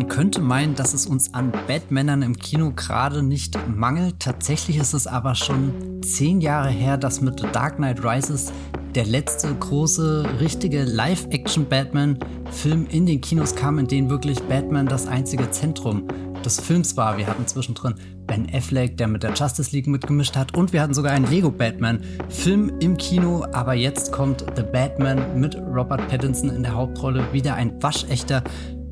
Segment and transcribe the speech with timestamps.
[0.00, 4.14] Man könnte meinen, dass es uns an Batmännern im Kino gerade nicht mangelt.
[4.18, 8.50] Tatsächlich ist es aber schon zehn Jahre her, dass mit The Dark Knight Rises
[8.94, 15.50] der letzte große, richtige Live-Action-Batman-Film in den Kinos kam, in dem wirklich Batman das einzige
[15.50, 16.08] Zentrum
[16.46, 17.18] des Films war.
[17.18, 17.94] Wir hatten zwischendrin
[18.26, 21.50] Ben Affleck, der mit der Justice League mitgemischt hat, und wir hatten sogar einen Lego
[21.50, 23.44] Batman-Film im Kino.
[23.52, 28.42] Aber jetzt kommt The Batman mit Robert Pattinson in der Hauptrolle wieder ein waschechter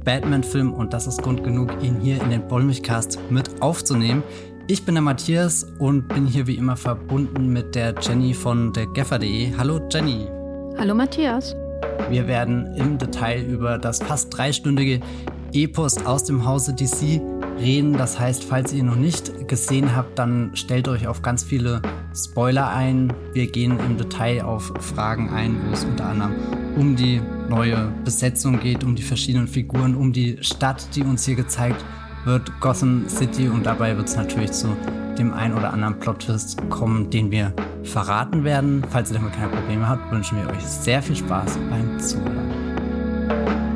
[0.08, 4.22] Batman-Film und das ist Grund genug, ihn hier in den Bollmilchcast mit aufzunehmen.
[4.66, 8.86] Ich bin der Matthias und bin hier wie immer verbunden mit der Jenny von der
[8.86, 9.52] Geffer.de.
[9.58, 10.26] Hallo Jenny.
[10.78, 11.54] Hallo Matthias.
[12.08, 15.00] Wir werden im Detail über das fast dreistündige
[15.52, 17.20] Epos aus dem Hause DC
[17.58, 17.94] reden.
[17.94, 21.82] Das heißt, falls ihr ihn noch nicht gesehen habt, dann stellt euch auf ganz viele
[22.14, 23.12] Spoiler ein.
[23.32, 26.34] Wir gehen im Detail auf Fragen ein, wo es unter anderem
[26.76, 31.34] um die neue Besetzung geht, um die verschiedenen Figuren, um die Stadt, die uns hier
[31.34, 31.84] gezeigt
[32.24, 34.76] wird Gotham City und dabei wird es natürlich zu
[35.18, 38.84] dem ein oder anderen Plot-Twist kommen, den wir verraten werden.
[38.90, 43.67] Falls ihr damit keine Probleme habt, wünschen wir euch sehr viel Spaß beim Zuhören.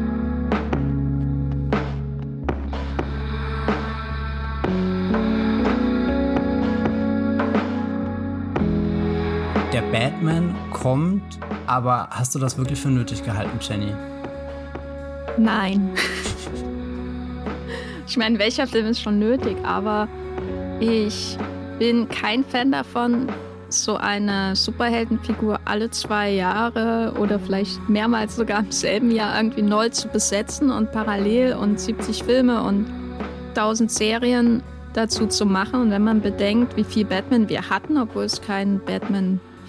[10.12, 13.92] Batman kommt, aber hast du das wirklich für nötig gehalten, Jenny?
[15.38, 15.90] Nein.
[18.04, 20.06] Ich meine, welcher Film ist schon nötig, aber
[20.80, 21.38] ich
[21.78, 23.28] bin kein Fan davon,
[23.70, 29.88] so eine Superheldenfigur alle zwei Jahre oder vielleicht mehrmals sogar im selben Jahr irgendwie neu
[29.88, 32.84] zu besetzen und parallel und 70 Filme und
[33.50, 35.80] 1000 Serien dazu zu machen.
[35.80, 38.80] Und wenn man bedenkt, wie viel Batman wir hatten, obwohl es keinen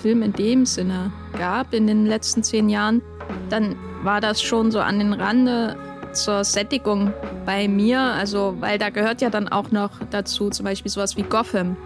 [0.04, 3.02] Batman-Film in dem Sinne gab in den letzten zehn Jahren,
[3.50, 5.78] dann war das schon so an den Rande
[6.12, 7.14] zur Sättigung
[7.46, 8.00] bei mir.
[8.00, 11.78] Also, weil da gehört ja dann auch noch dazu zum Beispiel sowas wie Gotham,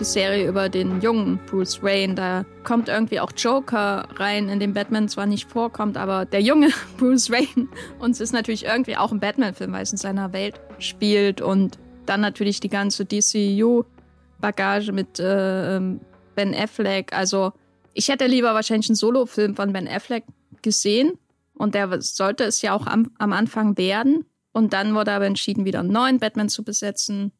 [0.00, 2.14] die Serie über den jungen Bruce Wayne.
[2.14, 6.70] Da kommt irgendwie auch Joker rein, in dem Batman zwar nicht vorkommt, aber der junge
[6.98, 7.68] Bruce Wayne.
[7.98, 11.40] Und es ist natürlich irgendwie auch ein Batman-Film, weil es in seiner Welt spielt.
[11.40, 16.00] Und dann natürlich die ganze DCU-Bagage mit äh, ähm,
[16.34, 17.12] Ben Affleck.
[17.12, 17.52] Also,
[17.96, 20.24] ich hätte lieber wahrscheinlich einen Solo-Film von Ben Affleck
[20.60, 21.18] gesehen
[21.54, 24.26] und der sollte es ja auch am, am Anfang werden.
[24.52, 27.32] Und dann wurde aber entschieden, wieder einen neuen Batman zu besetzen.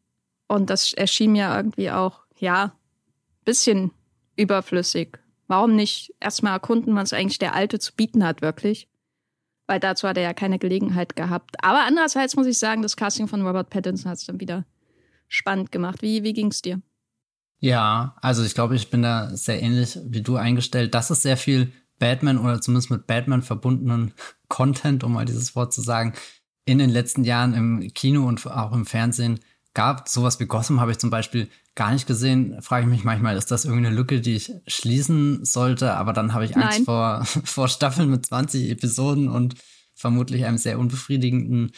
[0.49, 2.75] Und das erschien mir irgendwie auch, ja,
[3.45, 3.91] bisschen
[4.37, 5.19] überflüssig.
[5.47, 8.89] Warum nicht erstmal erkunden, was eigentlich der Alte zu bieten hat, wirklich?
[9.66, 11.62] Weil dazu hat er ja keine Gelegenheit gehabt.
[11.62, 14.65] Aber andererseits muss ich sagen, das Casting von Robert Pattinson hat es dann wieder
[15.28, 16.00] spannend gemacht.
[16.00, 16.81] Wie, wie ging es dir?
[17.61, 20.94] Ja, also ich glaube, ich bin da sehr ähnlich wie du eingestellt.
[20.94, 24.12] Das ist sehr viel Batman oder zumindest mit Batman verbundenen
[24.49, 26.12] Content, um mal dieses Wort zu sagen,
[26.65, 29.41] in den letzten Jahren im Kino und auch im Fernsehen
[29.72, 30.09] gab.
[30.09, 32.61] Sowas wie Gotham habe ich zum Beispiel gar nicht gesehen.
[32.61, 35.95] Frage ich mich manchmal, ist das irgendeine Lücke, die ich schließen sollte?
[35.95, 39.55] Aber dann habe ich Angst vor, vor Staffeln mit 20 Episoden und
[39.95, 41.72] vermutlich einem sehr unbefriedigenden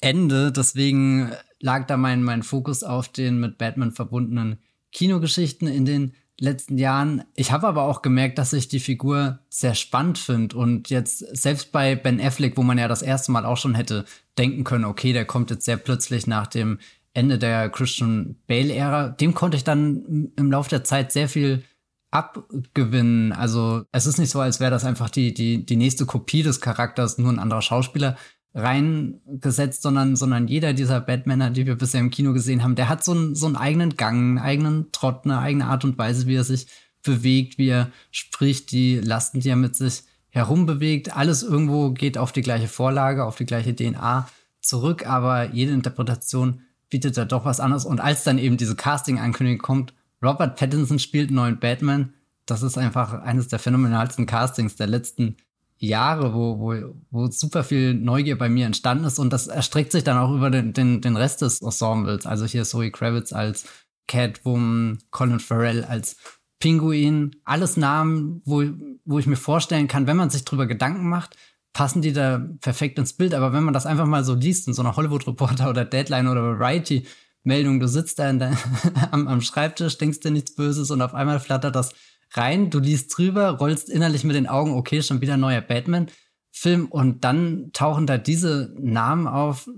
[0.00, 0.52] Ende.
[0.52, 4.58] Deswegen lag da mein, mein Fokus auf den mit Batman verbundenen
[4.92, 7.24] Kinogeschichten in den letzten Jahren.
[7.34, 11.70] Ich habe aber auch gemerkt, dass ich die Figur sehr spannend finde und jetzt selbst
[11.70, 14.06] bei Ben Affleck, wo man ja das erste Mal auch schon hätte
[14.38, 16.78] denken können, okay, der kommt jetzt sehr plötzlich nach dem
[17.12, 21.62] Ende der Christian Bale-Ära, dem konnte ich dann im Laufe der Zeit sehr viel
[22.10, 23.32] abgewinnen.
[23.32, 26.60] Also es ist nicht so, als wäre das einfach die, die, die nächste Kopie des
[26.60, 28.16] Charakters, nur ein anderer Schauspieler,
[28.54, 33.04] reingesetzt, sondern, sondern jeder dieser Batmaner, die wir bisher im Kino gesehen haben, der hat
[33.04, 36.34] so einen, so einen eigenen Gang, einen eigenen Trott, eine eigene Art und Weise, wie
[36.34, 36.66] er sich
[37.02, 41.16] bewegt, wie er spricht, die Lasten, die er mit sich herumbewegt.
[41.16, 44.28] Alles irgendwo geht auf die gleiche Vorlage, auf die gleiche DNA
[44.60, 47.84] zurück, aber jede Interpretation bietet da doch was anderes.
[47.84, 52.12] Und als dann eben diese Casting-Ankündigung kommt, Robert Pattinson spielt neuen Batman,
[52.46, 55.36] das ist einfach eines der phänomenalsten Castings der letzten
[55.80, 60.04] Jahre, wo, wo, wo super viel Neugier bei mir entstanden ist und das erstreckt sich
[60.04, 62.26] dann auch über den, den, den Rest des Ensembles.
[62.26, 63.64] Also hier Zoe Kravitz als
[64.06, 66.16] Catwoman, Colin Farrell als
[66.58, 68.62] Pinguin, alles Namen, wo,
[69.06, 71.36] wo ich mir vorstellen kann, wenn man sich drüber Gedanken macht,
[71.72, 73.32] passen die da perfekt ins Bild.
[73.32, 76.58] Aber wenn man das einfach mal so liest in so einer Hollywood-Reporter oder Deadline oder
[76.58, 78.58] Variety-Meldung, du sitzt da der,
[79.12, 81.94] am, am Schreibtisch, denkst dir nichts Böses und auf einmal flattert das
[82.32, 87.24] rein, du liest drüber, rollst innerlich mit den Augen, okay, schon wieder neuer Batman-Film und
[87.24, 89.68] dann tauchen da diese Namen auf.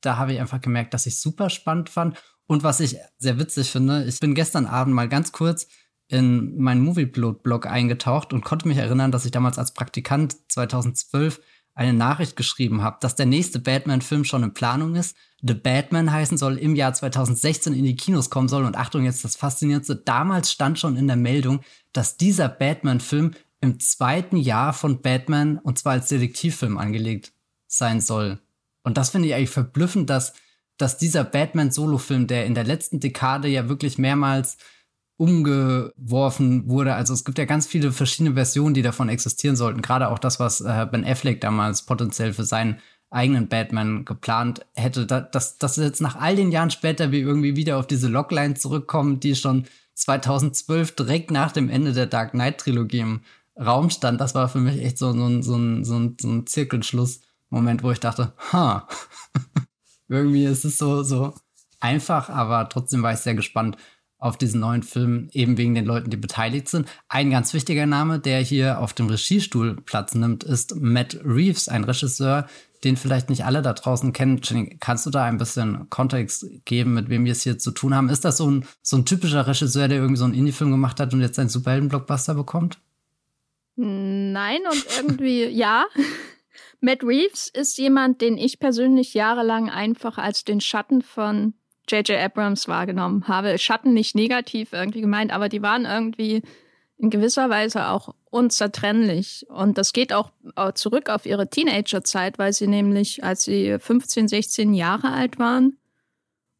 [0.00, 2.16] Da habe ich einfach gemerkt, dass ich super spannend fand.
[2.46, 5.66] Und was ich sehr witzig finde, ich bin gestern Abend mal ganz kurz
[6.08, 11.40] in meinen Movieplot-Blog eingetaucht und konnte mich erinnern, dass ich damals als Praktikant 2012
[11.74, 15.14] eine Nachricht geschrieben habe, dass der nächste Batman-Film schon in Planung ist.
[15.42, 18.64] The Batman heißen soll, im Jahr 2016 in die Kinos kommen soll.
[18.64, 19.96] Und Achtung, jetzt das Faszinierendste.
[19.96, 21.60] Damals stand schon in der Meldung,
[21.96, 27.32] dass dieser Batman-Film im zweiten Jahr von Batman und zwar als Detektivfilm angelegt
[27.66, 28.38] sein soll.
[28.82, 30.34] Und das finde ich eigentlich verblüffend, dass,
[30.76, 34.58] dass dieser Batman-Solo-Film, der in der letzten Dekade ja wirklich mehrmals
[35.16, 36.94] umgeworfen wurde.
[36.94, 39.80] Also es gibt ja ganz viele verschiedene Versionen, die davon existieren sollten.
[39.80, 42.78] Gerade auch das, was äh, Ben Affleck damals potenziell für seinen
[43.10, 45.06] eigenen Batman geplant hätte.
[45.06, 48.54] Da, dass, dass jetzt nach all den Jahren später wir irgendwie wieder auf diese Logline
[48.54, 49.64] zurückkommen, die schon
[49.96, 53.20] 2012 direkt nach dem Ende der Dark Knight Trilogie im
[53.58, 54.20] Raum stand.
[54.20, 58.00] Das war für mich echt so, so, so, ein, so, so ein Zirkelschluss-Moment, wo ich
[58.00, 58.86] dachte, ha,
[60.08, 61.34] irgendwie ist es so, so
[61.80, 63.76] einfach, aber trotzdem war ich sehr gespannt,
[64.18, 66.88] auf diesen neuen Film, eben wegen den Leuten, die beteiligt sind.
[67.08, 71.84] Ein ganz wichtiger Name, der hier auf dem Regiestuhl Platz nimmt, ist Matt Reeves, ein
[71.84, 72.46] Regisseur,
[72.84, 74.40] den vielleicht nicht alle da draußen kennen.
[74.80, 78.08] Kannst du da ein bisschen Kontext geben, mit wem wir es hier zu tun haben?
[78.08, 81.12] Ist das so ein, so ein typischer Regisseur, der irgendwie so einen Indie-Film gemacht hat
[81.12, 82.78] und jetzt einen Superhelden-Blockbuster bekommt?
[83.76, 85.86] Nein und irgendwie ja.
[86.80, 91.54] Matt Reeves ist jemand, den ich persönlich jahrelang einfach als den Schatten von
[91.88, 92.18] J.J.
[92.18, 93.58] Abrams wahrgenommen habe.
[93.58, 96.42] Schatten nicht negativ irgendwie gemeint, aber die waren irgendwie
[96.98, 99.46] in gewisser Weise auch unzertrennlich.
[99.48, 100.30] Und das geht auch
[100.74, 105.78] zurück auf ihre Teenagerzeit, weil sie nämlich, als sie 15, 16 Jahre alt waren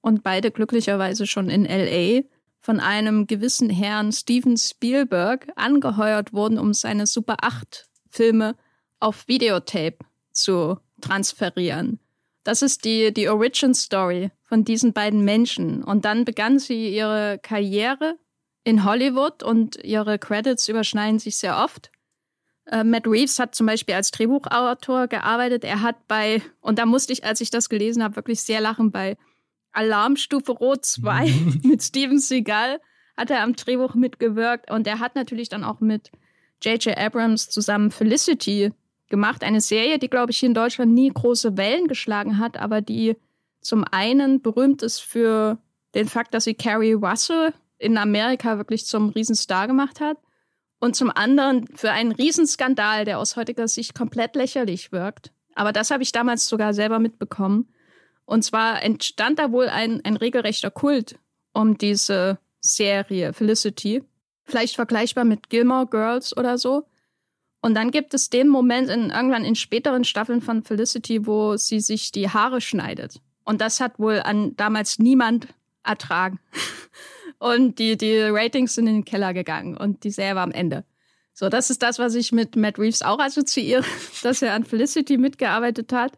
[0.01, 2.23] und beide glücklicherweise schon in LA,
[2.59, 8.57] von einem gewissen Herrn Steven Spielberg angeheuert wurden, um seine Super 8 Filme
[8.99, 9.99] auf Videotape
[10.33, 12.01] zu transferieren.
[12.43, 15.85] Das ist die, die Origin Story von diesen beiden Menschen.
[15.85, 18.17] Und dann begann sie ihre Karriere
[18.67, 21.93] in Hollywood und ihre Credits überschneiden sich sehr oft.
[22.65, 25.63] Äh, Matt Reeves hat zum Beispiel als Drehbuchautor gearbeitet.
[25.63, 28.91] Er hat bei, und da musste ich, als ich das gelesen habe, wirklich sehr lachen,
[28.91, 29.17] bei
[29.71, 31.33] Alarmstufe Rot 2
[31.63, 32.81] mit Steven Seagal
[33.17, 34.69] hat er am Drehbuch mitgewirkt.
[34.69, 36.11] Und er hat natürlich dann auch mit
[36.61, 36.99] J.J.
[36.99, 38.73] Abrams zusammen Felicity
[39.09, 39.45] gemacht.
[39.45, 43.15] Eine Serie, die, glaube ich, hier in Deutschland nie große Wellen geschlagen hat, aber die
[43.61, 45.59] zum einen berühmt ist für
[45.95, 50.19] den Fakt, dass sie Carrie Russell in Amerika wirklich zum Riesenstar gemacht hat.
[50.79, 55.33] Und zum anderen für einen Riesenskandal, der aus heutiger Sicht komplett lächerlich wirkt.
[55.55, 57.73] Aber das habe ich damals sogar selber mitbekommen.
[58.27, 61.19] Und zwar entstand da wohl ein, ein regelrechter Kult
[61.55, 64.03] um diese Serie Felicity.
[64.45, 66.85] Vielleicht vergleichbar mit Gilmore Girls oder so.
[67.63, 71.81] Und dann gibt es den Moment in, irgendwann in späteren Staffeln von Felicity, wo sie
[71.81, 73.21] sich die Haare schneidet.
[73.45, 75.49] Und das hat wohl an damals niemand
[75.83, 76.39] ertragen.
[77.39, 80.85] Und die, die Ratings sind in den Keller gegangen und die Serie war am Ende.
[81.33, 83.85] So, das ist das, was ich mit Matt Reeves auch assoziiere,
[84.23, 86.13] dass er an Felicity mitgearbeitet hat.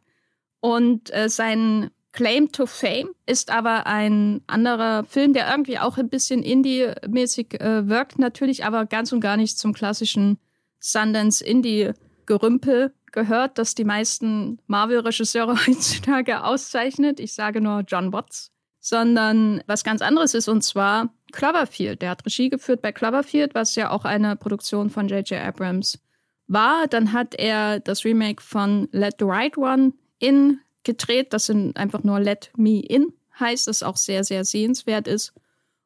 [0.60, 6.08] Und äh, sein Claim to Fame ist aber ein anderer Film, der irgendwie auch ein
[6.08, 10.38] bisschen Indie-mäßig äh, wirkt, natürlich, aber ganz und gar nicht zum klassischen
[10.80, 17.20] Sundance Indie-Gerümpel gehört, das die meisten Marvel-Regisseure heutzutage auszeichnet.
[17.20, 18.52] Ich sage nur John Watts.
[18.80, 22.00] Sondern was ganz anderes ist, und zwar Cloverfield.
[22.00, 25.40] Der hat Regie geführt bei Cloverfield, was ja auch eine Produktion von J.J.
[25.40, 25.98] Abrams
[26.46, 26.86] war.
[26.88, 31.32] Dann hat er das Remake von Let the Right One in gedreht.
[31.32, 35.32] Das sind einfach nur Let Me In heißt, das auch sehr, sehr sehenswert ist.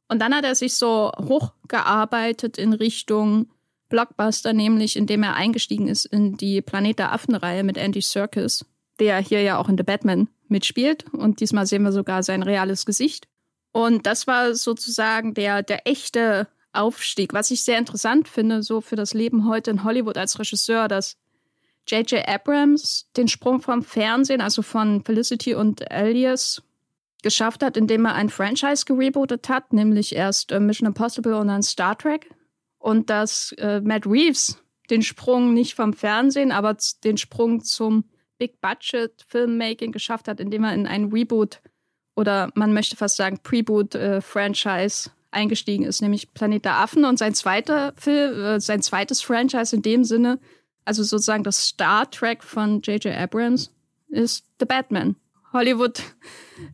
[0.08, 3.49] Und dann hat er sich so hochgearbeitet in Richtung
[3.88, 8.64] Blockbuster, nämlich indem er eingestiegen ist in die Planet der Affen-Reihe mit Andy Serkis,
[8.99, 11.04] der hier ja auch in The Batman mitspielt.
[11.12, 13.26] Und diesmal sehen wir sogar sein reales Gesicht.
[13.73, 18.97] Und das war sozusagen der, der echte Aufstieg, was ich sehr interessant finde, so für
[18.97, 21.16] das Leben heute in Hollywood als Regisseur, dass
[21.88, 22.26] J.J.
[22.28, 26.62] Abrams den Sprung vom Fernsehen, also von Felicity und Alias,
[27.23, 31.62] geschafft hat, indem er ein Franchise gerebootet hat, nämlich erst äh, Mission Impossible und dann
[31.62, 32.30] Star Trek
[32.78, 34.59] und dass äh, Matt Reeves
[34.90, 38.04] den Sprung nicht vom Fernsehen, aber den Sprung zum
[38.42, 41.61] Big Budget Filmmaking geschafft hat, indem er in ein Reboot
[42.16, 47.20] oder man möchte fast sagen Preboot äh, Franchise eingestiegen ist, nämlich Planet der Affen und
[47.20, 50.40] sein zweiter Film, äh, sein zweites Franchise in dem Sinne,
[50.84, 53.16] also sozusagen das Star Trek von J.J.
[53.16, 53.72] Abrams
[54.08, 55.14] ist The Batman.
[55.52, 56.02] Hollywood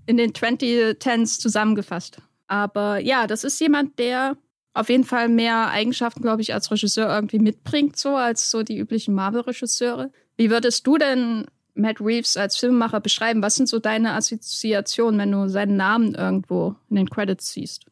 [0.06, 2.22] in den 2010s zusammengefasst.
[2.46, 4.38] Aber ja, das ist jemand, der
[4.72, 8.78] auf jeden Fall mehr Eigenschaften, glaube ich, als Regisseur irgendwie mitbringt, so als so die
[8.78, 10.10] üblichen Marvel-Regisseure.
[10.38, 11.46] Wie würdest du denn
[11.78, 13.42] Matt Reeves als Filmemacher beschreiben?
[13.42, 17.86] Was sind so deine Assoziationen, wenn du seinen Namen irgendwo in den Credits siehst?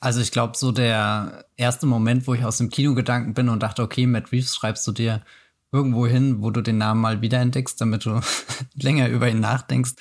[0.00, 3.82] Also ich glaube, so der erste Moment, wo ich aus dem Kinogedanken bin und dachte,
[3.82, 5.22] okay, Matt Reeves schreibst du dir
[5.70, 8.20] irgendwo hin, wo du den Namen mal wiederentdeckst, damit du
[8.74, 9.94] länger über ihn nachdenkst,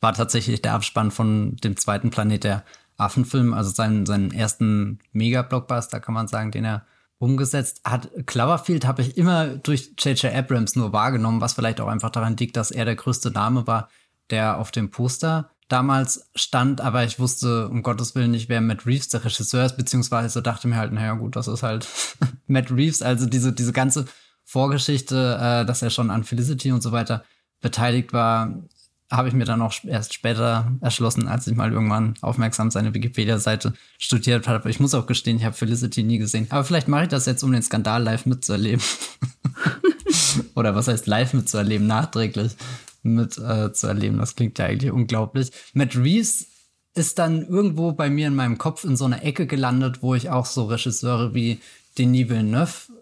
[0.00, 2.64] war tatsächlich der Abspann von dem zweiten Planet der
[2.98, 6.86] Affenfilm, also seinen, seinen ersten Mega-Blockbuster, kann man sagen, den er
[7.18, 8.10] umgesetzt hat.
[8.26, 10.34] Cloverfield habe ich immer durch J.J.
[10.34, 13.88] Abrams nur wahrgenommen, was vielleicht auch einfach daran liegt, dass er der größte Name war,
[14.30, 18.86] der auf dem Poster damals stand, aber ich wusste um Gottes Willen nicht, wer Matt
[18.86, 21.88] Reeves der Regisseur ist, beziehungsweise dachte mir halt, naja gut, das ist halt
[22.46, 24.06] Matt Reeves, also diese, diese ganze
[24.44, 27.24] Vorgeschichte, äh, dass er schon an Felicity und so weiter
[27.60, 28.62] beteiligt war,
[29.10, 33.74] habe ich mir dann auch erst später erschlossen, als ich mal irgendwann aufmerksam seine Wikipedia-Seite
[33.98, 34.68] studiert habe.
[34.68, 36.46] Ich muss auch gestehen, ich habe Felicity nie gesehen.
[36.50, 38.82] Aber vielleicht mache ich das jetzt, um den Skandal live mitzuerleben.
[40.54, 41.86] Oder was heißt live mitzuerleben?
[41.86, 42.56] Nachträglich
[43.02, 44.18] mitzuerleben.
[44.18, 45.50] Äh, das klingt ja eigentlich unglaublich.
[45.74, 46.46] Matt Reeves
[46.94, 50.30] ist dann irgendwo bei mir in meinem Kopf in so einer Ecke gelandet, wo ich
[50.30, 51.60] auch so Regisseure wie
[51.98, 52.92] Denis Villeneuve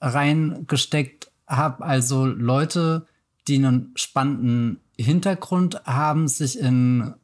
[0.00, 1.84] reingesteckt habe.
[1.84, 3.06] Also Leute,
[3.46, 7.14] die einen spannenden Hintergrund haben, sich in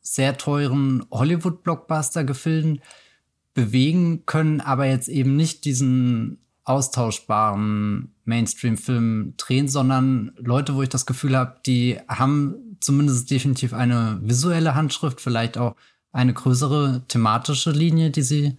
[0.00, 2.80] sehr teuren Hollywood-Blockbuster-Gefilden
[3.54, 11.06] bewegen können, aber jetzt eben nicht diesen austauschbaren Mainstream-Film drehen, sondern Leute, wo ich das
[11.06, 15.76] Gefühl habe, die haben zumindest definitiv eine visuelle Handschrift, vielleicht auch
[16.12, 18.58] eine größere thematische Linie, die sie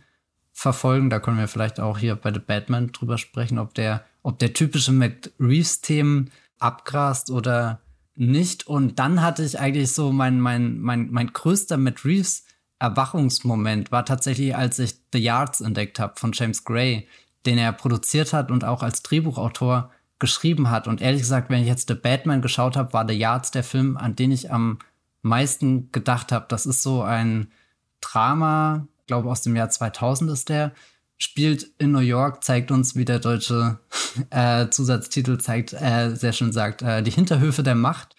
[0.51, 1.09] verfolgen.
[1.09, 4.53] Da können wir vielleicht auch hier bei The Batman drüber sprechen, ob der, ob der
[4.53, 7.81] typische Matt Reeves-Themen abgrast oder
[8.15, 8.67] nicht.
[8.67, 12.43] Und dann hatte ich eigentlich so mein, mein, mein, mein größter Matt Reeves
[12.79, 17.07] Erwachungsmoment war tatsächlich, als ich The Yards entdeckt habe von James Gray,
[17.45, 20.87] den er produziert hat und auch als Drehbuchautor geschrieben hat.
[20.87, 23.95] Und ehrlich gesagt, wenn ich jetzt The Batman geschaut habe, war The Yards der Film,
[23.95, 24.79] an den ich am
[25.21, 26.45] meisten gedacht habe.
[26.49, 27.51] Das ist so ein
[28.01, 30.73] Drama, glaube aus dem Jahr 2000 ist der,
[31.23, 33.79] spielt in New York, zeigt uns, wie der deutsche
[34.29, 38.15] äh, Zusatztitel zeigt, äh, sehr schön sagt, äh, die Hinterhöfe der Macht.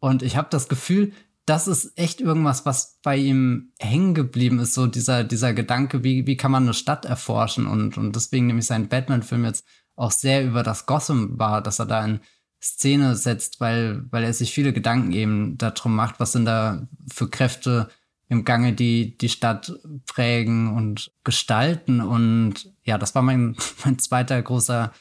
[0.00, 1.12] Und ich habe das Gefühl,
[1.46, 6.26] das ist echt irgendwas, was bei ihm hängen geblieben ist, so dieser, dieser Gedanke, wie,
[6.26, 10.44] wie kann man eine Stadt erforschen und, und deswegen ich seinen Batman-Film jetzt auch sehr
[10.44, 12.20] über das Gotham war, dass er da in
[12.62, 17.28] Szene setzt, weil, weil er sich viele Gedanken eben darum macht, was sind da für
[17.28, 17.88] Kräfte
[18.28, 19.72] im Gange, die die Stadt
[20.06, 24.92] prägen und gestalten und ja, das war mein, mein zweiter großer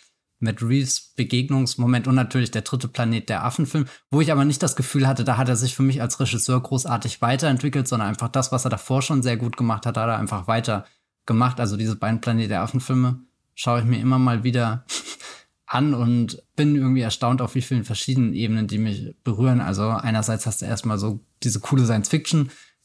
[0.41, 4.75] Matt Reeves Begegnungsmoment und natürlich der dritte Planet der Affenfilm, wo ich aber nicht das
[4.75, 8.51] Gefühl hatte, da hat er sich für mich als Regisseur großartig weiterentwickelt, sondern einfach das,
[8.51, 10.85] was er davor schon sehr gut gemacht hat, hat er einfach weiter
[11.25, 11.59] gemacht.
[11.59, 13.21] Also diese beiden Planet der Affenfilme
[13.53, 14.85] schaue ich mir immer mal wieder
[15.67, 19.61] an und bin irgendwie erstaunt, auf wie vielen verschiedenen Ebenen die mich berühren.
[19.61, 21.85] Also einerseits hast du erstmal so diese coole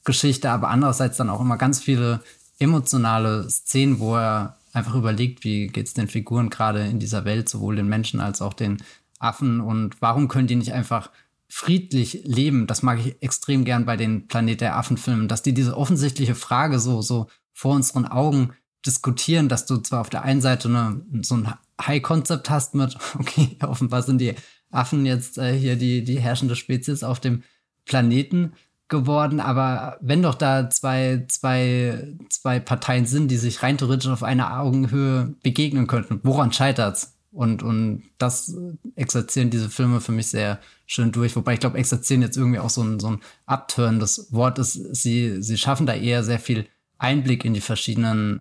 [0.06, 2.20] Science-Fiction-Geschichte, aber andererseits dann auch immer ganz viele
[2.58, 7.48] emotionale Szenen, wo er einfach überlegt, wie geht es den Figuren gerade in dieser Welt,
[7.48, 8.78] sowohl den Menschen als auch den
[9.18, 11.10] Affen und warum können die nicht einfach
[11.48, 12.66] friedlich leben?
[12.66, 16.78] Das mag ich extrem gern bei den Planet der Affen-Filmen, dass die diese offensichtliche Frage
[16.78, 18.52] so, so vor unseren Augen
[18.84, 23.56] diskutieren, dass du zwar auf der einen Seite eine, so ein High-Konzept hast mit, okay,
[23.62, 24.34] offenbar sind die
[24.70, 27.42] Affen jetzt äh, hier die, die herrschende Spezies auf dem
[27.86, 28.52] Planeten,
[28.88, 34.22] geworden, aber wenn doch da zwei, zwei, zwei Parteien sind, die sich rein theoretisch auf
[34.22, 37.14] einer Augenhöhe begegnen könnten, woran scheitert's?
[37.32, 38.56] Und, und das
[38.94, 41.36] exerzieren diese Filme für mich sehr schön durch.
[41.36, 44.72] Wobei ich glaube, exerzieren jetzt irgendwie auch so ein, so ein abtörendes Wort ist.
[44.72, 46.66] Sie, sie schaffen da eher sehr viel
[46.96, 48.40] Einblick in die verschiedenen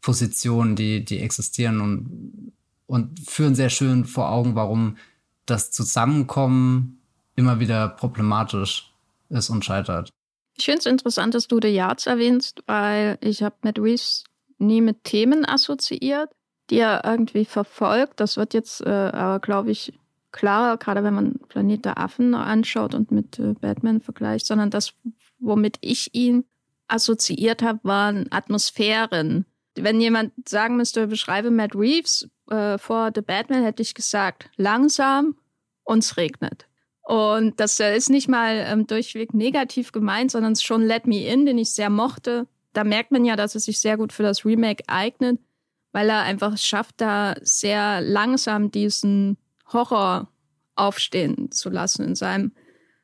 [0.00, 2.52] Positionen, die, die existieren und,
[2.86, 4.96] und führen sehr schön vor Augen, warum
[5.46, 6.98] das Zusammenkommen
[7.36, 8.91] immer wieder problematisch
[9.32, 10.10] ist und scheitert.
[10.56, 14.24] Ich finde es interessant, dass du The Yards erwähnst, weil ich habe Matt Reeves
[14.58, 16.30] nie mit Themen assoziiert,
[16.70, 18.20] die er irgendwie verfolgt.
[18.20, 19.92] Das wird jetzt äh, aber, glaube ich,
[20.30, 24.94] klarer, gerade wenn man Planet der Affen anschaut und mit äh, Batman vergleicht, sondern das,
[25.38, 26.44] womit ich ihn
[26.88, 29.46] assoziiert habe, waren Atmosphären.
[29.74, 35.36] Wenn jemand sagen müsste, beschreibe Matt Reeves äh, vor The Batman, hätte ich gesagt, langsam
[35.84, 36.66] und es regnet.
[37.02, 41.46] Und das äh, ist nicht mal ähm, durchweg negativ gemeint, sondern schon Let Me In,
[41.46, 42.46] den ich sehr mochte.
[42.72, 45.40] Da merkt man ja, dass es sich sehr gut für das Remake eignet,
[45.90, 49.36] weil er einfach schafft, da sehr langsam diesen
[49.72, 50.28] Horror
[50.74, 52.52] aufstehen zu lassen in seinem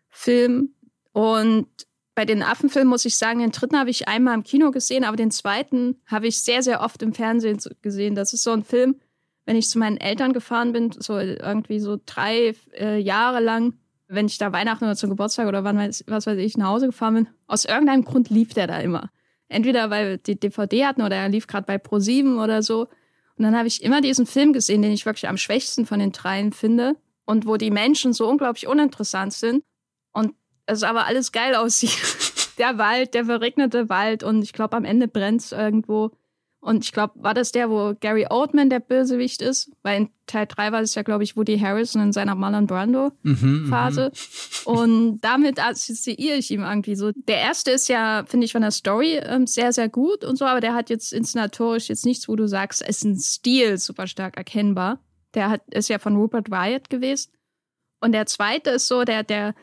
[0.09, 0.75] Film.
[1.12, 1.67] Und
[2.14, 5.17] bei den Affenfilmen muss ich sagen, den dritten habe ich einmal im Kino gesehen, aber
[5.17, 8.14] den zweiten habe ich sehr, sehr oft im Fernsehen gesehen.
[8.14, 8.97] Das ist so ein Film,
[9.45, 13.75] wenn ich zu meinen Eltern gefahren bin, so irgendwie so drei äh, Jahre lang,
[14.08, 16.86] wenn ich da Weihnachten oder zum Geburtstag oder wann weiß, was weiß ich nach Hause
[16.86, 19.10] gefahren bin, aus irgendeinem Grund lief der da immer.
[19.48, 22.88] Entweder weil die DVD hatten oder er lief gerade bei Pro7 oder so.
[23.36, 26.12] Und dann habe ich immer diesen Film gesehen, den ich wirklich am schwächsten von den
[26.12, 29.62] dreien finde und wo die Menschen so unglaublich uninteressant sind
[30.12, 30.34] und
[30.66, 31.98] es aber alles geil aussieht.
[32.58, 36.10] der Wald, der verregnete Wald und ich glaube, am Ende brennt es irgendwo.
[36.60, 39.70] Und ich glaube, war das der, wo Gary Oldman der Bösewicht ist?
[39.82, 44.12] Weil in Teil 3 war es ja, glaube ich, Woody Harrison in seiner Marlon Brando-Phase.
[44.12, 47.12] Mhm, mhm, und damit assoziiere ich ihm irgendwie so.
[47.12, 50.46] Der erste ist ja, finde ich, von der Story ähm, sehr, sehr gut und so,
[50.46, 54.08] aber der hat jetzt inszenatorisch jetzt nichts, wo du sagst, es ist ein Stil super
[54.08, 55.00] stark erkennbar.
[55.34, 57.30] Der hat, ist ja von Rupert Wyatt gewesen.
[58.00, 59.54] Und der zweite ist so, der, der,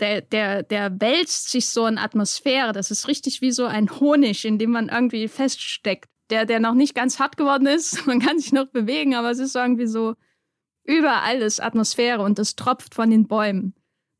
[0.00, 2.72] der, der, der wälzt sich so in Atmosphäre.
[2.72, 6.74] Das ist richtig wie so ein Honig, in dem man irgendwie feststeckt der, der noch
[6.74, 8.06] nicht ganz hart geworden ist.
[8.06, 10.14] Man kann sich noch bewegen, aber es ist irgendwie so,
[10.84, 13.74] überall ist Atmosphäre und es tropft von den Bäumen,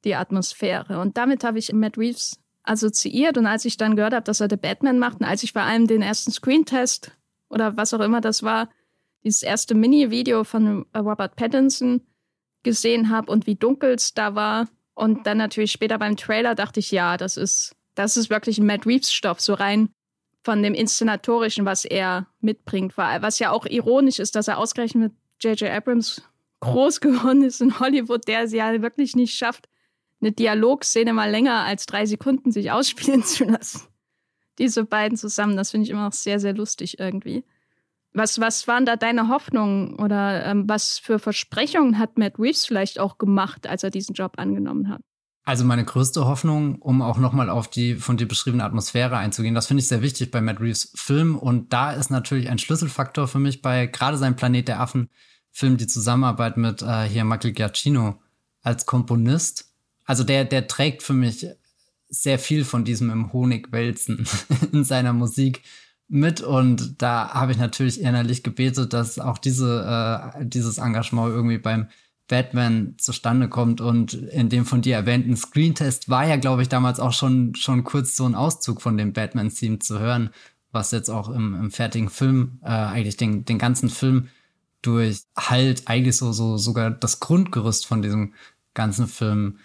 [0.04, 1.00] die Atmosphäre.
[1.00, 3.38] Und damit habe ich Matt Reeves assoziiert.
[3.38, 5.62] Und als ich dann gehört habe, dass er The Batman macht und als ich vor
[5.62, 7.12] allem den ersten Screentest
[7.48, 8.68] oder was auch immer das war,
[9.22, 12.02] dieses erste Mini-Video von Robert Pattinson
[12.62, 16.80] gesehen habe und wie dunkel es da war und dann natürlich später beim Trailer dachte
[16.80, 19.90] ich, ja, das ist, das ist wirklich ein Matt Reeves-Stoff, so rein
[20.44, 23.22] von dem Inszenatorischen, was er mitbringt, war.
[23.22, 25.70] Was ja auch ironisch ist, dass er ausgerechnet mit J.J.
[25.70, 26.22] Abrams
[26.60, 29.68] groß geworden ist in Hollywood, der es ja wirklich nicht schafft,
[30.20, 33.88] eine Dialogszene mal länger als drei Sekunden sich ausspielen zu lassen.
[34.58, 37.44] Diese beiden zusammen, das finde ich immer noch sehr, sehr lustig irgendwie.
[38.12, 43.00] Was, was waren da deine Hoffnungen oder ähm, was für Versprechungen hat Matt Reeves vielleicht
[43.00, 45.02] auch gemacht, als er diesen Job angenommen hat?
[45.46, 49.66] Also meine größte Hoffnung, um auch nochmal auf die von dir beschriebene Atmosphäre einzugehen, das
[49.66, 53.38] finde ich sehr wichtig bei Matt Reeves Film und da ist natürlich ein Schlüsselfaktor für
[53.38, 55.10] mich bei gerade seinem Planet der Affen
[55.52, 58.20] Film die Zusammenarbeit mit äh, hier Michael Giacchino
[58.62, 59.70] als Komponist.
[60.04, 61.46] Also der, der trägt für mich
[62.08, 64.26] sehr viel von diesem im Honig wälzen
[64.72, 65.62] in seiner Musik
[66.08, 71.58] mit und da habe ich natürlich innerlich gebetet, dass auch diese, äh, dieses Engagement irgendwie
[71.58, 71.88] beim
[72.28, 76.98] Batman zustande kommt und in dem von dir erwähnten Screentest war ja, glaube ich, damals
[76.98, 80.30] auch schon, schon kurz so ein Auszug von dem Batman-Theme zu hören,
[80.72, 84.28] was jetzt auch im, im fertigen Film, äh, eigentlich den, den ganzen Film
[84.80, 88.34] durch halt eigentlich so, so sogar das Grundgerüst von diesem
[88.74, 89.58] ganzen Film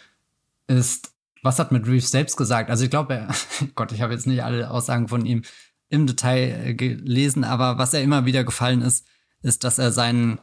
[0.67, 1.13] ist.
[1.41, 2.69] Was hat mit Reeves selbst gesagt?
[2.69, 3.27] Also ich glaube,
[3.75, 5.43] Gott, ich habe jetzt nicht alle Aussagen von ihm
[5.89, 9.07] im Detail äh, gelesen, aber was er immer wieder gefallen ist,
[9.41, 10.39] ist, dass er seinen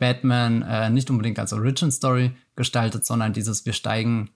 [0.00, 4.30] Batman äh, nicht unbedingt als Origin Story gestaltet, sondern dieses, wir steigen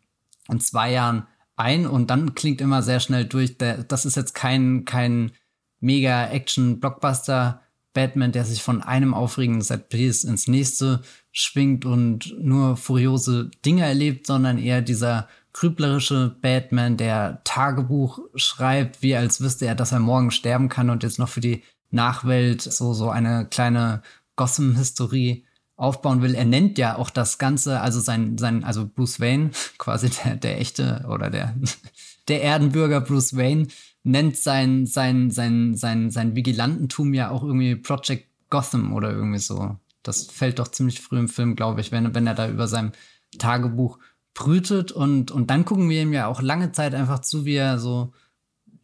[0.49, 4.35] in zwei Jahren ein und dann klingt immer sehr schnell durch, der, das ist jetzt
[4.35, 5.33] kein, kein
[5.81, 7.63] mega Action-Blockbuster
[7.95, 11.01] Batman, der sich von einem aufregenden Setpiece ins nächste
[11.33, 19.15] schwingt und nur furiose Dinge erlebt, sondern eher dieser grüblerische Batman, der Tagebuch schreibt, wie
[19.15, 22.93] als wüsste er, dass er morgen sterben kann und jetzt noch für die Nachwelt so,
[22.93, 24.03] so eine kleine
[24.35, 25.45] Gotham-Historie
[25.77, 26.35] aufbauen will.
[26.35, 30.61] Er nennt ja auch das Ganze, also sein, sein, also Bruce Wayne, quasi der, der
[30.61, 31.55] echte oder der,
[32.29, 33.69] der Erdenbürger Bruce Wayne,
[34.03, 39.77] nennt sein, sein, sein, sein, sein Vigilantentum ja auch irgendwie Project Gotham oder irgendwie so.
[40.03, 42.93] Das fällt doch ziemlich früh im Film, glaube ich, wenn, wenn er da über seinem
[43.39, 43.99] Tagebuch
[44.35, 47.79] brütet und, und dann gucken wir ihm ja auch lange Zeit einfach zu, wie er
[47.79, 48.13] so,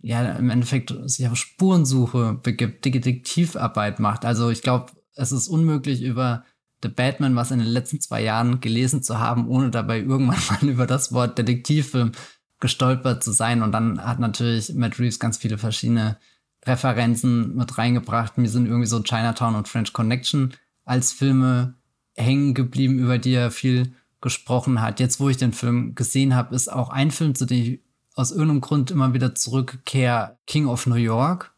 [0.00, 4.24] ja, im Endeffekt sich auf Spurensuche begibt, Detektivarbeit macht.
[4.24, 6.44] Also ich glaube, es ist unmöglich über
[6.83, 10.69] The Batman was in den letzten zwei Jahren gelesen zu haben, ohne dabei irgendwann mal
[10.69, 12.12] über das Wort Detektivfilm
[12.59, 13.62] gestolpert zu sein.
[13.62, 16.19] Und dann hat natürlich Matt Reeves ganz viele verschiedene
[16.64, 18.38] Referenzen mit reingebracht.
[18.38, 21.75] Mir sind irgendwie so Chinatown und French Connection als Filme
[22.16, 25.01] hängen geblieben, über die er viel gesprochen hat.
[25.01, 27.81] Jetzt, wo ich den Film gesehen habe, ist auch ein Film, zu dem ich
[28.14, 31.55] aus irgendeinem Grund immer wieder zurückkehre, King of New York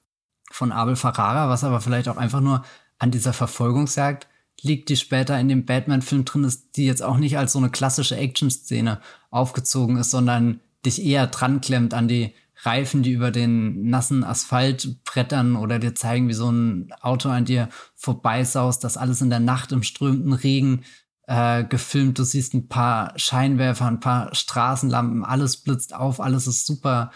[0.50, 2.64] von Abel Ferrara, was aber vielleicht auch einfach nur
[2.98, 4.28] an dieser Verfolgungsjagd
[4.62, 7.70] liegt, die später in dem Batman-Film drin ist, die jetzt auch nicht als so eine
[7.70, 13.88] klassische Action-Szene aufgezogen ist, sondern dich eher dran klemmt an die Reifen, die über den
[13.88, 19.20] nassen Asphalt brettern oder dir zeigen, wie so ein Auto an dir vorbeisaust, das alles
[19.20, 20.84] in der Nacht im strömenden Regen
[21.26, 22.18] äh, gefilmt.
[22.18, 27.10] Du siehst ein paar Scheinwerfer, ein paar Straßenlampen, alles blitzt auf, alles ist super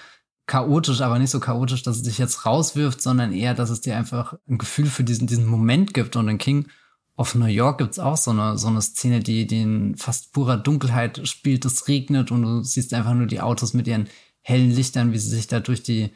[0.47, 3.97] chaotisch, aber nicht so chaotisch, dass es dich jetzt rauswirft, sondern eher, dass es dir
[3.97, 6.17] einfach ein Gefühl für diesen, diesen Moment gibt.
[6.17, 6.69] Und in King
[7.17, 10.59] auf New York gibt's auch so eine, so eine Szene, die, die in fast purer
[10.59, 11.65] Dunkelheit spielt.
[11.65, 14.09] Es regnet und du siehst einfach nur die Autos mit ihren
[14.43, 16.11] hellen Lichtern, wie sie sich da durch die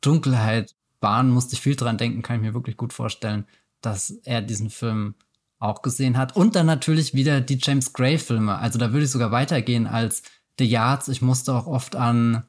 [0.00, 1.30] Dunkelheit bahnen.
[1.30, 3.46] Musste ich viel dran denken, kann ich mir wirklich gut vorstellen,
[3.82, 5.14] dass er diesen Film
[5.58, 6.36] auch gesehen hat.
[6.36, 8.58] Und dann natürlich wieder die James Gray-Filme.
[8.58, 10.22] Also da würde ich sogar weitergehen als
[10.58, 11.08] The Yards.
[11.08, 12.44] Ich musste auch oft an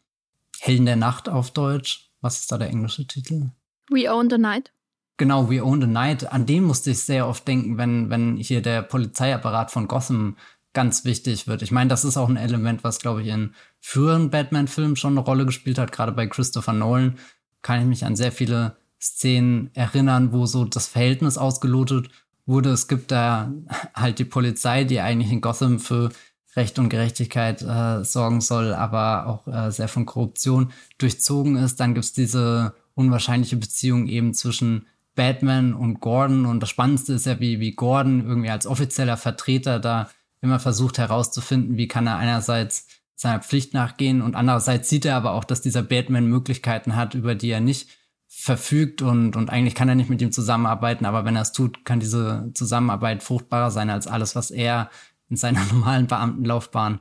[0.59, 2.09] Helden der Nacht auf Deutsch.
[2.21, 3.51] Was ist da der englische Titel?
[3.89, 4.71] We Own the Night.
[5.17, 8.61] Genau, We Own the Night, an den musste ich sehr oft denken, wenn, wenn hier
[8.61, 10.37] der Polizeiapparat von Gotham
[10.73, 11.63] ganz wichtig wird.
[11.63, 15.25] Ich meine, das ist auch ein Element, was, glaube ich, in früheren Batman-Filmen schon eine
[15.25, 15.91] Rolle gespielt hat.
[15.91, 17.17] Gerade bei Christopher Nolan
[17.63, 22.09] kann ich mich an sehr viele Szenen erinnern, wo so das Verhältnis ausgelotet
[22.45, 22.69] wurde.
[22.69, 23.51] Es gibt da
[23.95, 26.11] halt die Polizei, die eigentlich in Gotham für
[26.55, 31.79] Recht und Gerechtigkeit äh, sorgen soll, aber auch äh, sehr von Korruption durchzogen ist.
[31.79, 34.85] Dann gibt's diese unwahrscheinliche Beziehung eben zwischen
[35.17, 36.45] Batman und Gordon.
[36.45, 40.09] Und das Spannendste ist ja, wie, wie Gordon irgendwie als offizieller Vertreter da
[40.41, 45.31] immer versucht herauszufinden, wie kann er einerseits seiner Pflicht nachgehen und andererseits sieht er aber
[45.31, 47.89] auch, dass dieser Batman Möglichkeiten hat, über die er nicht
[48.27, 51.83] verfügt und, und eigentlich kann er nicht mit ihm zusammenarbeiten, aber wenn er es tut,
[51.83, 54.91] kann diese Zusammenarbeit fruchtbarer sein als alles, was er
[55.29, 56.99] in seiner normalen Beamtenlaufbahn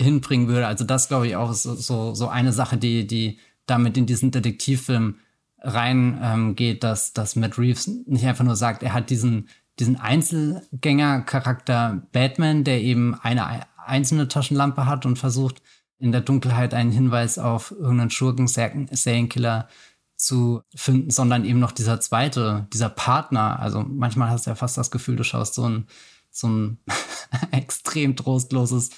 [0.00, 0.66] hinbringen würde.
[0.66, 4.30] Also das glaube ich auch ist so, so eine Sache, die, die damit in diesen
[4.30, 5.16] Detektivfilm
[5.62, 9.48] reingeht, ähm, dass, dass Matt Reeves nicht einfach nur sagt, er hat diesen,
[9.78, 15.62] diesen Einzelgänger-Charakter Batman, der eben eine einzelne Taschenlampe hat und versucht,
[15.98, 19.68] in der Dunkelheit einen Hinweis auf irgendeinen Schurken, Serienkiller
[20.16, 23.60] zu finden, sondern eben noch dieser zweite, dieser Partner.
[23.60, 25.86] Also manchmal hast du ja fast das Gefühl, du schaust so ein,
[26.30, 26.78] so ein
[27.52, 28.90] extrem trostloses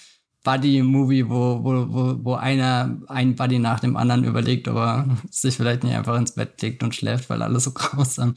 [0.44, 5.56] Buddy-Movie, wo, wo, wo, wo einer ein Buddy nach dem anderen überlegt, ob er sich
[5.56, 8.34] vielleicht nicht einfach ins Bett legt und schläft, weil alles so grausam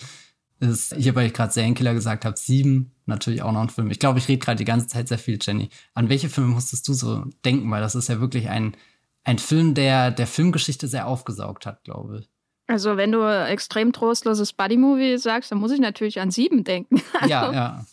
[0.60, 0.96] ist.
[0.96, 3.92] Hier, weil ich gerade Serienkiller gesagt habe, sieben, natürlich auch noch ein Film.
[3.92, 5.70] Ich glaube, ich rede gerade die ganze Zeit sehr viel, Jenny.
[5.94, 7.70] An welche Filme musstest du so denken?
[7.70, 8.76] Weil das ist ja wirklich ein,
[9.24, 12.30] ein Film, der der Filmgeschichte sehr aufgesaugt hat, glaube ich.
[12.70, 17.02] Also, wenn du extrem trostloses Buddy-Movie sagst, dann muss ich natürlich an sieben denken.
[17.28, 17.86] ja, ja.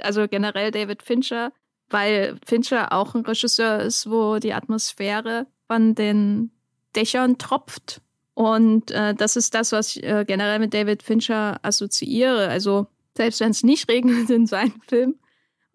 [0.00, 1.52] Also generell David Fincher
[1.94, 6.50] weil Fincher auch ein Regisseur ist, wo die Atmosphäre von den
[6.96, 8.00] Dächern tropft.
[8.34, 12.48] Und äh, das ist das, was ich äh, generell mit David Fincher assoziiere.
[12.48, 15.20] Also selbst wenn es nicht regnet in seinem Film,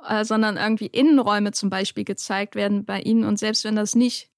[0.05, 4.29] äh, sondern irgendwie Innenräume zum Beispiel gezeigt werden bei ihnen und selbst wenn das nicht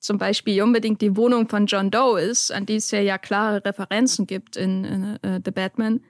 [0.00, 3.64] zum Beispiel unbedingt die Wohnung von John Doe ist, an die es ja, ja klare
[3.64, 6.00] Referenzen gibt in, in uh, The Batman,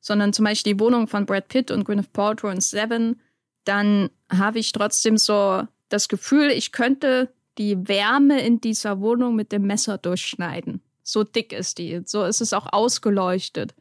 [0.00, 3.20] sondern zum Beispiel die Wohnung von Brad Pitt und Gwyneth Paltrow in Seven
[3.66, 9.52] dann habe ich trotzdem so das Gefühl, ich könnte die Wärme in dieser Wohnung mit
[9.52, 10.82] dem Messer durchschneiden.
[11.02, 12.02] So dick ist die.
[12.04, 13.74] So ist es auch ausgeleuchtet.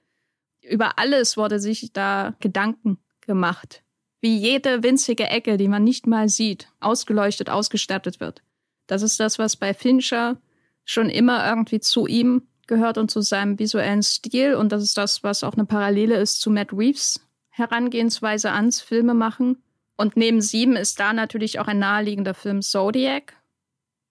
[0.61, 3.83] Über alles wurde sich da Gedanken gemacht.
[4.21, 8.41] Wie jede winzige Ecke, die man nicht mal sieht, ausgeleuchtet, ausgestattet wird.
[8.87, 10.39] Das ist das, was bei Fincher
[10.83, 14.55] schon immer irgendwie zu ihm gehört und zu seinem visuellen Stil.
[14.55, 19.13] Und das ist das, was auch eine Parallele ist zu Matt Reeves Herangehensweise ans Filme
[19.13, 19.63] machen.
[19.97, 23.34] Und neben sieben ist da natürlich auch ein naheliegender Film Zodiac,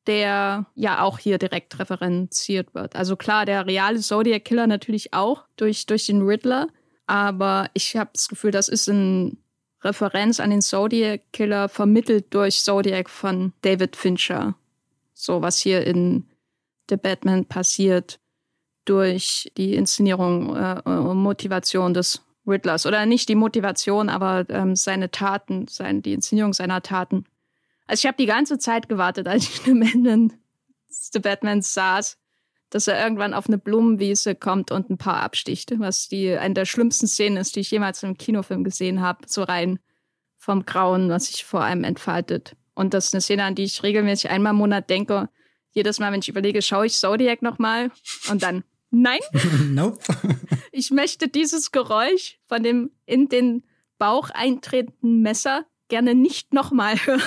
[0.07, 2.97] der ja auch hier direkt referenziert wird.
[2.97, 6.69] Also klar, der reale Zodiac Killer natürlich auch durch, durch den Riddler,
[7.07, 9.37] aber ich habe das Gefühl, das ist eine
[9.83, 14.55] Referenz an den Zodiac Killer vermittelt durch Zodiac von David Fincher.
[15.13, 16.27] So was hier in
[16.89, 18.19] The Batman passiert
[18.85, 22.87] durch die Inszenierung äh, und Motivation des Riddlers.
[22.87, 27.25] Oder nicht die Motivation, aber ähm, seine Taten, sein, die Inszenierung seiner Taten.
[27.87, 30.35] Also ich habe die ganze Zeit gewartet, als ich am Ende
[30.89, 32.19] The Batman saß,
[32.71, 36.65] dass er irgendwann auf eine Blumenwiese kommt und ein paar absticht, was die eine der
[36.65, 39.79] schlimmsten Szenen ist, die ich jemals im Kinofilm gesehen habe, so rein
[40.37, 42.57] vom Grauen, was sich vor einem entfaltet.
[42.75, 45.29] Und das ist eine Szene, an die ich regelmäßig einmal im Monat denke.
[45.71, 47.91] Jedes Mal, wenn ich überlege, schaue ich Zodiac nochmal
[48.31, 49.19] und dann Nein.
[49.75, 49.99] nope.
[50.71, 53.65] Ich möchte dieses Geräusch von dem in den
[53.99, 57.23] Bauch eintretenden Messer gerne nicht nochmal hören.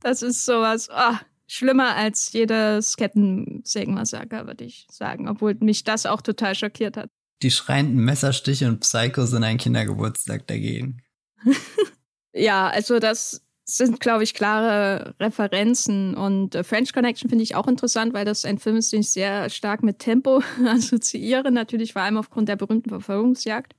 [0.00, 6.22] Das ist sowas oh, schlimmer als jedes Kettensägenmassaker, würde ich sagen, obwohl mich das auch
[6.22, 7.10] total schockiert hat.
[7.42, 11.02] Die schreienden Messerstiche und Psychos in einen Kindergeburtstag dagegen.
[12.32, 13.42] ja, also das
[13.76, 16.14] sind, glaube ich, klare Referenzen.
[16.14, 19.10] Und äh, French Connection finde ich auch interessant, weil das ein Film ist, den ich
[19.10, 21.50] sehr stark mit Tempo assoziiere.
[21.50, 23.74] Natürlich vor allem aufgrund der berühmten Verfolgungsjagd.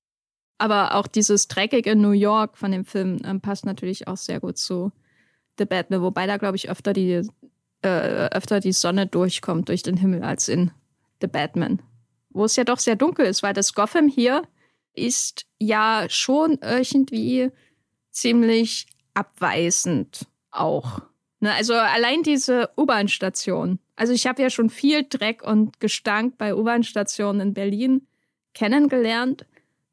[0.58, 4.40] Aber auch dieses Dreckig in New York von dem Film ähm, passt natürlich auch sehr
[4.40, 4.92] gut zu
[5.58, 7.28] The Batman, wobei da, glaube ich, öfter die,
[7.82, 10.72] äh, öfter die Sonne durchkommt durch den Himmel als in
[11.20, 11.82] The Batman.
[12.30, 14.44] Wo es ja doch sehr dunkel ist, weil das Gotham hier
[14.94, 17.52] ist ja schon irgendwie
[18.12, 21.02] ziemlich abweisend auch.
[21.40, 23.80] Ne, also allein diese U-Bahn-Station.
[23.96, 28.08] Also ich habe ja schon viel Dreck und Gestank bei U-Bahn-Stationen in Berlin
[28.54, 29.46] kennengelernt.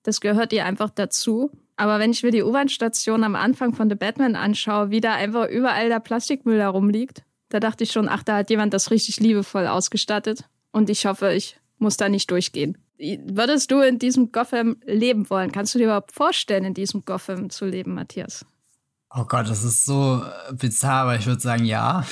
[0.02, 1.50] Das gehört ihr einfach dazu.
[1.76, 5.48] Aber wenn ich mir die U-Bahn-Station am Anfang von The Batman anschaue, wie da einfach
[5.48, 9.66] überall der Plastikmüll herumliegt, da dachte ich schon, ach, da hat jemand das richtig liebevoll
[9.66, 10.44] ausgestattet.
[10.72, 12.76] Und ich hoffe, ich muss da nicht durchgehen.
[12.98, 15.52] Würdest du in diesem Gotham leben wollen?
[15.52, 18.44] Kannst du dir überhaupt vorstellen, in diesem Gotham zu leben, Matthias?
[19.14, 22.04] Oh Gott, das ist so bizarr, aber ich würde sagen, ja.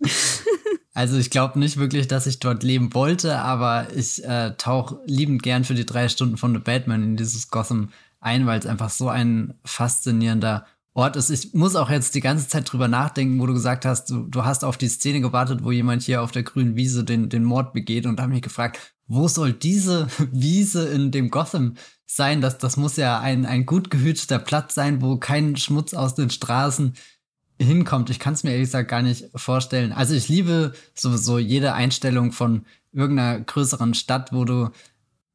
[0.94, 5.42] also ich glaube nicht wirklich, dass ich dort leben wollte, aber ich äh, tauche liebend
[5.42, 8.90] gern für die drei Stunden von The Batman in dieses Gotham ein, weil es einfach
[8.90, 10.66] so ein faszinierender
[11.00, 11.30] Ort ist.
[11.30, 14.44] Ich muss auch jetzt die ganze Zeit drüber nachdenken, wo du gesagt hast, du, du
[14.44, 17.72] hast auf die Szene gewartet, wo jemand hier auf der grünen Wiese den, den Mord
[17.72, 21.74] begeht und habe mich gefragt, wo soll diese Wiese in dem Gotham
[22.06, 22.40] sein?
[22.40, 26.30] Das, das muss ja ein, ein gut gehüteter Platz sein, wo kein Schmutz aus den
[26.30, 26.94] Straßen
[27.58, 28.10] hinkommt.
[28.10, 29.92] Ich kann es mir ehrlich gesagt gar nicht vorstellen.
[29.92, 34.70] Also ich liebe sowieso jede Einstellung von irgendeiner größeren Stadt, wo du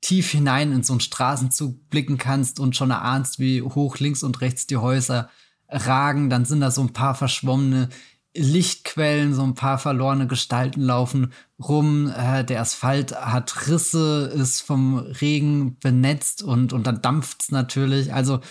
[0.01, 4.41] tief hinein in so einen Straßenzug blicken kannst und schon erahnst, wie hoch links und
[4.41, 5.29] rechts die Häuser
[5.69, 6.29] ragen.
[6.29, 7.89] Dann sind da so ein paar verschwommene
[8.35, 12.11] Lichtquellen, so ein paar verlorene Gestalten laufen rum.
[12.15, 18.13] Äh, der Asphalt hat Risse, ist vom Regen benetzt und, und dann dampft's natürlich.
[18.13, 18.41] Also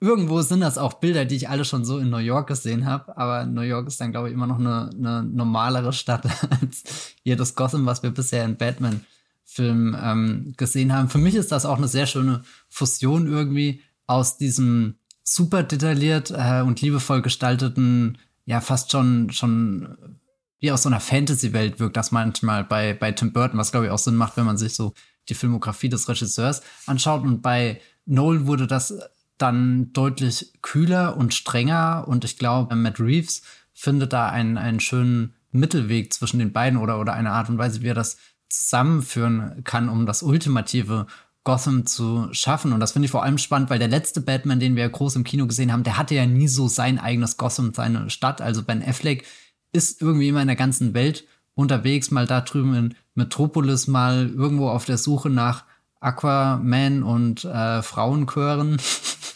[0.00, 3.16] irgendwo sind das auch Bilder, die ich alle schon so in New York gesehen habe.
[3.16, 6.24] Aber New York ist dann, glaube ich, immer noch eine, eine normalere Stadt
[6.60, 11.08] als jedes Gotham, was wir bisher in Batman-Filmen ähm, gesehen haben.
[11.08, 16.62] Für mich ist das auch eine sehr schöne Fusion irgendwie aus diesem super detailliert äh,
[16.62, 20.18] und liebevoll gestalteten ja fast schon, schon
[20.58, 23.92] wie aus so einer Fantasy-Welt wirkt das manchmal bei, bei Tim Burton, was glaube ich
[23.92, 24.94] auch Sinn macht, wenn man sich so
[25.28, 27.22] die Filmografie des Regisseurs anschaut.
[27.22, 28.94] Und bei Nolan wurde das
[29.38, 35.34] dann deutlich kühler und strenger und ich glaube, Matt Reeves findet da einen, einen schönen
[35.50, 39.88] Mittelweg zwischen den beiden oder, oder eine Art und Weise, wie er das zusammenführen kann,
[39.88, 41.06] um das ultimative
[41.44, 42.72] Gotham zu schaffen.
[42.72, 45.24] Und das finde ich vor allem spannend, weil der letzte Batman, den wir groß im
[45.24, 48.40] Kino gesehen haben, der hatte ja nie so sein eigenes Gotham, seine Stadt.
[48.40, 49.24] Also Ben Affleck
[49.72, 51.24] ist irgendwie immer in der ganzen Welt
[51.54, 55.64] unterwegs, mal da drüben in Metropolis, mal irgendwo auf der Suche nach
[56.00, 58.80] Aquaman und äh, Frauenchören.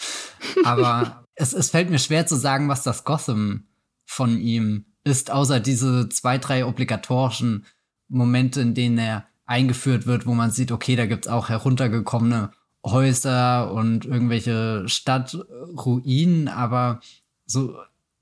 [0.65, 3.65] Aber es, es fällt mir schwer zu sagen, was das Gotham
[4.05, 7.67] von ihm ist, außer diese zwei, drei obligatorischen
[8.09, 12.51] Momente, in denen er eingeführt wird, wo man sieht, okay, da gibt's auch heruntergekommene
[12.85, 17.01] Häuser und irgendwelche Stadtruinen, aber
[17.47, 17.77] so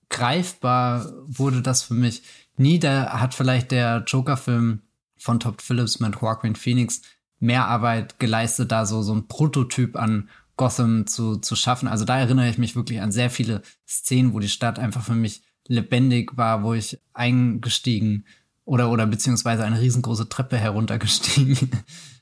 [0.08, 2.22] greifbar wurde das für mich
[2.56, 2.78] nie.
[2.78, 4.80] Da hat vielleicht der Joker-Film
[5.16, 7.02] von Todd Phillips mit Joaquin Phoenix
[7.40, 11.88] mehr Arbeit geleistet, da so, so ein Prototyp an Gotham zu, zu schaffen.
[11.88, 15.14] Also da erinnere ich mich wirklich an sehr viele Szenen, wo die Stadt einfach für
[15.14, 18.24] mich lebendig war, wo ich eingestiegen
[18.64, 21.70] oder, oder beziehungsweise eine riesengroße Treppe heruntergestiegen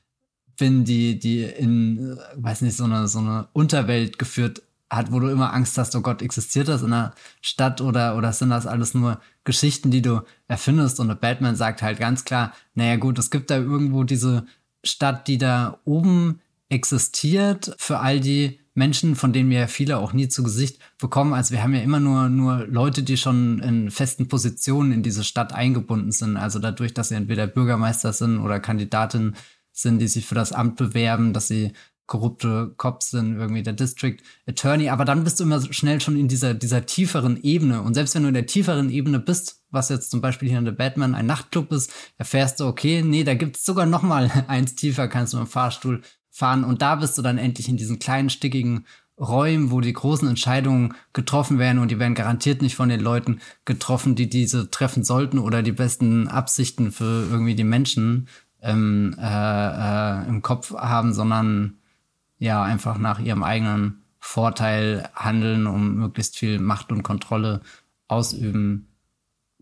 [0.57, 5.27] bin, die, die in, weiß nicht, so eine, so eine Unterwelt geführt hat, wo du
[5.29, 8.93] immer Angst hast, oh Gott, existiert das in einer Stadt oder, oder sind das alles
[8.93, 10.99] nur Geschichten, die du erfindest?
[10.99, 14.45] Und Batman sagt halt ganz klar, naja gut, es gibt da irgendwo diese
[14.83, 20.13] Stadt, die da oben existiert für all die Menschen, von denen wir ja viele auch
[20.13, 21.33] nie zu Gesicht bekommen.
[21.33, 25.23] Also wir haben ja immer nur, nur Leute, die schon in festen Positionen in diese
[25.23, 26.37] Stadt eingebunden sind.
[26.37, 29.35] Also dadurch, dass sie entweder Bürgermeister sind oder Kandidatin
[29.71, 31.73] sind, die sich für das Amt bewerben, dass sie
[32.05, 34.89] korrupte Cops sind, irgendwie der District Attorney.
[34.89, 37.81] Aber dann bist du immer schnell schon in dieser, dieser tieferen Ebene.
[37.81, 40.65] Und selbst wenn du in der tieferen Ebene bist, was jetzt zum Beispiel hier in
[40.65, 44.75] The Batman ein Nachtclub ist, erfährst du, okay, nee, da gibt's sogar noch mal eins
[44.75, 46.01] tiefer, kannst du im Fahrstuhl
[46.33, 48.85] fahren und da bist du dann endlich in diesen kleinen, stickigen
[49.19, 53.39] Räumen, wo die großen Entscheidungen getroffen werden und die werden garantiert nicht von den Leuten
[53.65, 58.27] getroffen, die diese treffen sollten oder die besten Absichten für irgendwie die Menschen
[58.63, 61.77] ähm, äh, äh, im Kopf haben, sondern
[62.39, 67.61] ja einfach nach ihrem eigenen Vorteil handeln, um möglichst viel Macht und Kontrolle
[68.07, 68.87] ausüben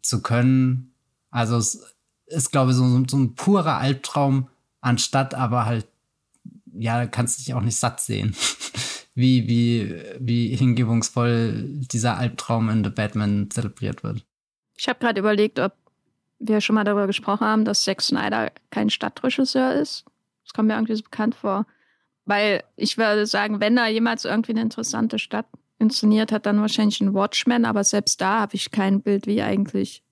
[0.01, 0.93] zu können.
[1.29, 1.93] Also es
[2.27, 4.47] ist, glaube ich, so, so ein purer Albtraum,
[4.79, 5.90] anstatt aber halt
[6.73, 8.35] ja, kannst dich auch nicht satt sehen.
[9.15, 14.25] wie, wie, wie hingebungsvoll dieser Albtraum in The Batman zelebriert wird.
[14.77, 15.73] Ich habe gerade überlegt, ob
[16.39, 20.05] wir schon mal darüber gesprochen haben, dass Zack Snyder kein Stadtregisseur ist.
[20.43, 21.67] Das kommt mir irgendwie so bekannt vor.
[22.25, 25.47] Weil ich würde sagen, wenn er jemals irgendwie eine interessante Stadt
[25.79, 30.03] inszeniert hat, dann wahrscheinlich ein Watchmen, aber selbst da habe ich kein Bild, wie eigentlich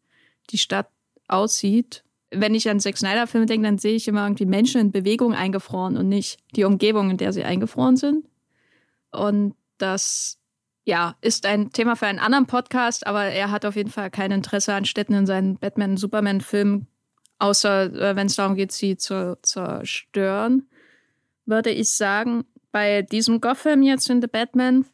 [0.49, 0.89] die Stadt
[1.27, 5.33] aussieht wenn ich an Zack Snyder-Filme denke, dann sehe ich immer irgendwie Menschen in Bewegung
[5.33, 8.25] eingefroren und nicht die Umgebung, in der sie eingefroren sind.
[9.11, 10.37] Und das,
[10.85, 14.31] ja, ist ein Thema für einen anderen Podcast, aber er hat auf jeden Fall kein
[14.31, 16.87] Interesse an Städten in seinen Batman-Superman-Filmen,
[17.39, 20.69] außer äh, wenn es darum geht, sie zu zerstören.
[21.45, 24.85] Würde ich sagen, bei diesem Gotham jetzt in The Batman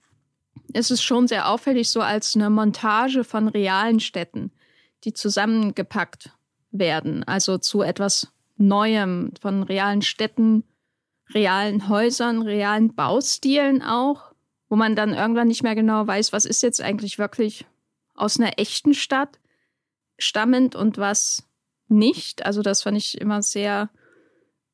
[0.74, 4.52] ist es schon sehr auffällig, so als eine Montage von realen Städten,
[5.04, 6.35] die zusammengepackt
[6.79, 10.63] werden, also zu etwas Neuem, von realen Städten
[11.33, 14.33] realen Häusern, realen Baustilen auch,
[14.69, 17.65] wo man dann irgendwann nicht mehr genau weiß, was ist jetzt eigentlich wirklich
[18.13, 19.39] aus einer echten Stadt
[20.17, 21.47] stammend und was
[21.88, 22.45] nicht.
[22.45, 23.89] Also das fand ich immer sehr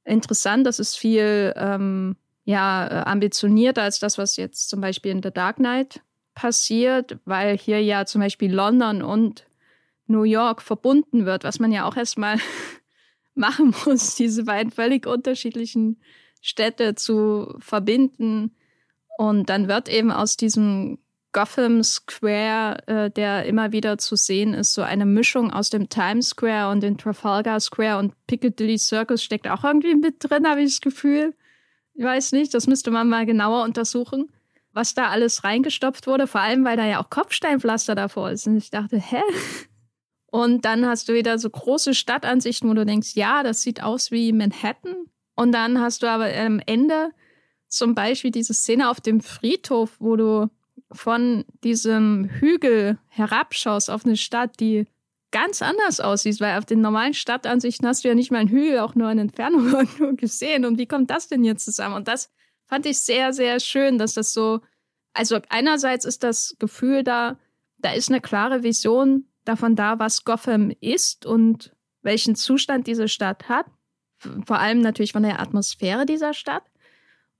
[0.03, 0.65] interessant.
[0.65, 5.57] Das ist viel ähm, ja, ambitionierter als das, was jetzt zum Beispiel in The Dark
[5.57, 6.01] Knight
[6.33, 9.45] passiert, weil hier ja zum Beispiel London und
[10.07, 12.37] New York verbunden wird, was man ja auch erstmal
[13.35, 16.01] machen muss, diese beiden völlig unterschiedlichen
[16.41, 18.55] Städte zu verbinden.
[19.17, 20.97] Und dann wird eben aus diesem
[21.33, 26.29] Gotham Square, äh, der immer wieder zu sehen ist, so eine Mischung aus dem Times
[26.29, 30.71] Square und dem Trafalgar Square und Piccadilly Circus steckt auch irgendwie mit drin, habe ich
[30.71, 31.33] das Gefühl.
[31.93, 34.29] Ich weiß nicht, das müsste man mal genauer untersuchen,
[34.73, 38.47] was da alles reingestopft wurde, vor allem weil da ja auch Kopfsteinpflaster davor ist.
[38.47, 39.21] Und ich dachte, hä?
[40.31, 44.11] Und dann hast du wieder so große Stadtansichten, wo du denkst, ja, das sieht aus
[44.11, 44.95] wie Manhattan.
[45.35, 47.11] Und dann hast du aber am Ende
[47.67, 50.49] zum Beispiel diese Szene auf dem Friedhof, wo du
[50.91, 54.87] von diesem Hügel herabschaust auf eine Stadt, die
[55.31, 58.79] ganz anders aussieht, weil auf den normalen Stadtansichten hast du ja nicht mal einen Hügel
[58.79, 60.65] auch nur in Entfernung nur gesehen.
[60.65, 61.95] Und wie kommt das denn jetzt zusammen?
[61.95, 62.29] Und das
[62.65, 64.61] fand ich sehr, sehr schön, dass das so,
[65.13, 67.37] also einerseits ist das Gefühl da,
[67.79, 73.49] da ist eine klare Vision davon da, was Gotham ist und welchen Zustand diese Stadt
[73.49, 73.65] hat.
[74.17, 76.63] Vor allem natürlich von der Atmosphäre dieser Stadt.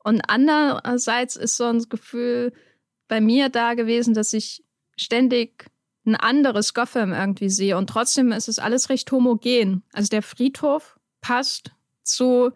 [0.04, 2.54] Und andererseits ist so ein Gefühl,
[3.08, 4.64] bei mir da gewesen, dass ich
[4.98, 5.66] ständig
[6.06, 7.78] ein anderes Gotham irgendwie sehe.
[7.78, 9.84] Und trotzdem ist es alles recht homogen.
[9.94, 11.72] Also der Friedhof passt
[12.04, 12.52] zu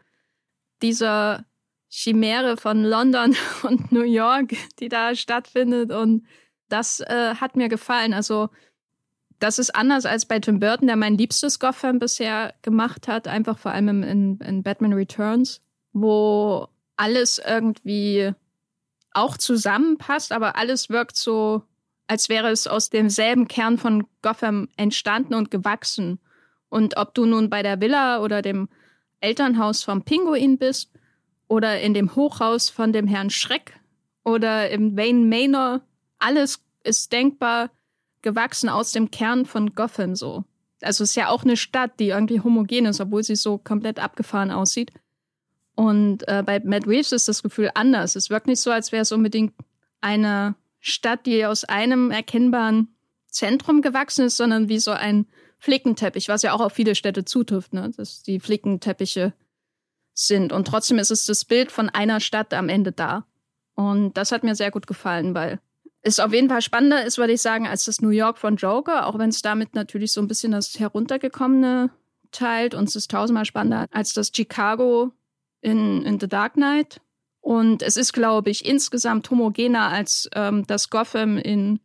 [0.82, 1.46] dieser
[1.90, 5.92] Chimäre von London und New York, die da stattfindet.
[5.92, 6.26] Und
[6.70, 8.14] das äh, hat mir gefallen.
[8.14, 8.50] Also
[9.40, 13.58] das ist anders als bei Tim Burton, der mein liebstes Gotham bisher gemacht hat, einfach
[13.58, 15.62] vor allem in, in Batman Returns,
[15.94, 18.34] wo alles irgendwie
[19.12, 21.64] auch zusammenpasst, aber alles wirkt so,
[22.08, 26.20] als wäre es aus demselben Kern von Gotham entstanden und gewachsen.
[26.70, 28.70] Und ob du nun bei der Villa oder dem
[29.22, 30.92] Elternhaus vom Pinguin bist
[31.48, 33.80] oder in dem Hochhaus von dem Herrn Schreck
[34.24, 35.82] oder im Wayne Manor,
[36.20, 37.72] alles ist denkbar
[38.26, 40.44] gewachsen aus dem Kern von Gotham so.
[40.82, 44.00] Also es ist ja auch eine Stadt, die irgendwie homogen ist, obwohl sie so komplett
[44.00, 44.92] abgefahren aussieht.
[45.76, 48.16] Und äh, bei Matt Reeves ist das Gefühl anders.
[48.16, 49.54] Es wirkt nicht so, als wäre es unbedingt
[50.02, 52.96] eine Stadt, die aus einem erkennbaren
[53.28, 57.74] Zentrum gewachsen ist, sondern wie so ein Flickenteppich, was ja auch auf viele Städte zutrifft,
[57.74, 57.92] ne?
[57.96, 59.34] dass die Flickenteppiche
[60.14, 60.52] sind.
[60.52, 63.26] Und trotzdem ist es das Bild von einer Stadt am Ende da.
[63.76, 65.60] Und das hat mir sehr gut gefallen, weil
[66.06, 69.08] es auf jeden Fall spannender ist, würde ich sagen, als das New York von Joker,
[69.08, 71.90] auch wenn es damit natürlich so ein bisschen das Heruntergekommene
[72.32, 72.76] teilt.
[72.76, 75.12] Und es ist tausendmal spannender als das Chicago
[75.62, 77.02] in, in The Dark Knight.
[77.42, 81.80] Und es ist, glaube ich, insgesamt homogener als ähm, das Gotham in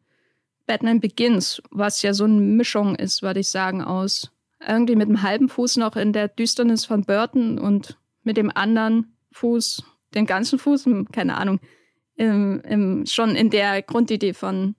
[0.67, 4.31] Batman Begins, was ja so eine Mischung ist, würde ich sagen, aus
[4.67, 9.17] irgendwie mit dem halben Fuß noch in der Düsternis von Burton und mit dem anderen
[9.33, 9.83] Fuß,
[10.15, 11.59] den ganzen Fuß, hm, keine Ahnung,
[12.21, 14.75] im, im, schon in der Grundidee von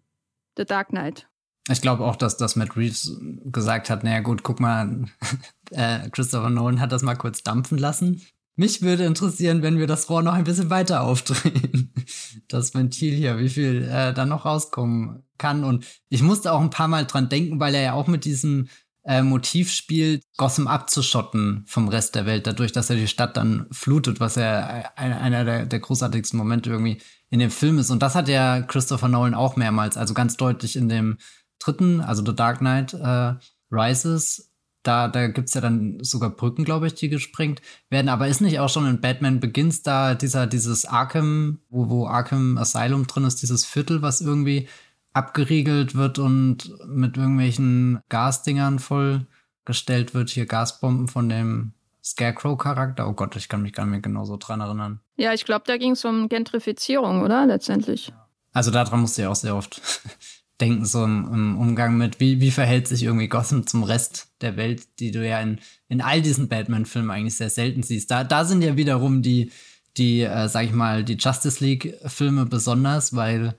[0.58, 1.28] The Dark Knight.
[1.70, 5.06] Ich glaube auch, dass, dass Matt Reeves gesagt hat, naja gut, guck mal,
[5.72, 8.22] äh, Christopher Nolan hat das mal kurz dampfen lassen.
[8.56, 11.94] Mich würde interessieren, wenn wir das Rohr noch ein bisschen weiter aufdrehen.
[12.48, 15.64] Das Ventil hier, wie viel äh, da noch rauskommen kann.
[15.64, 18.68] Und ich musste auch ein paar Mal dran denken, weil er ja auch mit diesem
[19.04, 23.68] äh, Motiv spielt, Gotham abzuschotten vom Rest der Welt, dadurch, dass er die Stadt dann
[23.72, 27.90] flutet, was ja einer der, der großartigsten Momente irgendwie in dem Film ist.
[27.90, 31.18] Und das hat ja Christopher Nolan auch mehrmals, also ganz deutlich in dem
[31.60, 33.34] dritten, also The Dark Knight äh,
[33.72, 34.52] Rises,
[34.84, 38.10] da, da gibt's ja dann sogar Brücken, glaube ich, die gesprengt werden.
[38.10, 42.58] Aber ist nicht auch schon in Batman Begins da dieser, dieses Arkham, wo, wo Arkham
[42.58, 44.68] Asylum drin ist, dieses Viertel, was irgendwie
[45.14, 50.30] abgeriegelt wird und mit irgendwelchen Gasdingern vollgestellt wird.
[50.30, 51.74] Hier Gasbomben von dem
[52.04, 53.08] Scarecrow-Charakter.
[53.08, 55.00] Oh Gott, ich kann mich gar nicht mehr genau so dran erinnern.
[55.18, 57.46] Ja, ich glaube, da ging es um Gentrifizierung, oder?
[57.46, 58.12] Letztendlich.
[58.54, 59.82] Also daran musste ich auch sehr oft
[60.62, 64.58] denken, so im, im, Umgang mit, wie, wie verhält sich irgendwie Gotham zum Rest der
[64.58, 65.60] Welt, die du ja in,
[65.90, 68.12] in all diesen Batman-Filmen eigentlich sehr selten siehst.
[68.12, 69.52] Da, da sind ja wiederum die,
[69.98, 73.56] die, äh, sag ich mal, die Justice League-Filme besonders, weil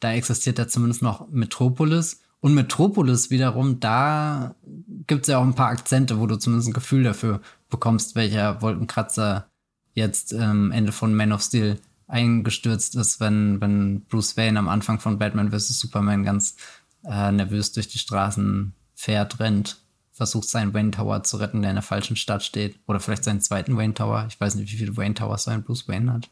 [0.00, 2.20] da existiert ja zumindest noch Metropolis.
[2.40, 4.54] Und Metropolis wiederum, da
[5.06, 9.48] gibt's ja auch ein paar Akzente, wo du zumindest ein Gefühl dafür bekommst, welcher Wolkenkratzer
[9.92, 14.98] jetzt ähm, Ende von Man of Steel eingestürzt ist, wenn, wenn Bruce Wayne am Anfang
[15.00, 15.78] von Batman vs.
[15.78, 16.56] Superman ganz
[17.04, 19.78] äh, nervös durch die Straßen fährt, rennt,
[20.12, 22.78] versucht, seinen Wayne Tower zu retten, der in der falschen Stadt steht.
[22.86, 24.26] Oder vielleicht seinen zweiten Wayne Tower.
[24.28, 26.30] Ich weiß nicht, wie viele Wayne Towers sein Bruce Wayne hat.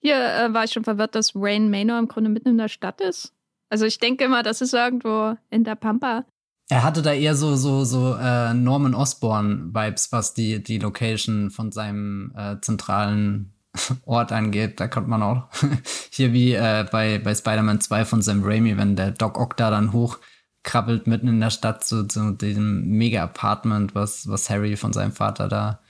[0.00, 3.00] Hier äh, war ich schon verwirrt, dass Wayne Manor im Grunde mitten in der Stadt
[3.00, 3.34] ist.
[3.70, 6.24] Also ich denke immer, das ist irgendwo in der Pampa.
[6.70, 11.72] Er hatte da eher so, so, so äh, Norman Osborn-Vibes, was die, die Location von
[11.72, 13.54] seinem äh, zentralen
[14.04, 14.78] Ort angeht.
[14.78, 15.48] Da kommt man auch
[16.10, 19.70] hier wie äh, bei, bei Spider-Man 2 von Sam Raimi, wenn der Doc Ock da
[19.70, 25.12] dann hochkrabbelt mitten in der Stadt zu, zu diesem Mega-Apartment, was, was Harry von seinem
[25.12, 25.80] Vater da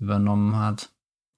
[0.00, 0.90] übernommen hat.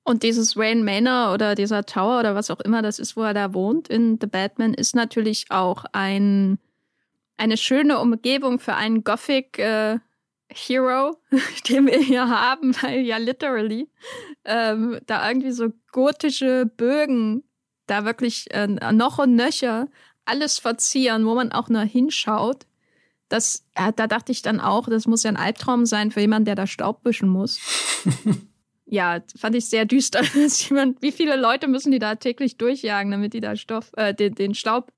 [0.07, 3.34] Und dieses Wayne Manor oder dieser Tower oder was auch immer das ist, wo er
[3.34, 6.61] da wohnt in The Batman, ist natürlich auch ein
[7.36, 9.98] eine schöne Umgebung für einen Gothic äh,
[10.48, 11.16] Hero,
[11.68, 13.90] den wir hier haben, weil ja literally
[14.44, 17.42] ähm, da irgendwie so gotische Bögen
[17.88, 19.88] da wirklich äh, noch und nöcher
[20.24, 22.64] alles verzieren, wo man auch nur hinschaut.
[23.28, 26.46] Das, äh, da dachte ich dann auch, das muss ja ein Albtraum sein für jemanden,
[26.46, 27.59] der da Staub wischen muss.
[28.87, 30.20] ja, fand ich sehr düster.
[31.01, 34.55] Wie viele Leute müssen die da täglich durchjagen, damit die da Stoff, äh, den, den
[34.55, 34.93] Staub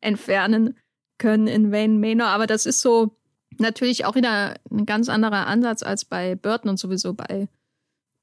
[0.00, 0.76] entfernen?
[1.18, 3.16] können in Wayne Manor, aber das ist so
[3.58, 7.48] natürlich auch wieder ein ganz anderer Ansatz als bei Burton und sowieso bei,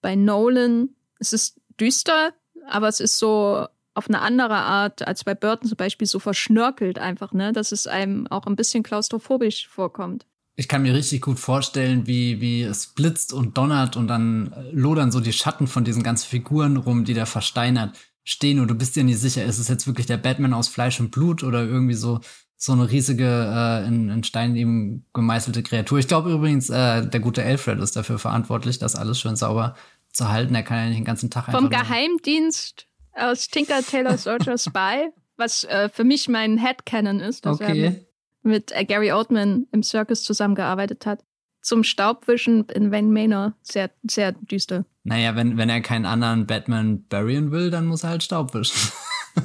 [0.02, 0.90] bei Nolan.
[1.20, 2.34] Es ist düster,
[2.68, 7.00] aber es ist so auf eine andere Art als bei Burton zum Beispiel so verschnörkelt
[7.00, 10.26] einfach, ne, dass es einem auch ein bisschen klaustrophobisch vorkommt.
[10.56, 15.12] Ich kann mir richtig gut vorstellen, wie, wie es blitzt und donnert und dann lodern
[15.12, 18.96] so die Schatten von diesen ganzen Figuren rum, die da versteinert stehen und du bist
[18.96, 21.96] dir nicht sicher, ist es jetzt wirklich der Batman aus Fleisch und Blut oder irgendwie
[21.96, 22.20] so
[22.64, 25.98] so eine riesige, äh, in, in Stein eben gemeißelte Kreatur.
[25.98, 29.76] Ich glaube übrigens, äh, der gute Alfred ist dafür verantwortlich, das alles schön sauber
[30.14, 30.54] zu halten.
[30.54, 35.64] Er kann ja nicht den ganzen Tag Vom Geheimdienst aus Tinker Taylor Soldier Spy, was
[35.64, 38.06] äh, für mich mein Headcanon ist, okay.
[38.44, 41.24] Mit, äh, Gary Oldman im Circus zusammengearbeitet hat.
[41.62, 43.54] Zum Staubwischen in Wayne Manor.
[43.62, 44.86] Sehr, sehr düster.
[45.04, 48.92] Naja, wenn, wenn er keinen anderen Batman burying will, dann muss er halt Staub wischen.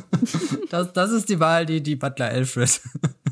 [0.71, 2.81] das, das ist die Wahl, die die Butler Alfred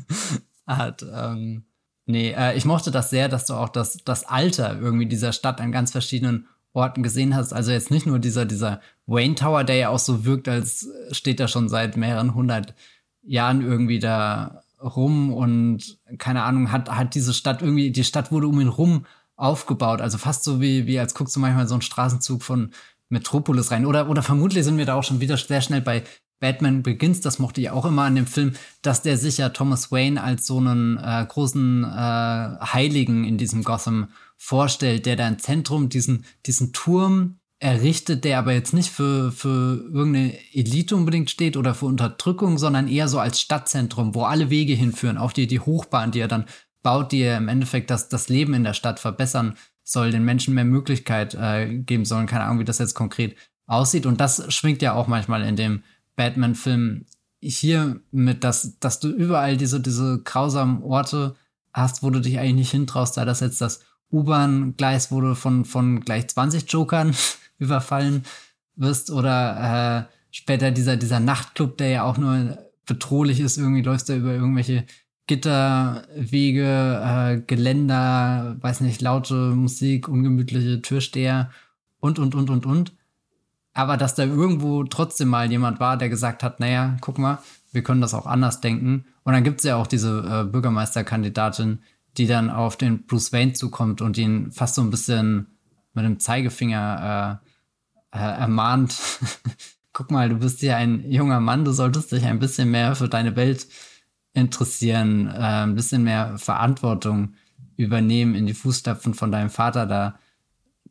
[0.67, 1.03] hat.
[1.11, 1.65] Ähm,
[2.05, 5.61] nee, äh, ich mochte das sehr, dass du auch das, das Alter irgendwie dieser Stadt
[5.61, 7.53] an ganz verschiedenen Orten gesehen hast.
[7.53, 11.39] Also jetzt nicht nur dieser, dieser Wayne Tower, der ja auch so wirkt, als steht
[11.39, 12.75] er schon seit mehreren hundert
[13.23, 18.47] Jahren irgendwie da rum und keine Ahnung, hat, hat diese Stadt irgendwie, die Stadt wurde
[18.47, 19.05] um ihn rum
[19.35, 20.01] aufgebaut.
[20.01, 22.71] Also fast so wie, wie als guckst du manchmal so einen Straßenzug von
[23.09, 23.85] Metropolis rein.
[23.85, 26.03] Oder, oder vermutlich sind wir da auch schon wieder sehr schnell bei
[26.39, 29.91] Batman Begins, das mochte ich auch immer an dem Film, dass der sich ja Thomas
[29.91, 35.39] Wayne als so einen äh, großen äh, Heiligen in diesem Gotham vorstellt, der da im
[35.39, 41.57] Zentrum diesen, diesen Turm errichtet, der aber jetzt nicht für, für irgendeine Elite unbedingt steht
[41.57, 45.59] oder für Unterdrückung, sondern eher so als Stadtzentrum, wo alle Wege hinführen, auch die, die
[45.59, 46.45] Hochbahn, die er dann
[46.83, 50.53] baut, die er im Endeffekt das, das Leben in der Stadt verbessern soll, den Menschen
[50.53, 52.27] mehr Möglichkeit äh, geben sollen.
[52.27, 53.35] Keine Ahnung, wie das jetzt konkret
[53.67, 54.05] aussieht.
[54.05, 55.83] Und das schwingt ja auch manchmal in dem
[56.15, 57.05] Batman-Film
[57.41, 61.35] hier mit, dass, dass du überall diese, diese grausamen Orte
[61.73, 63.81] hast, wo du dich eigentlich nicht hintraust, da das jetzt das
[64.11, 67.15] U-Bahn-Gleis wurde von, von gleich 20 Jokern
[67.57, 68.23] überfallen
[68.75, 74.09] wirst oder äh, später dieser, dieser Nachtclub, der ja auch nur bedrohlich ist, irgendwie läufst
[74.09, 74.85] du über irgendwelche
[75.27, 81.49] Gitterwege, äh, Geländer, weiß nicht, laute Musik, ungemütliche Türsteher
[81.99, 82.93] und, und, und, und, und
[83.75, 87.39] aber dass da irgendwo trotzdem mal jemand war, der gesagt hat, naja, guck mal,
[87.73, 89.03] wir können das auch anders denken.
[89.23, 91.79] Und dann gibt es ja auch diese äh, Bürgermeisterkandidatin,
[92.17, 95.47] die dann auf den Bruce Wayne zukommt und ihn fast so ein bisschen
[95.93, 97.41] mit dem Zeigefinger
[98.15, 98.95] äh, ermahnt.
[99.93, 103.07] guck mal, du bist ja ein junger Mann, du solltest dich ein bisschen mehr für
[103.07, 103.67] deine Welt
[104.33, 107.35] interessieren, äh, ein bisschen mehr Verantwortung
[107.77, 110.19] übernehmen, in die Fußstapfen von deinem Vater da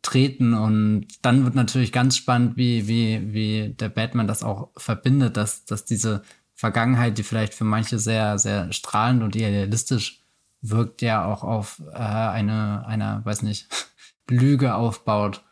[0.01, 5.37] treten und dann wird natürlich ganz spannend, wie, wie, wie der Batman das auch verbindet,
[5.37, 6.23] dass, dass diese
[6.55, 10.21] Vergangenheit, die vielleicht für manche sehr, sehr strahlend und idealistisch
[10.63, 13.69] wirkt, ja auch auf äh, eine, einer, weiß nicht,
[14.31, 15.43] Lüge aufbaut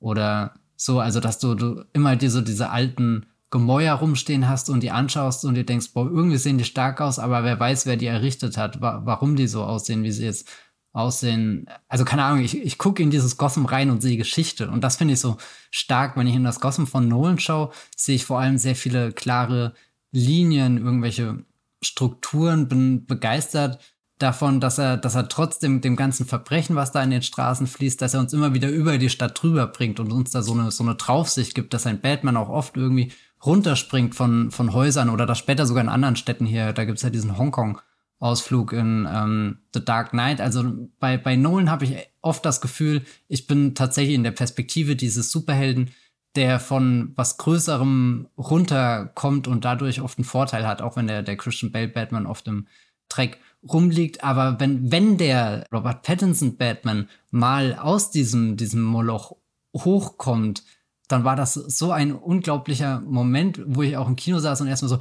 [0.00, 4.90] oder so, also dass du, du immer diese, diese alten Gemäuer rumstehen hast und die
[4.90, 8.06] anschaust und dir denkst, boah, irgendwie sehen die stark aus, aber wer weiß, wer die
[8.06, 10.48] errichtet hat, wa warum die so aussehen, wie sie jetzt
[10.92, 11.66] aussehen.
[11.88, 14.70] Also keine Ahnung, ich, ich gucke in dieses Gotham rein und sehe Geschichte.
[14.70, 15.36] Und das finde ich so
[15.70, 19.12] stark, wenn ich in das Gotham von Nolan schaue, sehe ich vor allem sehr viele
[19.12, 19.74] klare
[20.10, 21.44] Linien, irgendwelche
[21.82, 23.78] Strukturen, bin begeistert
[24.18, 28.00] davon, dass er, dass er trotzdem dem ganzen Verbrechen, was da in den Straßen fließt,
[28.00, 30.70] dass er uns immer wieder über die Stadt drüber bringt und uns da so eine,
[30.70, 33.12] so eine Draufsicht gibt, dass ein Batman auch oft irgendwie
[33.44, 37.02] runterspringt von, von Häusern oder das später sogar in anderen Städten hier, da gibt es
[37.02, 37.80] ja diesen Hongkong
[38.20, 40.40] Ausflug in ähm, The Dark Knight.
[40.40, 44.96] Also bei, bei Nolan habe ich oft das Gefühl, ich bin tatsächlich in der Perspektive
[44.96, 45.90] dieses Superhelden,
[46.34, 51.36] der von was Größerem runterkommt und dadurch oft einen Vorteil hat, auch wenn der, der
[51.36, 52.66] Christian Bale Batman oft im
[53.08, 53.38] Dreck
[53.70, 54.24] rumliegt.
[54.24, 59.36] Aber wenn, wenn der Robert Pattinson Batman mal aus diesem, diesem Moloch
[59.74, 60.62] hochkommt,
[61.08, 64.88] dann war das so ein unglaublicher Moment, wo ich auch im Kino saß und erstmal
[64.88, 64.98] so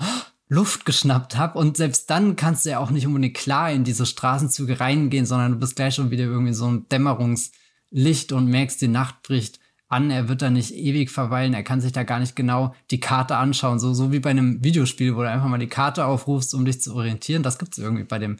[0.50, 1.58] Luft geschnappt habe.
[1.58, 5.54] Und selbst dann kannst du ja auch nicht unbedingt klar in diese Straßenzüge reingehen, sondern
[5.54, 10.12] du bist gleich schon wieder irgendwie so ein Dämmerungslicht und merkst, die Nacht bricht an.
[10.12, 11.54] Er wird da nicht ewig verweilen.
[11.54, 13.80] Er kann sich da gar nicht genau die Karte anschauen.
[13.80, 16.82] So, so wie bei einem Videospiel, wo du einfach mal die Karte aufrufst, um dich
[16.82, 17.44] zu orientieren.
[17.44, 18.38] Das gibt es irgendwie bei dem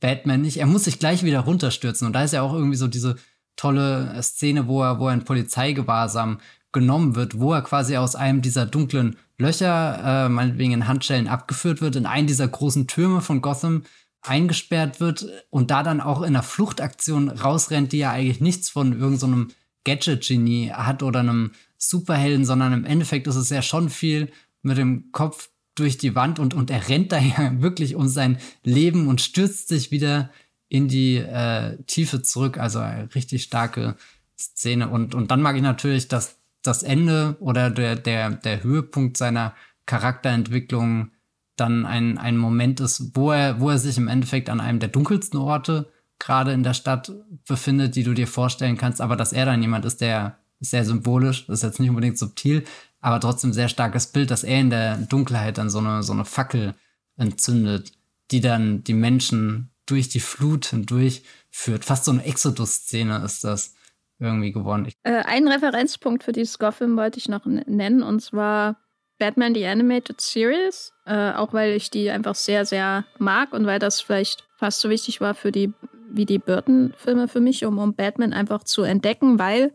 [0.00, 0.58] Batman nicht.
[0.58, 2.06] Er muss sich gleich wieder runterstürzen.
[2.06, 3.16] Und da ist ja auch irgendwie so diese
[3.56, 6.38] tolle Szene, wo er, wo er in Polizeigewahrsam
[6.72, 11.80] genommen wird, wo er quasi aus einem dieser dunklen Löcher, äh, meinetwegen in Handschellen abgeführt
[11.80, 13.84] wird, in einen dieser großen Türme von Gotham
[14.22, 18.92] eingesperrt wird und da dann auch in einer Fluchtaktion rausrennt, die ja eigentlich nichts von
[18.92, 24.30] irgendeinem so Gadget-Genie hat oder einem Superhelden, sondern im Endeffekt ist es ja schon viel
[24.62, 28.38] mit dem Kopf durch die Wand und, und er rennt da ja wirklich um sein
[28.64, 30.30] Leben und stürzt sich wieder
[30.68, 32.58] in die äh, Tiefe zurück.
[32.58, 33.96] Also eine richtig starke
[34.36, 34.88] Szene.
[34.88, 39.54] Und, und dann mag ich natürlich, dass das Ende oder der, der, der Höhepunkt seiner
[39.86, 41.12] Charakterentwicklung
[41.54, 44.88] dann ein, ein Moment ist, wo er, wo er sich im Endeffekt an einem der
[44.88, 47.12] dunkelsten Orte gerade in der Stadt
[47.46, 51.46] befindet, die du dir vorstellen kannst, aber dass er dann jemand ist, der sehr symbolisch,
[51.46, 52.64] das ist jetzt nicht unbedingt subtil,
[53.00, 56.24] aber trotzdem sehr starkes Bild, dass er in der Dunkelheit dann so eine, so eine
[56.24, 56.74] Fackel
[57.16, 57.92] entzündet,
[58.30, 61.84] die dann die Menschen durch die Flut hindurch führt.
[61.84, 63.74] Fast so eine Exodus-Szene ist das
[64.18, 64.90] irgendwie geworden.
[65.04, 68.76] Äh, einen Referenzpunkt für dieses Gotham wollte ich noch nennen, und zwar
[69.18, 73.78] Batman The Animated Series, äh, auch weil ich die einfach sehr, sehr mag und weil
[73.78, 75.72] das vielleicht fast so wichtig war für die
[76.08, 79.72] wie die Burton-Filme für mich, um, um Batman einfach zu entdecken, weil,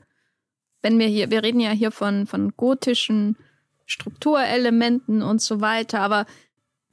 [0.81, 3.37] wenn wir hier, wir reden ja hier von, von gotischen
[3.85, 6.25] Strukturelementen und so weiter, aber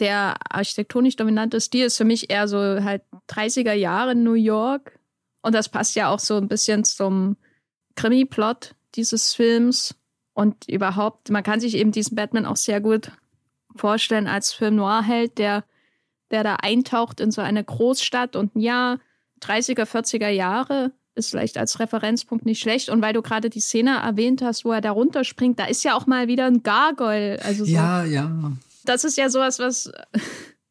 [0.01, 4.99] der architektonisch dominante Stil ist für mich eher so halt 30er Jahre New York.
[5.43, 7.37] Und das passt ja auch so ein bisschen zum
[7.97, 9.95] Krimi-Plot dieses Films.
[10.35, 13.11] Und überhaupt, man kann sich eben diesen Batman auch sehr gut
[13.75, 15.65] vorstellen als Film Noir-Held, der,
[16.31, 18.99] der da eintaucht in so eine Großstadt und ja,
[19.41, 22.89] 30er, 40er Jahre ist vielleicht als Referenzpunkt nicht schlecht.
[22.89, 25.95] Und weil du gerade die Szene erwähnt hast, wo er da runterspringt, da ist ja
[25.95, 27.39] auch mal wieder ein Gargoyle.
[27.45, 28.53] Also so, ja, ja.
[28.85, 29.93] Das ist ja sowas, was,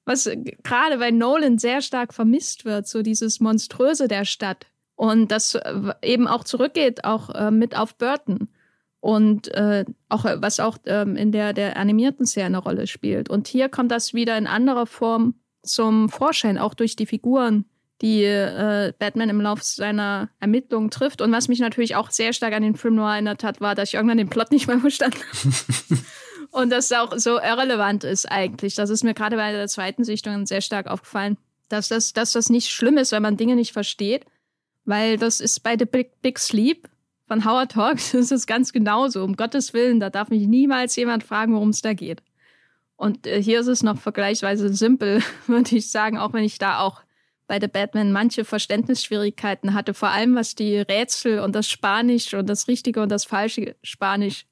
[0.06, 0.30] was
[0.64, 4.66] gerade bei Nolan sehr stark vermisst wird, so dieses Monströse der Stadt.
[4.96, 8.50] Und das äh, eben auch zurückgeht, auch äh, mit auf Burton.
[9.00, 13.30] Und äh, auch was auch ähm, in der, der animierten Serie eine Rolle spielt.
[13.30, 17.66] Und hier kommt das wieder in anderer Form zum Vorschein, auch durch die Figuren
[18.02, 21.22] die äh, Batman im Laufe seiner Ermittlungen trifft.
[21.22, 23.90] Und was mich natürlich auch sehr stark an den Film Noir erinnert hat, war, dass
[23.90, 26.02] ich irgendwann den Plot nicht mehr verstanden habe.
[26.52, 28.76] und das auch so irrelevant ist eigentlich.
[28.76, 31.38] Das ist mir gerade bei der zweiten Sichtung sehr stark aufgefallen,
[31.70, 34.26] dass das, dass das nicht schlimm ist, wenn man Dinge nicht versteht.
[34.86, 36.88] Weil das ist bei The Big, Big Sleep
[37.28, 39.24] von Howard Hawks, das ist ganz genauso.
[39.24, 42.22] Um Gottes Willen, da darf mich niemals jemand fragen, worum es da geht.
[42.96, 46.80] Und äh, hier ist es noch vergleichsweise simpel, würde ich sagen, auch wenn ich da
[46.80, 47.02] auch
[47.48, 52.48] bei The Batman manche Verständnisschwierigkeiten hatte, vor allem was die Rätsel und das Spanisch und
[52.48, 54.46] das richtige und das falsche Spanisch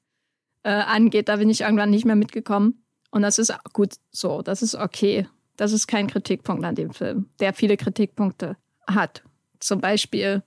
[0.62, 1.28] äh, angeht.
[1.28, 2.82] Da bin ich irgendwann nicht mehr mitgekommen.
[3.10, 5.28] Und das ist gut so, das ist okay.
[5.56, 9.22] Das ist kein Kritikpunkt an dem Film, der viele Kritikpunkte hat.
[9.60, 10.42] Zum Beispiel,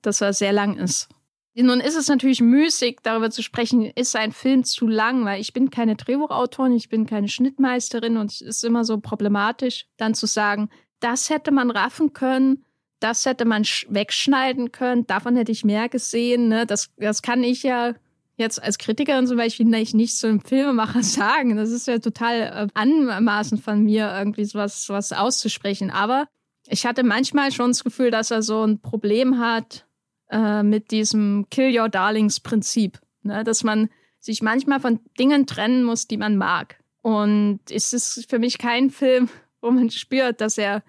[0.00, 1.08] dass er sehr lang ist.
[1.54, 5.52] Nun ist es natürlich müßig, darüber zu sprechen, ist ein Film zu lang, weil ich
[5.52, 10.26] bin keine Drehbuchautorin, ich bin keine Schnittmeisterin und es ist immer so problematisch, dann zu
[10.26, 10.70] sagen,
[11.00, 12.64] das hätte man raffen können,
[13.00, 16.48] das hätte man wegschneiden können, davon hätte ich mehr gesehen.
[16.48, 16.66] Ne?
[16.66, 17.94] Das, das kann ich ja
[18.36, 21.56] jetzt als Kritikerin zum Beispiel nicht, zu einem Filmemacher sagen.
[21.56, 25.90] Das ist ja total äh, anmaßend von mir, irgendwie sowas, sowas auszusprechen.
[25.90, 26.26] Aber
[26.68, 29.86] ich hatte manchmal schon das Gefühl, dass er so ein Problem hat
[30.30, 33.00] äh, mit diesem Kill Your Darlings Prinzip.
[33.22, 33.44] Ne?
[33.44, 33.88] Dass man
[34.18, 36.78] sich manchmal von Dingen trennen muss, die man mag.
[37.02, 39.30] Und es ist für mich kein Film,
[39.60, 40.82] wo man spürt, dass er,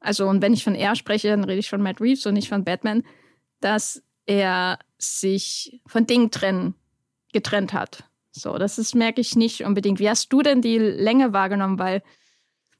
[0.00, 2.48] also und wenn ich von er spreche, dann rede ich von Matt Reeves und nicht
[2.48, 3.02] von Batman,
[3.60, 6.74] dass er sich von Dingen trennen,
[7.32, 8.04] getrennt hat.
[8.32, 10.00] So, das ist, merke ich nicht unbedingt.
[10.00, 11.78] Wie hast du denn die Länge wahrgenommen?
[11.78, 12.02] Weil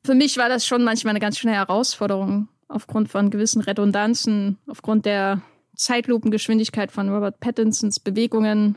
[0.03, 5.07] für mich war das schon manchmal eine ganz schöne Herausforderung aufgrund von gewissen Redundanzen, aufgrund
[5.07, 5.43] der
[5.76, 8.76] Zeitlupengeschwindigkeit von Robert Pattinsons Bewegungen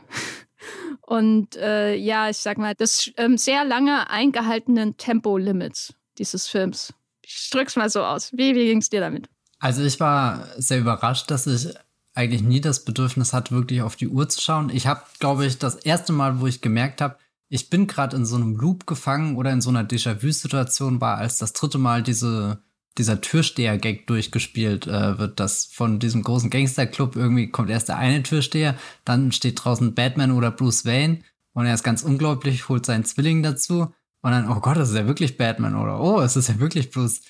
[1.02, 6.92] und äh, ja, ich sag mal, des ähm, sehr lange eingehaltenen Tempolimits dieses Films.
[7.22, 8.32] Ich drück's mal so aus.
[8.32, 9.28] Wie, wie ging's dir damit?
[9.58, 11.74] Also ich war sehr überrascht, dass ich
[12.14, 14.70] eigentlich nie das Bedürfnis hatte, wirklich auf die Uhr zu schauen.
[14.70, 17.16] Ich habe, glaube ich, das erste Mal, wo ich gemerkt habe,
[17.48, 21.38] ich bin gerade in so einem Loop gefangen oder in so einer Déjà-vu-Situation war, als
[21.38, 22.62] das dritte Mal diese,
[22.98, 28.22] dieser Türsteher-Gag durchgespielt äh, wird, dass von diesem großen Gangsterclub irgendwie kommt erst der eine
[28.22, 31.20] Türsteher, dann steht draußen Batman oder Bruce Wayne
[31.54, 33.92] und er ist ganz unglaublich, holt seinen Zwilling dazu
[34.22, 36.90] und dann, oh Gott, das ist ja wirklich Batman oder oh, es ist ja wirklich
[36.90, 37.20] Bruce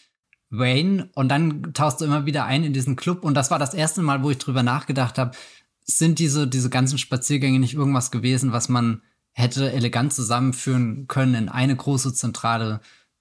[0.51, 3.75] Wayne und dann tauchst du immer wieder ein in diesen Club und das war das
[3.75, 5.33] erste Mal, wo ich drüber nachgedacht habe,
[5.85, 11.49] sind diese, diese ganzen Spaziergänge nicht irgendwas gewesen, was man hätte elegant zusammenführen können in
[11.49, 12.81] eine große zentrale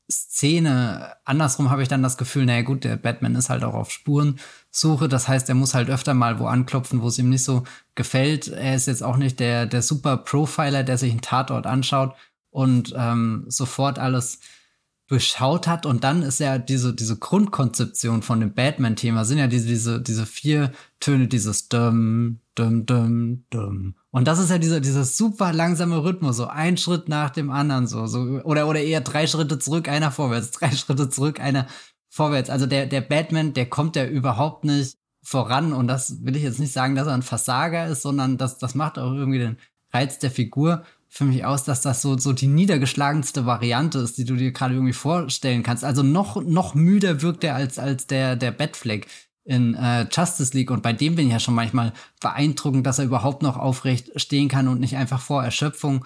[0.10, 1.16] Szene.
[1.26, 5.10] Andersrum habe ich dann das Gefühl, naja gut, der Batman ist halt auch auf Spurensuche.
[5.10, 7.64] Das heißt, er muss halt öfter mal wo anklopfen, wo es ihm nicht so
[7.96, 8.48] gefällt.
[8.48, 12.16] Er ist jetzt auch nicht der, der super Profiler, der sich einen Tatort anschaut
[12.58, 14.40] und ähm, sofort alles
[15.06, 15.86] durchschaut hat.
[15.86, 20.26] Und dann ist ja diese, diese Grundkonzeption von dem Batman-Thema, sind ja diese, diese, diese
[20.26, 23.94] vier Töne, dieses Dum, Dum, Dum, Dum.
[24.10, 27.86] Und das ist ja dieser, dieser super langsame Rhythmus, so ein Schritt nach dem anderen,
[27.86, 31.68] so, so, oder, oder eher drei Schritte zurück, einer vorwärts, drei Schritte zurück, einer
[32.10, 32.50] vorwärts.
[32.50, 35.74] Also der, der Batman, der kommt ja überhaupt nicht voran.
[35.74, 38.74] Und das will ich jetzt nicht sagen, dass er ein Versager ist, sondern das, das
[38.74, 39.58] macht auch irgendwie den
[39.94, 44.26] Reiz der Figur für mich aus, dass das so, so die niedergeschlagenste Variante ist, die
[44.26, 45.84] du dir gerade irgendwie vorstellen kannst.
[45.84, 49.08] Also noch, noch müder wirkt er als, als der, der Batfleck
[49.46, 50.72] in äh, Justice League.
[50.72, 54.50] Und bei dem bin ich ja schon manchmal beeindruckend, dass er überhaupt noch aufrecht stehen
[54.50, 56.06] kann und nicht einfach vor Erschöpfung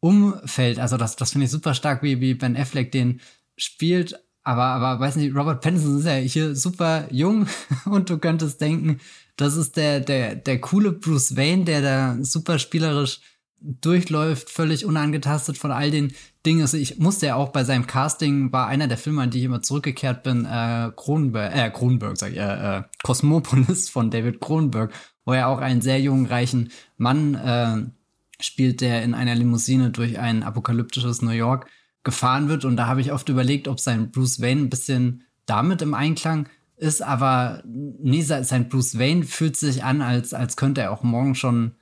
[0.00, 0.78] umfällt.
[0.78, 3.20] Also das, das finde ich super stark, wie, wie Ben Affleck den
[3.56, 4.18] spielt.
[4.42, 7.46] Aber, aber weiß nicht, Robert Pattinson ist ja hier super jung
[7.84, 8.98] und du könntest denken,
[9.36, 13.20] das ist der, der, der coole Bruce Wayne, der da super spielerisch
[13.60, 16.12] durchläuft, völlig unangetastet von all den
[16.46, 16.62] Dingen.
[16.62, 19.44] Also ich musste ja auch bei seinem Casting, war einer der Filme, an die ich
[19.44, 24.92] immer zurückgekehrt bin, äh, Kronenberg, äh, Kronenberg, sag ich, äh, äh, von David Kronenberg,
[25.24, 30.18] wo er auch einen sehr jungen, reichen Mann äh, spielt, der in einer Limousine durch
[30.18, 31.66] ein apokalyptisches New York
[32.04, 32.64] gefahren wird.
[32.64, 36.48] Und da habe ich oft überlegt, ob sein Bruce Wayne ein bisschen damit im Einklang
[36.76, 41.34] ist, aber nee, sein Bruce Wayne fühlt sich an, als, als könnte er auch morgen
[41.34, 41.74] schon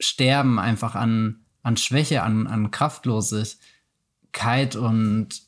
[0.00, 5.42] sterben einfach an, an Schwäche, an, an Kraftlosigkeit und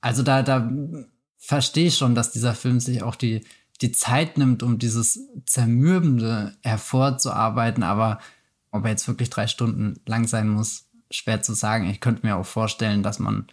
[0.00, 0.70] also da, da
[1.36, 3.44] verstehe ich schon, dass dieser Film sich auch die,
[3.80, 8.18] die Zeit nimmt, um dieses Zermürbende hervorzuarbeiten, aber
[8.70, 11.88] ob er jetzt wirklich drei Stunden lang sein muss, schwer zu sagen.
[11.88, 13.46] Ich könnte mir auch vorstellen, dass man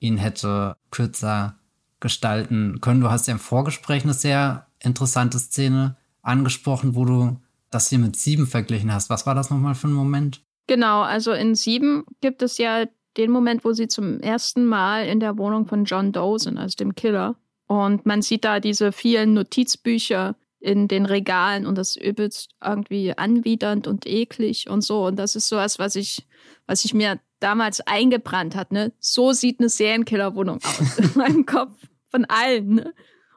[0.00, 1.56] ihn hätte kürzer
[2.00, 3.00] gestalten können.
[3.00, 7.40] Du hast ja im Vorgespräch eine sehr interessante Szene angesprochen, wo du
[7.70, 9.10] das hier mit sieben verglichen hast.
[9.10, 10.42] Was war das nochmal für ein Moment?
[10.66, 12.86] Genau, also in sieben gibt es ja
[13.16, 16.76] den Moment, wo sie zum ersten Mal in der Wohnung von John Doe sind, also
[16.76, 17.36] dem Killer.
[17.66, 23.86] Und man sieht da diese vielen Notizbücher in den Regalen und das übelst irgendwie anwidernd
[23.86, 25.06] und eklig und so.
[25.06, 26.26] Und das ist sowas, was ich,
[26.66, 28.72] was ich mir damals eingebrannt hat.
[28.72, 28.92] Ne?
[28.98, 31.72] So sieht eine Serienkillerwohnung aus in meinem Kopf
[32.08, 32.74] von allen.
[32.74, 32.94] Ne?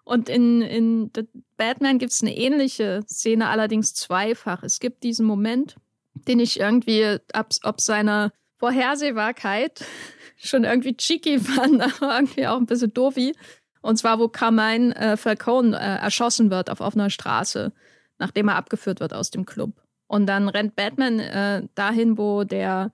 [0.09, 4.63] Und in, in The Batman gibt es eine ähnliche Szene, allerdings zweifach.
[4.63, 5.75] Es gibt diesen Moment,
[6.15, 9.85] den ich irgendwie ab, ob seiner Vorhersehbarkeit
[10.35, 13.35] schon irgendwie cheeky fand, aber irgendwie auch ein bisschen doofi.
[13.81, 17.71] Und zwar, wo Carmine äh, Falcone äh, erschossen wird auf offener Straße,
[18.17, 19.73] nachdem er abgeführt wird aus dem Club.
[20.07, 22.91] Und dann rennt Batman äh, dahin, wo der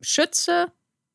[0.00, 0.68] Schütze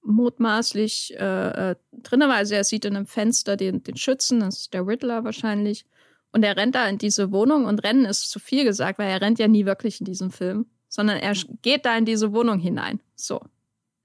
[0.04, 2.36] mutmaßlich äh, äh, drin war.
[2.36, 5.86] Also er sieht in einem Fenster den, den Schützen, das ist der Riddler wahrscheinlich.
[6.32, 9.22] Und er rennt da in diese Wohnung und rennen ist zu viel gesagt, weil er
[9.22, 13.00] rennt ja nie wirklich in diesem Film, sondern er geht da in diese Wohnung hinein.
[13.16, 13.42] So.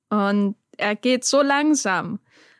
[0.08, 2.18] Und er geht so langsam,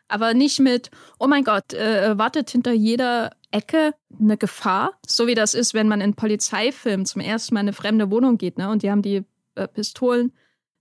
[0.09, 5.35] aber nicht mit, oh mein Gott, äh, wartet hinter jeder Ecke eine Gefahr, so wie
[5.35, 8.68] das ist, wenn man in Polizeifilmen zum ersten Mal in eine fremde Wohnung geht, ne?
[8.68, 9.24] Und die haben die
[9.55, 10.32] äh, Pistolen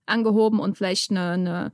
[0.06, 1.72] angehoben und vielleicht eine, eine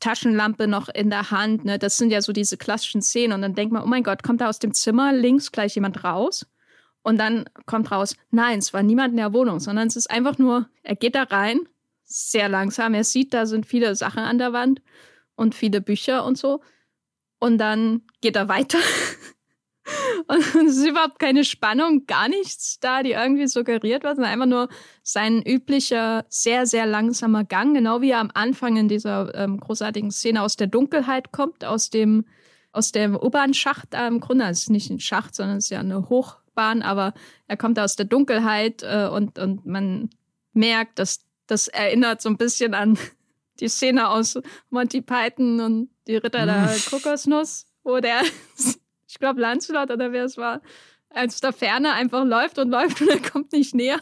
[0.00, 1.64] Taschenlampe noch in der Hand.
[1.64, 1.78] Ne?
[1.78, 3.32] Das sind ja so diese klassischen Szenen.
[3.34, 6.02] Und dann denkt man, oh mein Gott, kommt da aus dem Zimmer links gleich jemand
[6.02, 6.46] raus?
[7.02, 10.38] Und dann kommt raus, nein, es war niemand in der Wohnung, sondern es ist einfach
[10.38, 11.60] nur, er geht da rein,
[12.04, 12.94] sehr langsam.
[12.94, 14.82] Er sieht, da sind viele Sachen an der Wand
[15.34, 16.60] und viele Bücher und so.
[17.38, 18.78] Und dann geht er weiter
[20.26, 24.46] Und es ist überhaupt keine Spannung, gar nichts da, die irgendwie suggeriert wird, sondern einfach
[24.46, 24.68] nur
[25.02, 30.10] sein üblicher, sehr, sehr langsamer Gang, genau wie er am Anfang in dieser ähm, großartigen
[30.10, 32.26] Szene aus der Dunkelheit kommt, aus dem,
[32.72, 34.44] aus dem U-Bahn-Schacht äh, im Grunde.
[34.46, 37.14] Es ist nicht ein Schacht, sondern es ist ja eine Hochbahn, aber
[37.46, 40.10] er kommt aus der Dunkelheit äh, und, und man
[40.52, 42.98] merkt, dass das erinnert so ein bisschen an
[43.60, 44.38] die Szene aus
[44.70, 48.22] Monty Python und die Ritter der Kokosnuss, wo der
[49.10, 50.62] ich glaube Lancelot oder wer es war,
[51.10, 54.00] als der Ferne einfach läuft und läuft und er kommt nicht näher.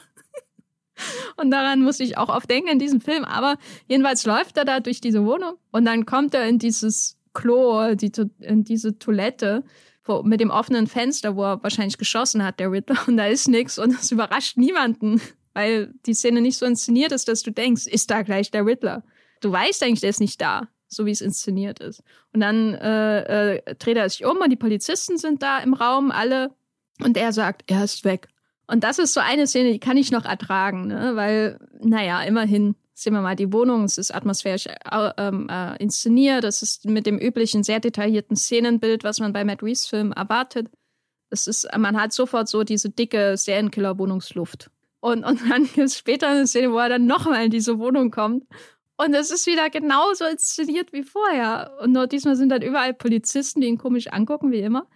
[1.37, 3.25] Und daran muss ich auch oft denken in diesem Film.
[3.25, 3.57] Aber
[3.87, 8.11] jedenfalls läuft er da durch diese Wohnung und dann kommt er in dieses Klo, die,
[8.41, 9.63] in diese Toilette
[10.05, 12.99] wo, mit dem offenen Fenster, wo er wahrscheinlich geschossen hat, der Riddler.
[13.07, 15.21] Und da ist nichts und es überrascht niemanden,
[15.55, 19.05] weil die Szene nicht so inszeniert ist, dass du denkst, ist da gleich der Riddler.
[19.41, 22.03] Du weißt eigentlich, der ist nicht da, so wie es inszeniert ist.
[22.33, 26.11] Und dann äh, äh, dreht er sich um und die Polizisten sind da im Raum,
[26.11, 26.51] alle.
[27.03, 28.29] Und er sagt, er ist weg.
[28.67, 31.13] Und das ist so eine Szene, die kann ich noch ertragen, ne?
[31.15, 36.45] weil, naja, immerhin sehen wir mal die Wohnung, es ist atmosphärisch äh, ähm, äh, inszeniert,
[36.45, 40.69] es ist mit dem üblichen sehr detaillierten Szenenbild, was man bei Matt Reeves Film erwartet.
[41.31, 44.71] Es ist, man hat sofort so diese dicke Serienkiller-Wohnungsluft.
[45.01, 48.11] Und, und dann gibt es später eine Szene, wo er dann nochmal in diese Wohnung
[48.11, 48.45] kommt.
[48.99, 51.73] Und es ist wieder genauso inszeniert wie vorher.
[51.81, 54.89] Und nur diesmal sind dann überall Polizisten, die ihn komisch angucken, wie immer.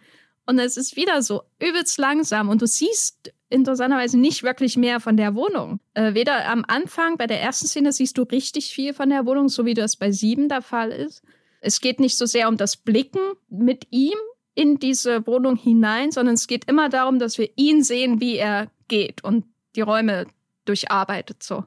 [0.44, 2.48] Und es ist wieder so übelst langsam.
[2.48, 5.78] Und du siehst interessanterweise nicht wirklich mehr von der Wohnung.
[5.94, 9.48] Äh, weder am Anfang, bei der ersten Szene siehst du richtig viel von der Wohnung,
[9.48, 11.22] so wie das bei sieben der Fall ist.
[11.60, 14.18] Es geht nicht so sehr um das Blicken mit ihm
[14.54, 18.68] in diese Wohnung hinein, sondern es geht immer darum, dass wir ihn sehen, wie er
[18.88, 19.44] geht und
[19.76, 20.26] die Räume
[20.64, 21.64] durcharbeitet so.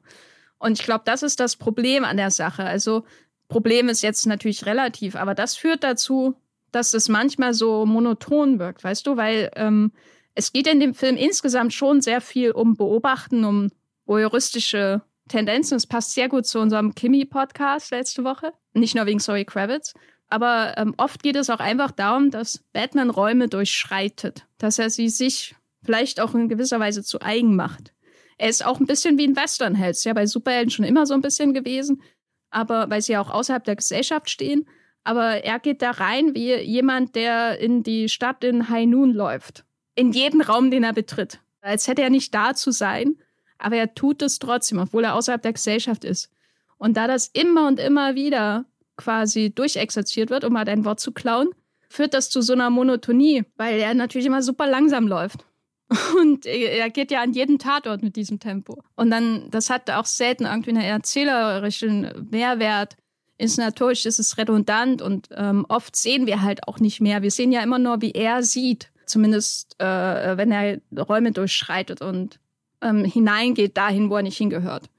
[0.58, 2.64] Und ich glaube, das ist das Problem an der Sache.
[2.64, 3.04] Also
[3.48, 6.34] Problem ist jetzt natürlich relativ, aber das führt dazu,
[6.72, 9.92] dass es manchmal so monoton wirkt, weißt du, weil ähm,
[10.34, 13.70] es geht in dem Film insgesamt schon sehr viel um Beobachten, um
[14.04, 15.76] voyeuristische Tendenzen.
[15.76, 18.52] Es passt sehr gut zu unserem Kimi-Podcast letzte Woche.
[18.74, 19.94] Nicht nur wegen Zoe Kravitz.
[20.28, 24.46] Aber ähm, oft geht es auch einfach darum, dass Batman Räume durchschreitet.
[24.58, 27.94] Dass er sie sich vielleicht auch in gewisser Weise zu eigen macht.
[28.38, 30.02] Er ist auch ein bisschen wie ein Westernheld.
[30.04, 32.02] Ja, bei Superhelden schon immer so ein bisschen gewesen.
[32.50, 34.68] Aber weil sie ja auch außerhalb der Gesellschaft stehen.
[35.04, 39.66] Aber er geht da rein wie jemand, der in die Stadt in Noon läuft
[39.96, 41.40] in jeden Raum, den er betritt.
[41.60, 43.16] Als hätte er nicht da zu sein,
[43.58, 46.30] aber er tut es trotzdem, obwohl er außerhalb der Gesellschaft ist.
[46.78, 48.66] Und da das immer und immer wieder
[48.96, 51.48] quasi durchexerziert wird, um mal dein Wort zu klauen,
[51.88, 55.45] führt das zu so einer Monotonie, weil er natürlich immer super langsam läuft.
[56.20, 58.82] Und er geht ja an jeden Tatort mit diesem Tempo.
[58.96, 62.96] Und dann, das hat auch selten irgendwie einen erzählerischen Mehrwert.
[63.38, 67.20] Inszenatorisch ist es redundant und ähm, oft sehen wir halt auch nicht mehr.
[67.20, 72.38] Wir sehen ja immer nur, wie er sieht zumindest äh, wenn er Räume durchschreitet und
[72.82, 74.90] ähm, hineingeht dahin, wo er nicht hingehört.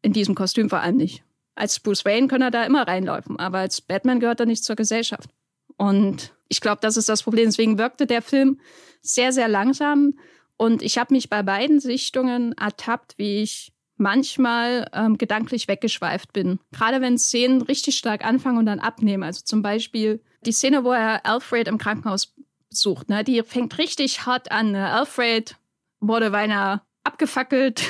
[0.00, 1.24] In diesem Kostüm vor allem nicht.
[1.54, 4.76] Als Bruce Wayne kann er da immer reinlaufen, aber als Batman gehört er nicht zur
[4.76, 5.28] Gesellschaft.
[5.76, 7.46] Und ich glaube, das ist das Problem.
[7.46, 8.60] Deswegen wirkte der Film
[9.00, 10.14] sehr, sehr langsam.
[10.56, 16.60] Und ich habe mich bei beiden Sichtungen ertappt, wie ich manchmal ähm, gedanklich weggeschweift bin.
[16.72, 19.24] Gerade wenn Szenen richtig stark anfangen und dann abnehmen.
[19.24, 22.34] Also zum Beispiel die Szene, wo er Alfred im Krankenhaus
[22.70, 23.08] sucht.
[23.08, 23.24] Ne?
[23.24, 24.72] Die fängt richtig hart an.
[24.72, 24.88] Ne?
[24.88, 25.56] Alfred
[26.00, 27.82] wurde beinahe abgefackelt.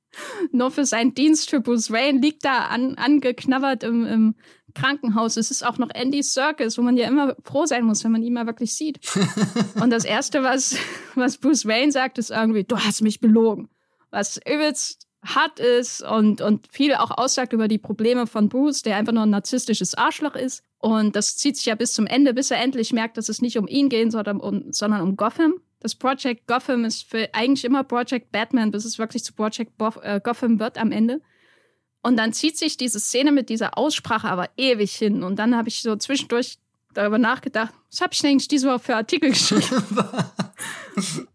[0.52, 4.34] Nur für seinen Dienst für Bruce Wayne liegt da an, angeknabbert im, im
[4.76, 5.36] Krankenhaus.
[5.36, 8.22] Es ist auch noch Andy Serkis, wo man ja immer froh sein muss, wenn man
[8.22, 9.00] ihn mal wirklich sieht.
[9.80, 10.76] Und das Erste, was,
[11.14, 13.68] was Bruce Wayne sagt, ist irgendwie, du hast mich belogen.
[14.10, 18.96] Was übelst hart ist und, und viel auch aussagt über die Probleme von Bruce, der
[18.96, 20.62] einfach nur ein narzisstisches Arschloch ist.
[20.78, 23.58] Und das zieht sich ja bis zum Ende, bis er endlich merkt, dass es nicht
[23.58, 25.54] um ihn geht, sondern um, sondern um Gotham.
[25.80, 29.90] Das Project Gotham ist für eigentlich immer Project Batman, bis es wirklich zu Project Bo
[30.02, 31.20] äh, Gotham wird am Ende.
[32.06, 35.24] Und dann zieht sich diese Szene mit dieser Aussprache aber ewig hin.
[35.24, 36.56] Und dann habe ich so zwischendurch
[36.94, 39.82] darüber nachgedacht, was habe ich denn eigentlich diese Woche für Artikel geschrieben?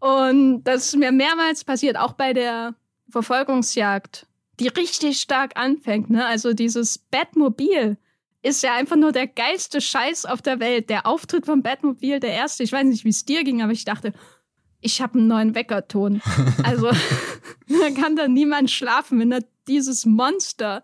[0.00, 2.74] und das ist mir mehrmals passiert, auch bei der
[3.10, 4.26] Verfolgungsjagd,
[4.60, 6.08] die richtig stark anfängt.
[6.08, 6.24] Ne?
[6.24, 7.98] Also dieses Batmobil
[8.40, 10.88] ist ja einfach nur der geilste Scheiß auf der Welt.
[10.88, 13.84] Der Auftritt vom Batmobil, der erste, ich weiß nicht, wie es dir ging, aber ich
[13.84, 14.14] dachte,
[14.80, 16.22] ich habe einen neuen Weckerton.
[16.62, 16.86] Also
[17.68, 20.82] da kann da niemand schlafen, wenn er dieses Monster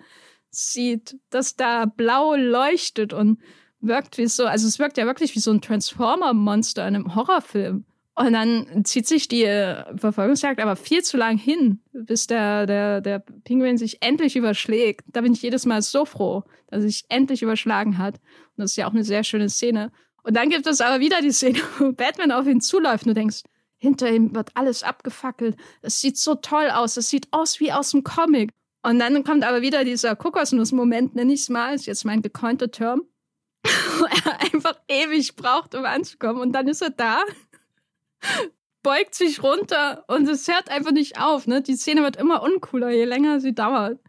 [0.50, 3.40] sieht, das da blau leuchtet und
[3.80, 7.84] wirkt wie so, also es wirkt ja wirklich wie so ein Transformer-Monster in einem Horrorfilm.
[8.18, 13.00] Und dann zieht sich die äh, Verfolgungsjagd aber viel zu lang hin, bis der, der,
[13.00, 15.04] der Pinguin sich endlich überschlägt.
[15.06, 18.16] Da bin ich jedes Mal so froh, dass er sich endlich überschlagen hat.
[18.16, 19.92] Und das ist ja auch eine sehr schöne Szene.
[20.24, 23.14] Und dann gibt es aber wieder die Szene, wo Batman auf ihn zuläuft und du
[23.14, 23.42] denkst,
[23.76, 25.56] hinter ihm wird alles abgefackelt.
[25.82, 26.94] Das sieht so toll aus.
[26.94, 28.50] Das sieht aus wie aus dem Comic.
[28.82, 32.70] Und dann kommt aber wieder dieser Kokosnuss-Moment, nenne ich es mal, ist jetzt mein gekonnter
[32.70, 33.02] Term,
[33.64, 36.40] wo er einfach ewig braucht, um anzukommen.
[36.40, 37.22] Und dann ist er da
[38.82, 41.46] beugt sich runter und es hört einfach nicht auf.
[41.46, 41.62] Ne?
[41.62, 44.00] Die Szene wird immer uncooler, je länger sie dauert.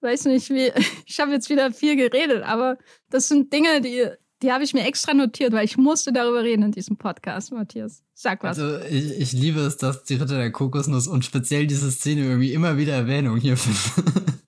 [0.00, 0.72] Weiß nicht, wie.
[1.06, 2.78] Ich habe jetzt wieder viel geredet, aber
[3.10, 4.08] das sind Dinge, die,
[4.42, 8.02] Die habe ich mir extra notiert, weil ich musste darüber reden in diesem Podcast, Matthias.
[8.12, 8.58] Sag was.
[8.58, 12.52] Also ich, ich liebe es, dass die Ritter der Kokosnuss und speziell diese Szene irgendwie
[12.52, 14.40] immer wieder Erwähnung hier findet.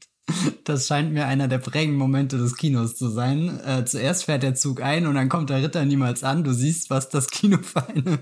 [0.65, 3.61] Das scheint mir einer der prägenden Momente des Kinos zu sein.
[3.65, 6.43] Äh, zuerst fährt der Zug ein und dann kommt der Ritter niemals an.
[6.43, 8.19] Du siehst, was das Kino für eine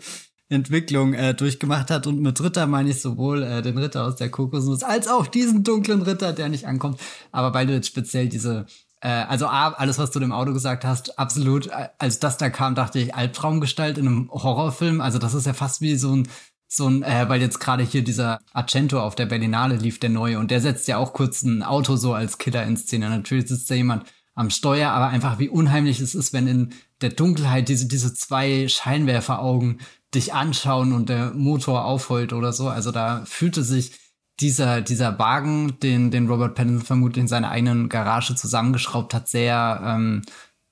[0.48, 2.06] Entwicklung äh, durchgemacht hat.
[2.06, 5.64] Und mit Ritter meine ich sowohl äh, den Ritter aus der Kokosnuss als auch diesen
[5.64, 7.00] dunklen Ritter, der nicht ankommt.
[7.30, 8.66] Aber weil du jetzt speziell diese
[9.08, 11.66] also A, alles, was du dem Auto gesagt hast, absolut.
[11.66, 15.00] Äh, als das da kam, dachte ich, Albtraumgestalt in einem Horrorfilm.
[15.00, 16.28] Also das ist ja fast wie so ein,
[16.68, 20.38] so ein, äh, weil jetzt gerade hier dieser Argento auf der Berlinale lief, der neue,
[20.38, 23.10] und der setzt ja auch kurz ein Auto so als Killer in Szene.
[23.10, 27.10] Natürlich sitzt da jemand am Steuer, aber einfach wie unheimlich es ist, wenn in der
[27.10, 29.80] Dunkelheit diese, diese zwei Scheinwerferaugen
[30.14, 32.68] dich anschauen und der Motor aufheult oder so.
[32.68, 33.92] Also da fühlte sich
[34.40, 39.80] dieser, dieser Wagen, den, den Robert Pattinson vermutlich in seiner eigenen Garage zusammengeschraubt hat, sehr,
[39.84, 40.22] ähm,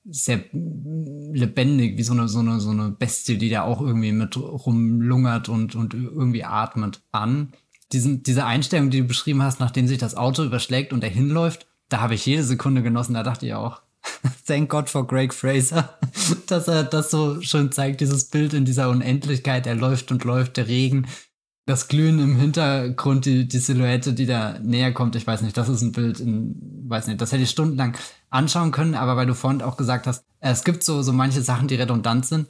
[0.04, 4.36] sehr lebendig, wie so eine, so eine, so eine Bestie, die da auch irgendwie mit
[4.36, 7.52] rumlungert und, und irgendwie atmet an.
[7.92, 11.66] Diesen, diese Einstellung, die du beschrieben hast, nachdem sich das Auto überschlägt und er hinläuft,
[11.88, 13.14] da habe ich jede Sekunde genossen.
[13.14, 13.82] Da dachte ich auch,
[14.46, 15.98] thank God for Greg Fraser,
[16.46, 19.66] dass er das so schön zeigt, dieses Bild in dieser Unendlichkeit.
[19.66, 21.06] Er läuft und läuft, der Regen,
[21.66, 25.14] das Glühen im Hintergrund, die, die Silhouette, die da näher kommt.
[25.16, 26.56] Ich weiß nicht, das ist ein Bild, in,
[26.88, 27.96] weiß nicht, das hätte ich stundenlang
[28.30, 31.68] anschauen können, aber weil du vorhin auch gesagt hast, es gibt so, so manche Sachen,
[31.68, 32.48] die redundant sind.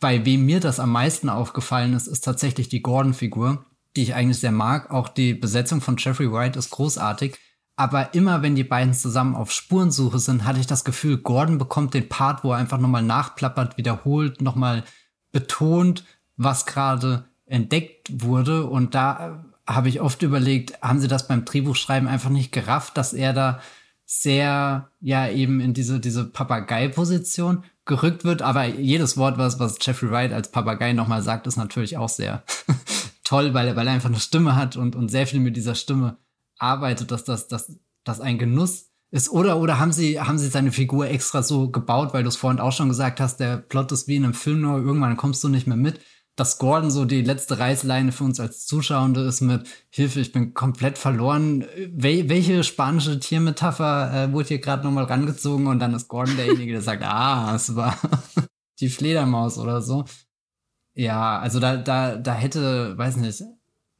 [0.00, 3.64] Bei wem mir das am meisten aufgefallen ist, ist tatsächlich die Gordon-Figur,
[3.96, 4.90] die ich eigentlich sehr mag.
[4.90, 7.38] Auch die Besetzung von Jeffrey White ist großartig.
[7.76, 11.94] Aber immer wenn die beiden zusammen auf Spurensuche sind, hatte ich das Gefühl, Gordon bekommt
[11.94, 14.84] den Part, wo er einfach nochmal nachplappert, wiederholt, nochmal
[15.32, 16.04] betont,
[16.36, 18.66] was gerade entdeckt wurde.
[18.66, 23.12] Und da habe ich oft überlegt, haben sie das beim Drehbuchschreiben einfach nicht gerafft, dass
[23.12, 23.60] er da
[24.04, 28.42] sehr, ja, eben in diese, diese Papagei-Position gerückt wird.
[28.42, 32.42] Aber jedes Wort, was, was Jeffrey Wright als Papagei nochmal sagt, ist natürlich auch sehr
[33.24, 35.74] toll, weil er, weil er einfach eine Stimme hat und, und sehr viel mit dieser
[35.74, 36.16] Stimme
[36.58, 37.72] arbeitet, dass das, dass,
[38.04, 39.30] dass ein Genuss ist.
[39.30, 42.60] Oder, oder haben sie, haben sie seine Figur extra so gebaut, weil du es vorhin
[42.60, 45.48] auch schon gesagt hast, der Plot ist wie in einem Film, nur irgendwann kommst du
[45.48, 46.00] nicht mehr mit
[46.36, 50.54] dass Gordon so die letzte Reißleine für uns als Zuschauende ist mit Hilfe, ich bin
[50.54, 51.66] komplett verloren.
[51.92, 56.72] Wel welche spanische Tiermetapher äh, wurde hier gerade nochmal rangezogen und dann ist Gordon derjenige,
[56.72, 57.98] der sagt, ah, es war
[58.80, 60.04] die Fledermaus oder so.
[60.94, 63.42] Ja, also da, da, da hätte, weiß nicht,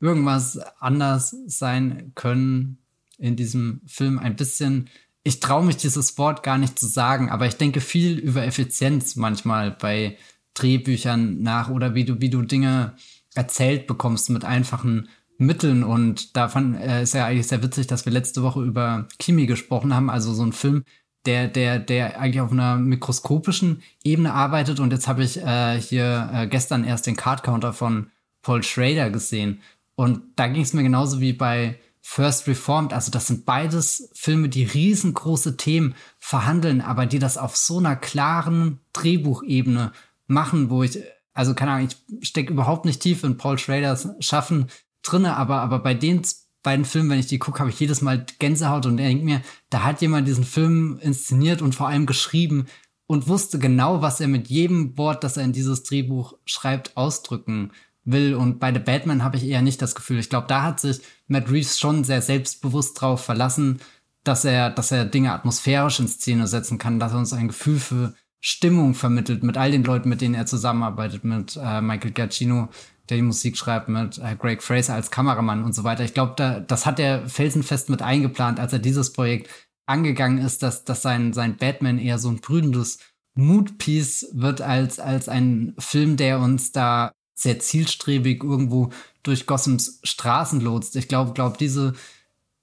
[0.01, 2.79] irgendwas anders sein können
[3.19, 4.19] in diesem Film.
[4.19, 4.89] Ein bisschen,
[5.23, 9.17] ich traue mich dieses Wort gar nicht zu sagen, aber ich denke viel über Effizienz
[9.17, 10.19] manchmal bei
[10.55, 12.95] Drehbüchern nach oder wie du, wie du Dinge
[13.35, 15.85] erzählt bekommst mit einfachen Mitteln.
[15.85, 19.95] Und davon äh, ist ja eigentlich sehr witzig, dass wir letzte Woche über Kimi gesprochen
[19.95, 20.85] haben, also so ein Film,
[21.27, 24.81] der, der, der eigentlich auf einer mikroskopischen Ebene arbeitet.
[24.81, 28.11] Und jetzt habe ich äh, hier äh, gestern erst den Card Counter von
[28.43, 29.61] Paul Schrader gesehen.
[29.95, 32.93] Und da ging es mir genauso wie bei First Reformed.
[32.93, 37.95] Also das sind beides Filme, die riesengroße Themen verhandeln, aber die das auf so einer
[37.95, 39.93] klaren Drehbuchebene
[40.33, 40.99] machen, wo ich,
[41.35, 41.89] also keine Ahnung,
[42.21, 44.67] ich stecke überhaupt nicht tief in Paul Schraders Schaffen
[45.03, 46.23] drinne, aber, aber bei den
[46.63, 49.83] beiden Filmen, wenn ich die gucke, habe ich jedes Mal Gänsehaut und denke mir, da
[49.83, 52.67] hat jemand diesen Film inszeniert und vor allem geschrieben
[53.07, 57.73] und wusste genau, was er mit jedem Wort, das er in dieses Drehbuch schreibt, ausdrücken
[58.05, 58.35] will.
[58.35, 60.19] Und bei The Batman habe ich eher nicht das Gefühl.
[60.19, 63.81] Ich glaube, da hat sich Matt Reeves schon sehr selbstbewusst drauf verlassen,
[64.25, 67.81] dass er, dass er Dinge atmosphärisch in Szene setzen kann, dass er uns ein Gefühl
[67.81, 68.15] für
[68.45, 72.69] Stimmung vermittelt mit all den Leuten, mit denen er zusammenarbeitet, mit äh, Michael Giacchino,
[73.09, 76.03] der die Musik schreibt, mit äh, Greg Fraser als Kameramann und so weiter.
[76.03, 79.49] Ich glaube, da, das hat er felsenfest mit eingeplant, als er dieses Projekt
[79.87, 82.99] angegangen ist, dass, dass sein, sein Batman eher so ein brüdendes
[83.35, 88.91] Moodpiece wird als, als ein Film, der uns da sehr zielstrebig irgendwo
[89.23, 90.97] durch Gothams Straßen lotst.
[90.97, 91.95] Ich glaube, glaube diese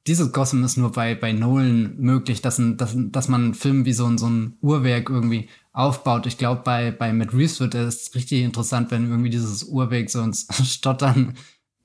[0.08, 3.86] dieses Gotham ist nur bei, bei Nolan möglich, dass, ein, dass, dass man einen Film
[3.86, 6.26] wie so ein, so ein Uhrwerk irgendwie aufbaut.
[6.26, 10.22] Ich glaube, bei, bei Matt Reeves wird es richtig interessant, wenn irgendwie dieses Uhrwerk so
[10.22, 11.36] ins Stottern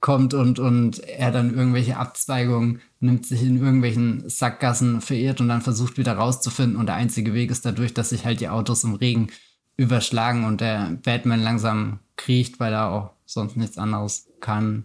[0.01, 5.63] kommt und, und er dann irgendwelche Abzweigungen nimmt, sich in irgendwelchen Sackgassen verirrt und dann
[5.63, 6.77] versucht wieder rauszufinden.
[6.77, 9.29] Und der einzige Weg ist dadurch, dass sich halt die Autos im Regen
[9.77, 14.85] überschlagen und der Batman langsam kriecht, weil er auch sonst nichts anderes kann.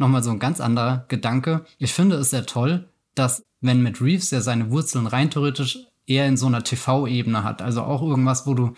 [0.00, 1.66] Nochmal so ein ganz anderer Gedanke.
[1.76, 6.26] Ich finde es sehr toll, dass wenn Matt Reeves ja seine Wurzeln rein theoretisch eher
[6.26, 7.60] in so einer TV-Ebene hat.
[7.60, 8.72] Also auch irgendwas, wo du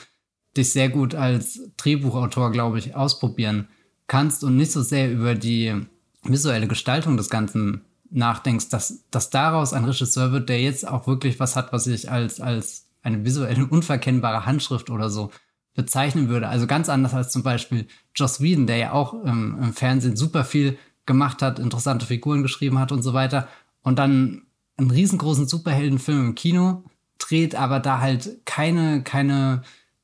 [0.56, 3.68] dich sehr gut als Drehbuchautor, glaube ich, ausprobieren
[4.08, 5.86] kannst und nicht so sehr über die
[6.24, 11.38] visuelle Gestaltung des Ganzen nachdenkst, dass, dass daraus ein Regisseur wird, der jetzt auch wirklich
[11.38, 15.30] was hat, was ich als, als eine visuelle, unverkennbare Handschrift oder so
[15.74, 16.48] bezeichnen würde.
[16.48, 20.44] Also ganz anders als zum Beispiel Joss Whedon, der ja auch ähm, im Fernsehen super
[20.44, 23.48] viel gemacht hat, interessante Figuren geschrieben hat und so weiter.
[23.82, 24.42] Und dann
[24.76, 26.84] einen riesengroßen Superheldenfilm im Kino
[27.18, 29.62] dreht, aber da halt keine, keine,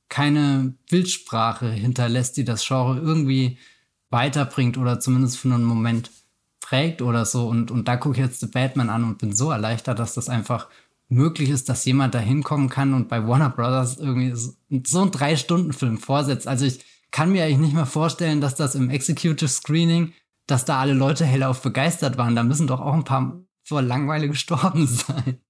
[0.08, 3.58] keine Bildsprache hinterlässt, die das Genre irgendwie
[4.10, 6.10] weiterbringt oder zumindest für einen Moment
[6.60, 7.48] prägt oder so.
[7.48, 10.28] Und, und da gucke ich jetzt The Batman an und bin so erleichtert, dass das
[10.28, 10.68] einfach
[11.08, 15.98] möglich ist, dass jemand da hinkommen kann und bei Warner Brothers irgendwie so einen Drei-Stunden-Film
[15.98, 16.46] vorsetzt.
[16.46, 16.80] Also ich
[17.10, 20.12] kann mir eigentlich nicht mehr vorstellen, dass das im Executive Screening,
[20.48, 22.34] dass da alle Leute hellauf begeistert waren.
[22.34, 25.40] Da müssen doch auch ein paar vor Langweile gestorben sein.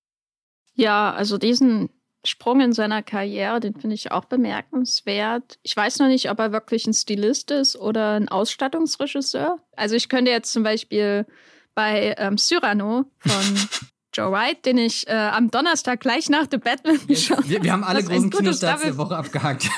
[0.75, 1.89] Ja, also diesen
[2.25, 5.59] Sprung in seiner Karriere, den finde ich auch bemerkenswert.
[5.63, 9.59] Ich weiß noch nicht, ob er wirklich ein Stilist ist oder ein Ausstattungsregisseur.
[9.77, 11.27] Also ich könnte jetzt zum Beispiel
[11.75, 13.69] bei ähm, Cyrano von
[14.15, 17.49] Joe Wright, den ich äh, am Donnerstag gleich nach The Batman geschaut habe.
[17.49, 19.69] Wir, wir, haben alle großen Kinostarts der Woche abgehakt.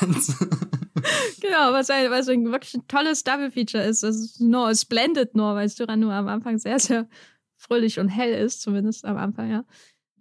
[1.41, 4.03] genau, was ein, was ein wirklich ein tolles Double-Feature ist.
[4.03, 7.09] Das ist nur splendid nur, weil Cyrano am Anfang sehr, sehr
[7.57, 9.65] fröhlich und hell ist, zumindest am Anfang, ja.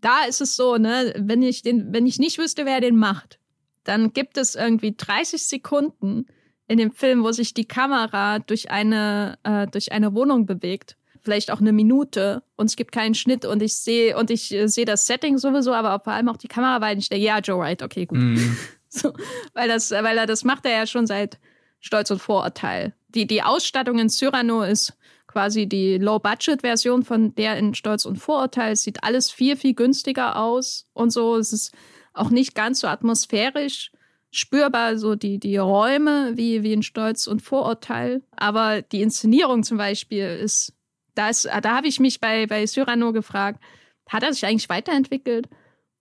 [0.01, 3.39] Da ist es so, ne, wenn ich den, wenn ich nicht wüsste, wer den macht,
[3.83, 6.25] dann gibt es irgendwie 30 Sekunden
[6.67, 11.51] in dem Film, wo sich die Kamera durch eine, äh, durch eine Wohnung bewegt vielleicht
[11.51, 14.85] auch eine Minute und es gibt keinen Schnitt und ich sehe und ich äh, sehe
[14.85, 17.81] das Setting sowieso, aber vor allem auch die Kamera, weil ich denke, ja, Joe Wright,
[17.83, 18.17] okay, gut.
[18.19, 18.37] Mm.
[18.91, 19.13] So,
[19.53, 21.37] weil das, weil er das macht er ja schon seit
[21.79, 22.93] Stolz und Vorurteil.
[23.09, 28.73] Die, die Ausstattung in Cyrano ist quasi die Low-Budget-Version von der in Stolz und Vorurteil.
[28.73, 31.37] Es sieht alles viel, viel günstiger aus und so.
[31.37, 31.71] Es ist
[32.13, 33.91] auch nicht ganz so atmosphärisch
[34.31, 38.23] spürbar, so die, die Räume wie, wie in Stolz und Vorurteil.
[38.35, 40.73] Aber die Inszenierung zum Beispiel ist
[41.15, 43.61] da, da habe ich mich bei, bei Cyrano gefragt,
[44.07, 45.47] hat er sich eigentlich weiterentwickelt?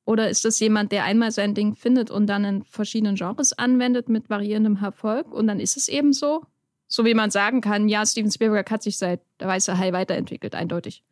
[0.09, 4.09] Oder ist das jemand, der einmal sein Ding findet und dann in verschiedenen Genres anwendet
[4.09, 5.31] mit variierendem Erfolg?
[5.31, 6.47] Und dann ist es eben so.
[6.87, 10.55] So wie man sagen kann, ja, Steven Spielberg hat sich seit der Weiße Hai weiterentwickelt,
[10.55, 11.05] eindeutig.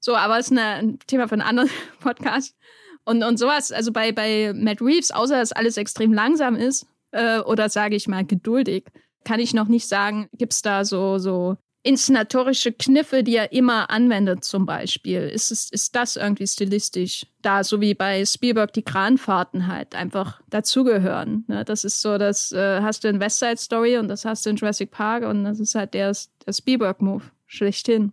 [0.00, 1.70] So, aber es ist eine, ein Thema für einen anderen
[2.00, 2.56] Podcast.
[3.04, 7.38] Und, und sowas, also bei, bei Matt Reeves, außer dass alles extrem langsam ist, äh,
[7.38, 8.86] oder sage ich mal geduldig,
[9.24, 13.90] kann ich noch nicht sagen, gibt es da so, so inszenatorische Kniffe, die er immer
[13.90, 15.20] anwendet, zum Beispiel.
[15.20, 20.42] Ist, es, ist das irgendwie stilistisch da, so wie bei Spielberg die Kranfahrten halt einfach
[20.50, 21.44] dazugehören.
[21.48, 21.64] Ne?
[21.64, 24.50] Das ist so, das äh, hast du in West Side Story und das hast du
[24.50, 26.14] in Jurassic Park und das ist halt der,
[26.46, 28.12] der Spielberg-Move, schlechthin.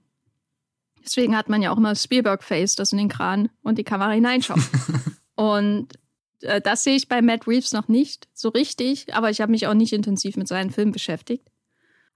[1.04, 4.60] Deswegen hat man ja auch immer Spielberg-Face, das in den Kran und die Kamera hineinschaut.
[5.36, 5.88] und
[6.42, 9.68] äh, das sehe ich bei Matt Reeves noch nicht so richtig, aber ich habe mich
[9.68, 11.46] auch nicht intensiv mit seinen Filmen beschäftigt.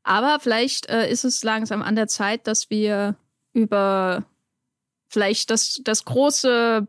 [0.03, 3.15] Aber vielleicht äh, ist es langsam an der Zeit, dass wir
[3.53, 4.25] über
[5.07, 6.87] vielleicht das, das große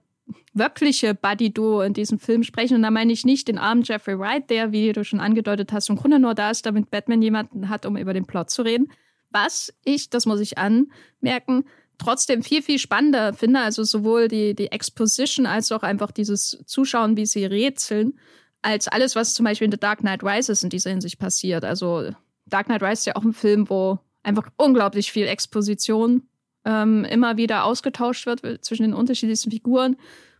[0.54, 2.76] wirkliche Buddy-Duo in diesem Film sprechen.
[2.76, 5.88] Und da meine ich nicht den armen Jeffrey Wright, der, wie du schon angedeutet hast,
[5.88, 8.92] im Grunde nur da ist, damit Batman jemanden hat, um über den Plot zu reden.
[9.30, 11.64] Was ich, das muss ich anmerken,
[11.98, 13.60] trotzdem viel, viel spannender finde.
[13.60, 18.18] Also sowohl die, die Exposition als auch einfach dieses Zuschauen, wie sie rätseln,
[18.60, 21.64] als alles, was zum Beispiel in The Dark Knight Rises in dieser Hinsicht passiert.
[21.64, 22.10] Also
[22.46, 26.22] Dark Knight Rises ist ja auch ein Film, wo einfach unglaublich viel Exposition
[26.64, 29.96] ähm, immer wieder ausgetauscht wird zwischen den unterschiedlichsten Figuren.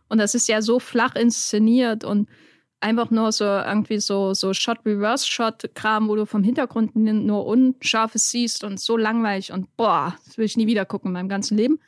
[0.09, 2.29] Und das ist ja so flach inszeniert und
[2.79, 8.79] einfach nur so irgendwie so, so Shot-Reverse-Shot-Kram, wo du vom Hintergrund nur Unscharfes siehst und
[8.79, 11.79] so langweilig und boah, das will ich nie wieder gucken in meinem ganzen Leben.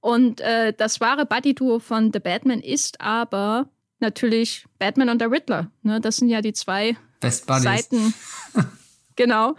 [0.00, 5.70] Und äh, das wahre Buddy-Duo von The Batman ist aber natürlich Batman und der Riddler.
[5.82, 6.00] Ne?
[6.00, 8.14] Das sind ja die zwei Seiten
[9.16, 9.56] Genau.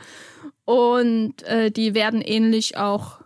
[0.65, 3.21] Und äh, die werden ähnlich auch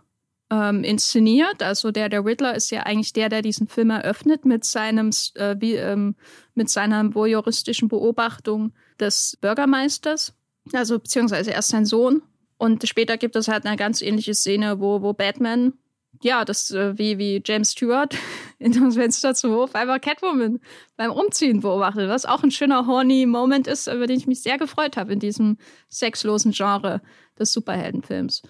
[0.50, 1.62] ähm, inszeniert.
[1.62, 5.56] Also der, der Riddler ist ja eigentlich der, der diesen Film eröffnet mit seinem, äh,
[5.58, 6.14] wie, ähm,
[6.54, 10.34] mit seiner voyeuristischen Beobachtung des Bürgermeisters.
[10.72, 12.22] Also beziehungsweise erst sein Sohn.
[12.58, 15.72] Und später gibt es halt eine ganz ähnliche Szene, wo, wo Batman
[16.22, 18.14] ja, das äh, wie, wie James Stewart
[18.64, 20.60] in dem Hof einfach Catwoman
[20.96, 24.58] beim Umziehen beobachtet, was auch ein schöner horny Moment ist, über den ich mich sehr
[24.58, 25.58] gefreut habe in diesem
[25.88, 27.00] sexlosen Genre
[27.38, 28.42] des Superheldenfilms.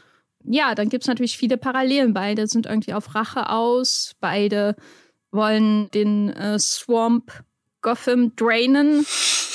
[0.44, 2.14] Ja, dann gibt es natürlich viele Parallelen.
[2.14, 4.14] Beide sind irgendwie auf Rache aus.
[4.20, 4.76] Beide
[5.30, 7.44] wollen den äh, Swamp
[7.80, 9.06] Gotham drainen,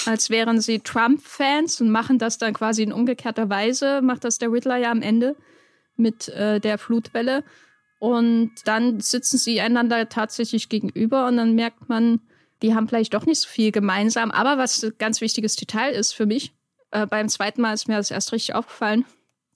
[0.05, 4.01] als wären sie Trump-Fans und machen das dann quasi in umgekehrter Weise.
[4.01, 5.35] Macht das der Riddler ja am Ende
[5.95, 7.43] mit äh, der Flutwelle.
[7.99, 12.21] Und dann sitzen sie einander tatsächlich gegenüber und dann merkt man,
[12.61, 14.31] die haben vielleicht doch nicht so viel gemeinsam.
[14.31, 16.53] Aber was ein ganz wichtiges Detail ist für mich,
[16.91, 19.05] äh, beim zweiten Mal ist mir das erst richtig aufgefallen,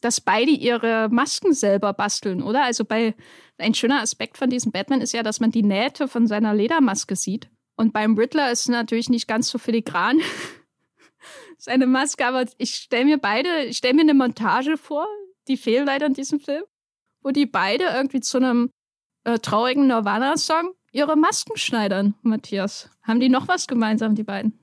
[0.01, 2.63] dass beide ihre Masken selber basteln, oder?
[2.63, 3.15] Also bei
[3.57, 7.15] ein schöner Aspekt von diesem Batman ist ja, dass man die Nähte von seiner Ledermaske
[7.15, 7.49] sieht.
[7.75, 10.19] Und beim Riddler ist natürlich nicht ganz so filigran.
[11.57, 15.07] Seine Maske, aber ich stelle mir beide, ich stelle mir eine Montage vor,
[15.47, 16.63] die fehlt leider in diesem Film,
[17.23, 18.69] wo die beide irgendwie zu einem
[19.23, 22.89] äh, traurigen Nirvana-Song ihre Masken schneidern, Matthias.
[23.03, 24.53] Haben die noch was gemeinsam, die beiden?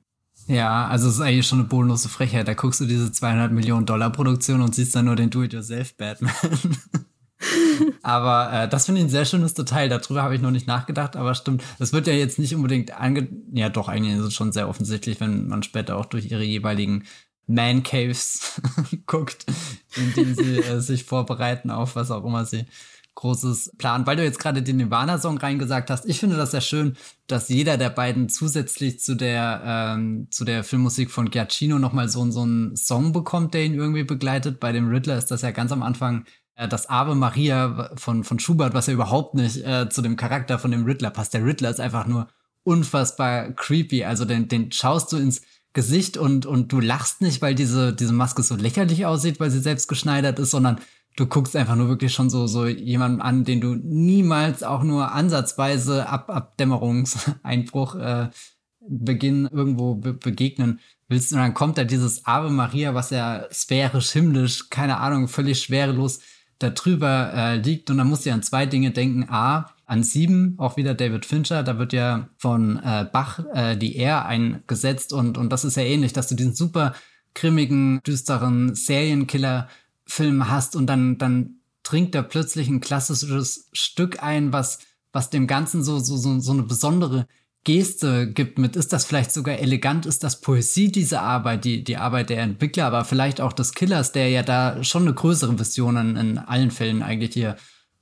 [0.46, 2.48] Ja, also es ist eigentlich schon eine bodenlose Frechheit.
[2.48, 6.32] Da guckst du diese 200 Millionen Dollar Produktion und siehst dann nur den Do-it-yourself Batman.
[8.02, 9.88] aber äh, das finde ich ein sehr schönes Detail.
[9.88, 11.62] Darüber habe ich noch nicht nachgedacht, aber stimmt.
[11.78, 13.28] Das wird ja jetzt nicht unbedingt ange...
[13.52, 17.04] Ja, doch, eigentlich ist es schon sehr offensichtlich, wenn man später auch durch ihre jeweiligen
[17.49, 18.61] Man Caves
[19.07, 19.46] guckt,
[19.96, 22.66] in denen sie äh, sich vorbereiten auf was auch immer sie
[23.18, 24.07] großes Plan.
[24.07, 26.96] Weil du jetzt gerade den Nirvana-Song reingesagt hast, ich finde das sehr schön,
[27.26, 32.30] dass jeder der beiden zusätzlich zu der, ähm, zu der Filmmusik von Giacchino nochmal so,
[32.30, 34.61] so einen Song bekommt, der ihn irgendwie begleitet.
[34.61, 38.38] Bei dem Riddler ist das ja ganz am Anfang äh, das Ave Maria von, von
[38.38, 41.34] Schubert, was ja überhaupt nicht äh, zu dem Charakter von dem Riddler passt.
[41.34, 42.28] Der Riddler ist einfach nur
[42.62, 44.05] unfassbar creepy.
[44.05, 45.42] Also den, den schaust du ins
[45.78, 49.60] Gesicht und, und du lachst nicht, weil diese, diese Maske so lächerlich aussieht, weil sie
[49.60, 50.80] selbst geschneidert ist, sondern
[51.14, 55.12] du guckst einfach nur wirklich schon so, so jemanden an, den du niemals auch nur
[55.12, 58.30] ansatzweise ab Abdämmerungseinbruch äh,
[58.88, 61.32] Beginn irgendwo be begegnen willst.
[61.32, 66.18] Und dann kommt da dieses Ave Maria, was ja sphärisch, himmlisch, keine Ahnung, völlig schwerelos
[66.58, 67.88] da drüber äh, liegt.
[67.88, 69.26] Und dann musst du an zwei Dinge denken.
[69.28, 73.97] A, an sieben, auch wieder David Fincher, da wird ja von äh, Bach äh, die
[73.97, 76.95] R eingesetzt und, und das ist ja ähnlich, dass du diesen super
[77.34, 79.68] grimmigen, düsteren Serienkiller
[80.05, 84.80] Film hast und dann, dann trinkt er plötzlich ein klassisches Stück ein, was,
[85.12, 87.26] was dem Ganzen so, so, so, so eine besondere
[87.64, 91.97] Geste gibt mit, ist das vielleicht sogar elegant, ist das Poesie, diese Arbeit, die, die
[91.97, 95.97] Arbeit der Entwickler, aber vielleicht auch des Killers, der ja da schon eine größere Vision
[95.97, 97.57] in, in allen Fällen eigentlich hier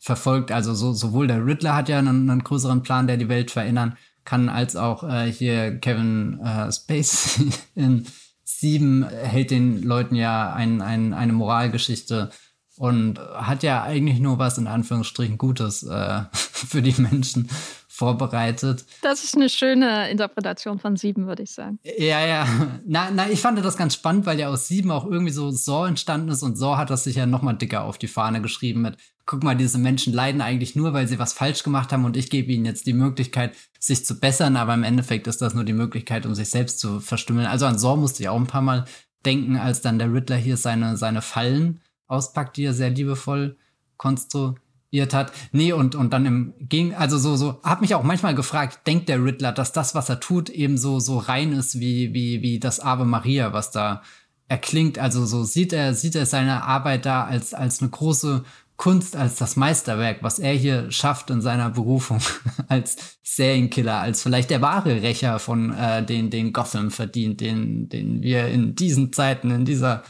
[0.06, 0.52] verfolgt.
[0.52, 3.96] Also so, sowohl der Riddler hat ja einen, einen größeren Plan, der die Welt verändern
[4.24, 8.06] kann, als auch äh, hier Kevin äh, Spacey in
[8.44, 12.30] Sieben hält den Leuten ja ein, ein, eine Moralgeschichte
[12.76, 17.48] und hat ja eigentlich nur was in Anführungsstrichen Gutes äh, für die Menschen
[17.96, 18.84] vorbereitet.
[19.00, 21.78] Das ist eine schöne Interpretation von Sieben, würde ich sagen.
[21.82, 22.46] Ja, ja.
[22.86, 25.88] Na, na, ich fand das ganz spannend, weil ja aus Sieben auch irgendwie so Saw
[25.88, 28.98] entstanden ist und Saw hat das sich ja nochmal dicker auf die Fahne geschrieben mit,
[29.24, 32.28] guck mal, diese Menschen leiden eigentlich nur, weil sie was falsch gemacht haben und ich
[32.28, 35.72] gebe ihnen jetzt die Möglichkeit, sich zu bessern, aber im Endeffekt ist das nur die
[35.72, 37.46] Möglichkeit, um sich selbst zu verstümmeln.
[37.46, 38.84] Also an Saw musste ich auch ein paar Mal
[39.24, 43.56] denken, als dann der Riddler hier seine, seine Fallen auspackt, die er sehr liebevoll
[43.96, 44.60] konstruiert
[44.90, 45.32] irrt hat.
[45.52, 49.08] Nee, und, und dann im Gegen, also so, so, hab mich auch manchmal gefragt, denkt
[49.08, 52.58] der Riddler, dass das, was er tut, eben so, so rein ist wie, wie, wie
[52.58, 54.02] das Ave Maria, was da
[54.48, 54.98] erklingt.
[54.98, 58.44] Also so sieht er, sieht er seine Arbeit da als, als eine große
[58.76, 62.20] Kunst, als das Meisterwerk, was er hier schafft in seiner Berufung
[62.68, 68.22] als Serienkiller, als vielleicht der wahre Rächer von äh, den, den Gotham verdient, den, den
[68.22, 70.02] wir in diesen Zeiten, in dieser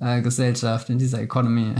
[0.00, 1.74] äh, Gesellschaft, in dieser Economy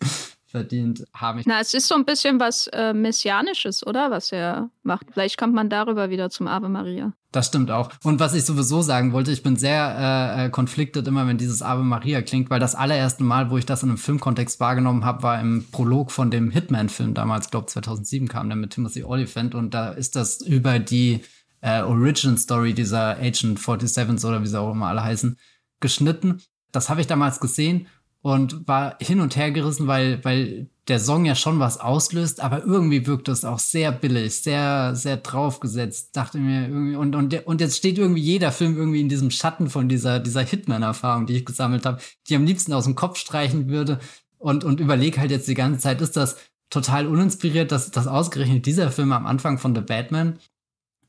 [0.52, 1.42] verdient haben.
[1.46, 4.10] Na, es ist so ein bisschen was äh, Messianisches, oder?
[4.10, 5.06] Was er macht.
[5.12, 7.14] Vielleicht kommt man darüber wieder zum Ave Maria.
[7.32, 7.90] Das stimmt auch.
[8.04, 11.82] Und was ich sowieso sagen wollte, ich bin sehr äh, konfliktet immer, wenn dieses Ave
[11.82, 15.40] Maria klingt, weil das allererste Mal, wo ich das in einem Filmkontext wahrgenommen habe, war
[15.40, 19.88] im Prolog von dem Hitman-Film damals, glaube 2007 kam der mit Timothy Oliphant und da
[19.88, 21.22] ist das über die
[21.62, 25.38] äh, Origin Story dieser Agent 47s oder wie sie auch immer alle heißen,
[25.80, 26.42] geschnitten.
[26.70, 27.86] Das habe ich damals gesehen
[28.22, 32.64] und war hin und her gerissen, weil, weil der Song ja schon was auslöst, aber
[32.64, 36.96] irgendwie wirkt es auch sehr billig, sehr, sehr draufgesetzt, dachte mir irgendwie.
[36.96, 40.42] Und, und, und jetzt steht irgendwie jeder Film irgendwie in diesem Schatten von dieser, dieser
[40.42, 43.98] Hitman-Erfahrung, die ich gesammelt habe, die am liebsten aus dem Kopf streichen würde
[44.38, 46.36] und, und überlege halt jetzt die ganze Zeit, ist das
[46.70, 50.38] total uninspiriert, dass, dass ausgerechnet dieser Film am Anfang von The Batman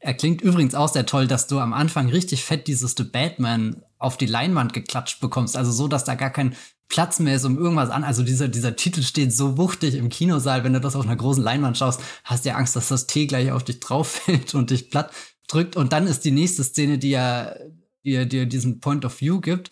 [0.03, 3.84] er klingt übrigens auch sehr toll, dass du am Anfang richtig fett dieses The Batman
[3.99, 5.56] auf die Leinwand geklatscht bekommst.
[5.56, 6.56] Also so, dass da gar kein
[6.94, 8.03] Platz mehr ist, um irgendwas an.
[8.03, 11.44] Also dieser, dieser Titel steht so wuchtig im Kinosaal, wenn du das auf einer großen
[11.44, 14.70] Leinwand schaust, hast du ja Angst, dass das T gleich auf dich drauf fällt und
[14.70, 15.11] dich platt
[15.48, 15.76] drückt.
[15.76, 17.56] Und dann ist die nächste Szene, die ja
[18.06, 19.72] dir, dir diesen Point of View gibt.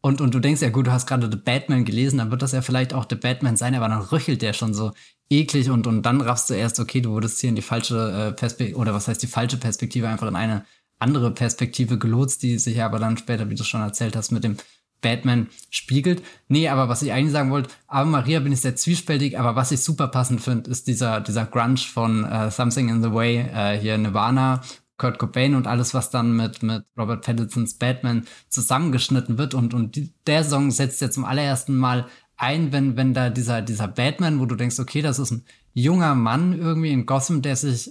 [0.00, 2.52] Und, und du denkst ja, gut, du hast gerade The Batman gelesen, dann wird das
[2.52, 4.92] ja vielleicht auch The Batman sein, aber dann röchelt der schon so
[5.28, 8.32] eklig und, und dann raffst du erst, okay, du wurdest hier in die falsche äh,
[8.32, 10.64] Perspektive, oder was heißt die falsche Perspektive, einfach in eine
[10.98, 14.56] andere Perspektive gelotst, die sich aber dann später, wie du schon erzählt hast, mit dem
[15.04, 16.22] Batman spiegelt.
[16.48, 19.70] Nee, aber was ich eigentlich sagen wollte, Ave Maria bin ich sehr zwiespältig, aber was
[19.70, 23.80] ich super passend finde, ist dieser, dieser Grunge von uh, Something in the Way, uh,
[23.80, 24.62] hier Nirvana,
[24.96, 29.54] Kurt Cobain und alles, was dann mit, mit Robert Pattinsons Batman zusammengeschnitten wird.
[29.54, 32.06] Und, und die, der Song setzt ja zum allerersten Mal
[32.36, 36.14] ein, wenn, wenn da dieser, dieser Batman, wo du denkst, okay, das ist ein junger
[36.14, 37.90] Mann irgendwie in Gotham, der sich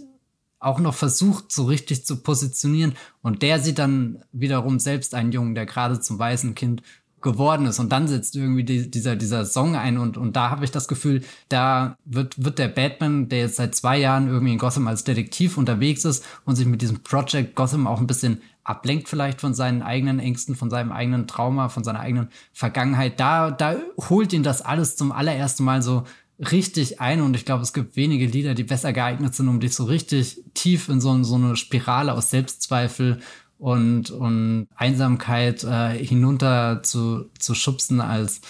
[0.64, 2.94] auch noch versucht, so richtig zu positionieren.
[3.22, 6.81] Und der sieht dann wiederum selbst einen Jungen, der gerade zum weißen Kind
[7.24, 7.80] geworden ist.
[7.80, 10.88] Und dann setzt irgendwie die, dieser, dieser Song ein und, und da habe ich das
[10.88, 15.04] Gefühl, da wird, wird der Batman, der jetzt seit zwei Jahren irgendwie in Gotham als
[15.04, 19.54] Detektiv unterwegs ist und sich mit diesem Project Gotham auch ein bisschen ablenkt vielleicht von
[19.54, 23.20] seinen eigenen Ängsten, von seinem eigenen Trauma, von seiner eigenen Vergangenheit.
[23.20, 23.76] Da, da
[24.10, 26.04] holt ihn das alles zum allerersten Mal so
[26.40, 29.76] richtig ein und ich glaube, es gibt wenige Lieder, die besser geeignet sind, um dich
[29.76, 33.20] so richtig tief in so, so eine Spirale aus Selbstzweifel
[33.64, 38.41] und, und Einsamkeit äh, hinunter zu, zu schubsen als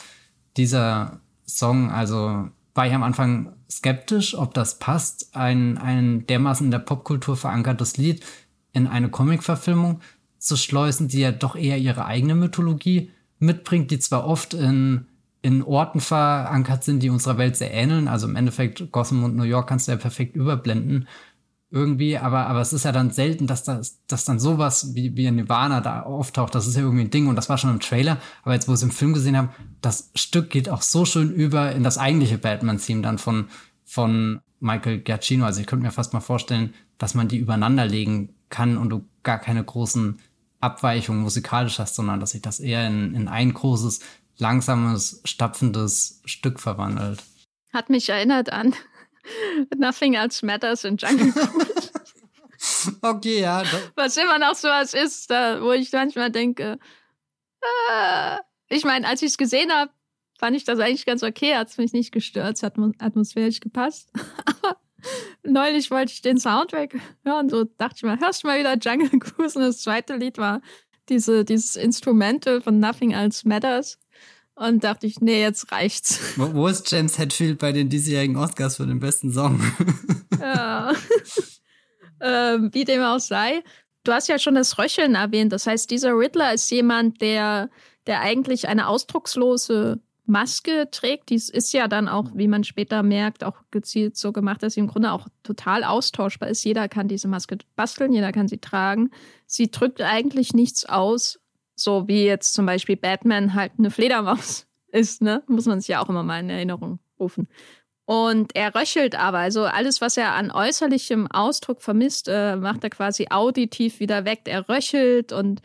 [0.57, 1.91] dieser Song.
[1.91, 7.38] Also war ich am Anfang skeptisch, ob das passt, ein, ein dermaßen in der Popkultur
[7.38, 8.26] verankertes Lied
[8.72, 10.02] in eine Comic-Verfilmung
[10.40, 15.06] zu schleusen, die ja doch eher ihre eigene Mythologie mitbringt, die zwar oft in
[15.44, 18.07] in Orten verankert sind, die unserer Welt sehr ähneln.
[18.07, 21.06] Also im Endeffekt Gotham und New York kannst du ja perfekt überblenden
[21.74, 25.30] irgendwie, aber, aber es ist ja dann selten, dass das, dass dann sowas wie, wie
[25.32, 26.54] Nirvana da auftaucht.
[26.54, 28.20] Das ist ja irgendwie ein Ding und das war schon im Trailer.
[28.44, 29.50] Aber jetzt, wo wir es im Film gesehen haben,
[29.82, 33.48] das Stück geht auch so schön über in das eigentliche Batman-Theme dann von,
[33.86, 35.45] von Michael Giacchino.
[35.45, 39.04] Also ich könnte mir fast mal vorstellen, dass man die übereinander legen kann und du
[39.24, 40.20] gar keine großen
[40.60, 44.00] Abweichungen musikalisch hast, sondern dass sich das eher in, in ein großes
[44.38, 47.24] langsames, stapfendes Stück verwandelt.
[47.74, 48.76] Hat mich erinnert an
[49.76, 51.91] Nothing Else Matters in Jungle Cruise.
[53.02, 53.64] okay, ja.
[53.95, 56.80] Was immer noch so was ist, da, wo ich manchmal denke,
[57.62, 58.38] äh,
[58.70, 59.91] ich meine, als ich es gesehen habe,
[60.38, 64.12] fand ich das eigentlich ganz okay, hat es mich nicht gestört, es hat atmosphärisch gepasst.
[64.45, 64.78] Aber
[65.44, 69.20] neulich wollte ich den Soundtrack hören, so dachte ich mal, hörst du mal wieder Jungle
[69.20, 70.62] Cruise und das zweite Lied war
[71.10, 74.00] diese, dieses Instrumental von Nothing Else Matters.
[74.56, 76.20] Und dachte ich, nee, jetzt reicht's.
[76.38, 79.60] Wo, wo ist James Hetfield bei den diesjährigen Oscars für den besten Song?
[80.40, 80.94] ja.
[82.22, 83.64] ähm, wie dem auch sei.
[84.04, 85.52] Du hast ja schon das Röcheln erwähnt.
[85.54, 87.70] Das heißt, dieser Riddler ist jemand, der,
[88.06, 91.30] der eigentlich eine ausdruckslose Maske trägt.
[91.30, 94.80] Dies ist ja dann auch, wie man später merkt, auch gezielt so gemacht, dass sie
[94.80, 96.64] im Grunde auch total austauschbar ist.
[96.64, 99.10] Jeder kann diese Maske basteln, jeder kann sie tragen.
[99.48, 101.40] Sie drückt eigentlich nichts aus,
[101.76, 105.44] so wie jetzt zum Beispiel Batman halt eine Fledermaus ist, ne?
[105.48, 107.48] Muss man sich ja auch immer mal in Erinnerung rufen.
[108.06, 112.90] Und er röchelt aber, also alles, was er an äußerlichem Ausdruck vermisst, äh, macht er
[112.90, 114.41] quasi auditiv wieder weg.
[114.45, 115.62] Er röchelt und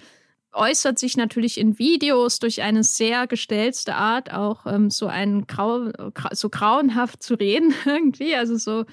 [0.52, 5.90] äußert sich natürlich in Videos durch eine sehr gestellte Art, auch ähm, so ein grau,
[6.32, 8.34] so grauenhaft zu reden irgendwie.
[8.36, 8.84] Also so,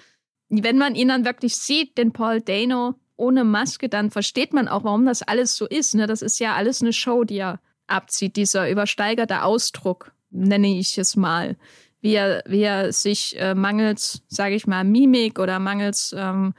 [0.50, 4.84] wenn man ihn dann wirklich sieht, den Paul Dano, ohne Maske, dann versteht man auch,
[4.84, 5.96] warum das alles so ist.
[5.96, 6.08] Ne?
[6.08, 11.16] Das ist ja alles eine Show, die er abzieht, dieser übersteigerte Ausdruck, nenne ich es
[11.16, 11.56] mal.
[12.02, 16.54] Wie er, wie er sich äh, mangels, sage ich mal, Mimik oder mangels ähm,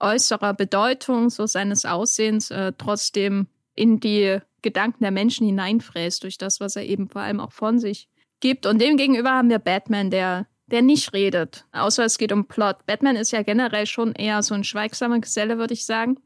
[0.00, 6.60] äußerer Bedeutung so seines Aussehens äh, trotzdem in die Gedanken der Menschen hineinfräst, durch das,
[6.60, 8.08] was er eben vor allem auch von sich
[8.40, 8.66] gibt.
[8.66, 12.86] Und demgegenüber haben wir Batman, der der nicht redet, außer es geht um Plot.
[12.86, 16.18] Batman ist ja generell schon eher so ein schweigsamer Geselle, würde ich sagen.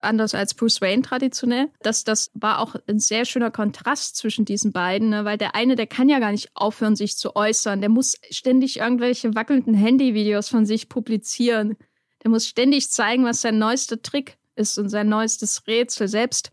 [0.00, 1.70] Anders als Bruce Wayne traditionell.
[1.80, 5.24] Das, das war auch ein sehr schöner Kontrast zwischen diesen beiden, ne?
[5.24, 7.80] weil der eine, der kann ja gar nicht aufhören, sich zu äußern.
[7.80, 11.76] Der muss ständig irgendwelche wackelnden Handyvideos von sich publizieren.
[12.22, 16.08] Der muss ständig zeigen, was sein neuester Trick ist und sein neuestes Rätsel.
[16.08, 16.50] Selbst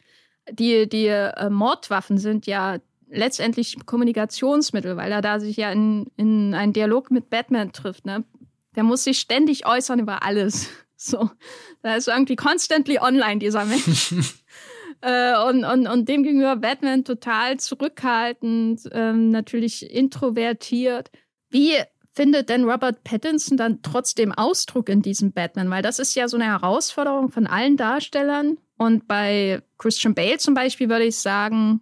[0.50, 2.78] die, die äh, Mordwaffen sind ja
[3.12, 8.06] letztendlich Kommunikationsmittel, weil er da sich ja in, in einen Dialog mit Batman trifft.
[8.06, 8.24] Ne?
[8.76, 10.70] Der muss sich ständig äußern über alles.
[11.04, 11.32] So,
[11.82, 14.14] da ist irgendwie constantly online, dieser Mensch.
[15.02, 21.10] äh, und, und, und dem gegenüber Batman total zurückhaltend, ähm, natürlich introvertiert.
[21.50, 21.74] Wie
[22.14, 25.72] findet denn Robert Pattinson dann trotzdem Ausdruck in diesem Batman?
[25.72, 28.60] Weil das ist ja so eine Herausforderung von allen Darstellern.
[28.78, 31.82] Und bei Christian Bale zum Beispiel würde ich sagen,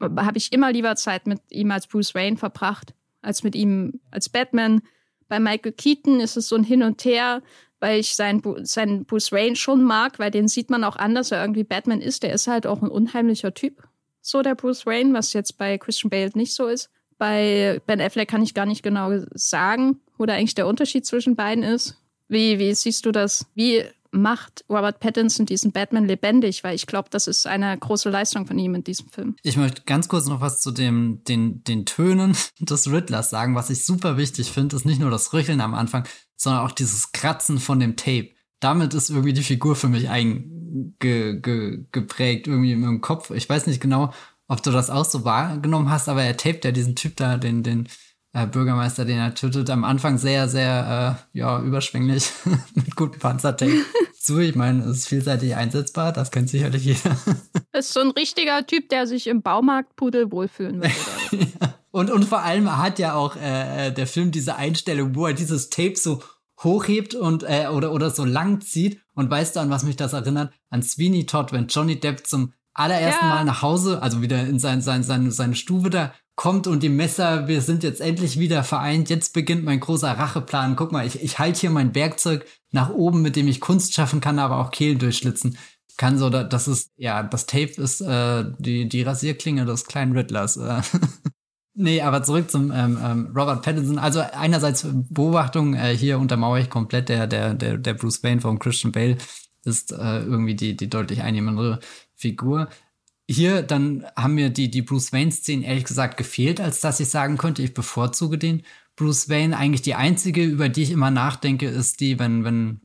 [0.00, 4.28] habe ich immer lieber Zeit mit ihm als Bruce Wayne verbracht, als mit ihm als
[4.28, 4.82] Batman.
[5.28, 7.42] Bei Michael Keaton ist es so ein Hin und Her,
[7.80, 11.42] weil ich seinen, seinen Bruce Wayne schon mag, weil den sieht man auch anders, er
[11.42, 12.22] irgendwie Batman ist.
[12.22, 13.82] Der ist halt auch ein unheimlicher Typ,
[14.20, 16.90] so der Bruce Wayne, was jetzt bei Christian Bale nicht so ist.
[17.18, 21.36] Bei Ben Affleck kann ich gar nicht genau sagen, wo da eigentlich der Unterschied zwischen
[21.36, 21.96] beiden ist.
[22.28, 23.46] Wie, wie siehst du das?
[23.54, 23.84] Wie
[24.14, 28.58] macht Robert Pattinson diesen Batman lebendig, weil ich glaube, das ist eine große Leistung von
[28.58, 29.36] ihm in diesem Film.
[29.42, 33.54] Ich möchte ganz kurz noch was zu dem, den, den Tönen des Riddlers sagen.
[33.54, 37.12] Was ich super wichtig finde, ist nicht nur das Rücheln am Anfang, sondern auch dieses
[37.12, 38.30] Kratzen von dem Tape.
[38.60, 43.30] Damit ist irgendwie die Figur für mich eingeprägt, irgendwie im Kopf.
[43.30, 44.12] Ich weiß nicht genau,
[44.46, 47.62] ob du das auch so wahrgenommen hast, aber er tapet ja diesen Typ da, den,
[47.62, 47.88] den
[48.34, 52.30] äh, Bürgermeister, den er tötet, am Anfang sehr, sehr, äh, ja, überschwänglich
[52.74, 53.72] mit gutem Panzertape
[54.20, 54.40] zu.
[54.40, 57.16] Ich meine, es ist vielseitig einsetzbar, das kennt sicherlich jeder.
[57.72, 60.94] Das ist so ein richtiger Typ, der sich im Baumarkt Pudel wohlfühlen würde.
[61.30, 61.74] ja.
[61.92, 65.70] und, und vor allem hat ja auch äh, der Film diese Einstellung, wo er dieses
[65.70, 66.20] Tape so
[66.62, 69.00] hochhebt und äh, oder, oder so lang zieht.
[69.14, 70.52] Und weißt du, an was mich das erinnert?
[70.70, 73.34] An Sweeney Todd, wenn Johnny Depp zum allerersten ja.
[73.34, 76.88] Mal nach Hause, also wieder in sein, sein, sein, seine Stube da kommt und die
[76.88, 80.76] Messer, wir sind jetzt endlich wieder vereint, jetzt beginnt mein großer Racheplan.
[80.76, 84.20] Guck mal, ich, ich halte hier mein Werkzeug nach oben, mit dem ich Kunst schaffen
[84.20, 85.56] kann, aber auch Kehlen durchschlitzen
[85.96, 86.18] kann.
[86.18, 90.56] So, das ist, ja, das Tape ist äh, die, die Rasierklinge des kleinen Riddlers.
[90.56, 90.82] Äh.
[91.74, 93.98] nee, aber zurück zum ähm, ähm, Robert Pattinson.
[93.98, 98.58] Also einerseits Beobachtung, äh, hier untermauere ich komplett, der, der, der, der Bruce Wayne von
[98.58, 99.18] Christian Bale
[99.64, 101.80] ist äh, irgendwie die, die deutlich einnehmendere
[102.16, 102.68] Figur.
[103.28, 107.38] Hier dann haben mir die, die Bruce Wayne-Szenen ehrlich gesagt gefehlt, als dass ich sagen
[107.38, 108.62] könnte, ich bevorzuge den
[108.96, 109.56] Bruce Wayne.
[109.56, 112.80] Eigentlich die einzige, über die ich immer nachdenke, ist die, wenn, wenn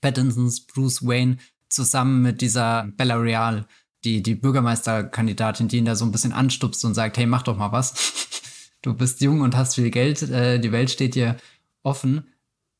[0.00, 1.36] Pattinsons Bruce Wayne
[1.68, 3.66] zusammen mit dieser Bella Real,
[4.04, 7.56] die, die Bürgermeisterkandidatin, die ihn da so ein bisschen anstupst und sagt, hey, mach doch
[7.56, 7.94] mal was.
[8.82, 11.38] Du bist jung und hast viel Geld, äh, die Welt steht dir
[11.82, 12.24] offen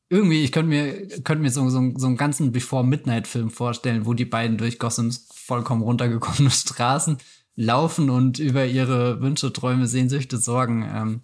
[0.09, 4.25] irgendwie, ich könnte mir, könnte mir so, so, so einen ganzen Before-Midnight-Film vorstellen, wo die
[4.25, 7.17] beiden durch Gothams vollkommen runtergekommene Straßen
[7.55, 11.21] laufen und über ihre Wünsche, Träume, Sehnsüchte, Sorgen ähm,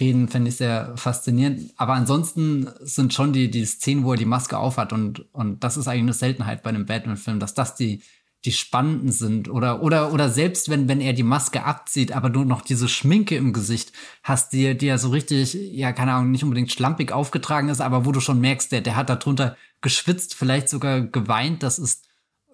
[0.00, 1.72] reden, fände ich sehr faszinierend.
[1.76, 5.76] Aber ansonsten sind schon die, die Szenen, wo er die Maske aufhat und, und das
[5.76, 8.02] ist eigentlich eine Seltenheit bei einem Batman-Film, dass das die,
[8.44, 12.44] die spannenden sind oder oder oder selbst wenn wenn er die Maske abzieht, aber du
[12.44, 13.92] noch diese Schminke im Gesicht
[14.22, 18.06] hast, die die ja so richtig ja keine Ahnung nicht unbedingt schlampig aufgetragen ist, aber
[18.06, 22.07] wo du schon merkst, der der hat darunter geschwitzt, vielleicht sogar geweint, das ist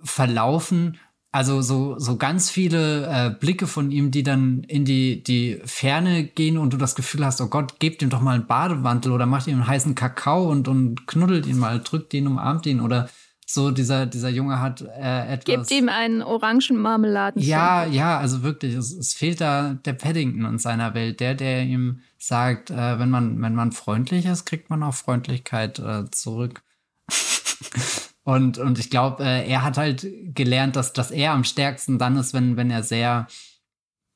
[0.05, 0.99] verlaufen.
[1.33, 6.23] Also so so ganz viele äh, Blicke von ihm, die dann in die die Ferne
[6.25, 9.27] gehen und du das Gefühl hast, oh Gott, gebt ihm doch mal einen Badewantel oder
[9.27, 13.09] macht ihm einen heißen Kakao und und knuddelt ihn mal, drückt ihn, umarmt ihn oder
[13.47, 15.69] so dieser, dieser Junge hat äh, etwas.
[15.69, 17.43] Gibt ihm einen Orangenmarmeladen.
[17.43, 21.63] Ja, ja, also wirklich, es, es fehlt da der Paddington in seiner Welt, der, der
[21.65, 26.63] ihm sagt, äh, wenn man, wenn man freundlich ist, kriegt man auch Freundlichkeit äh, zurück.
[28.25, 32.17] und, und ich glaube, äh, er hat halt gelernt, dass, dass er am stärksten dann
[32.17, 33.29] ist, wenn, wenn er sehr,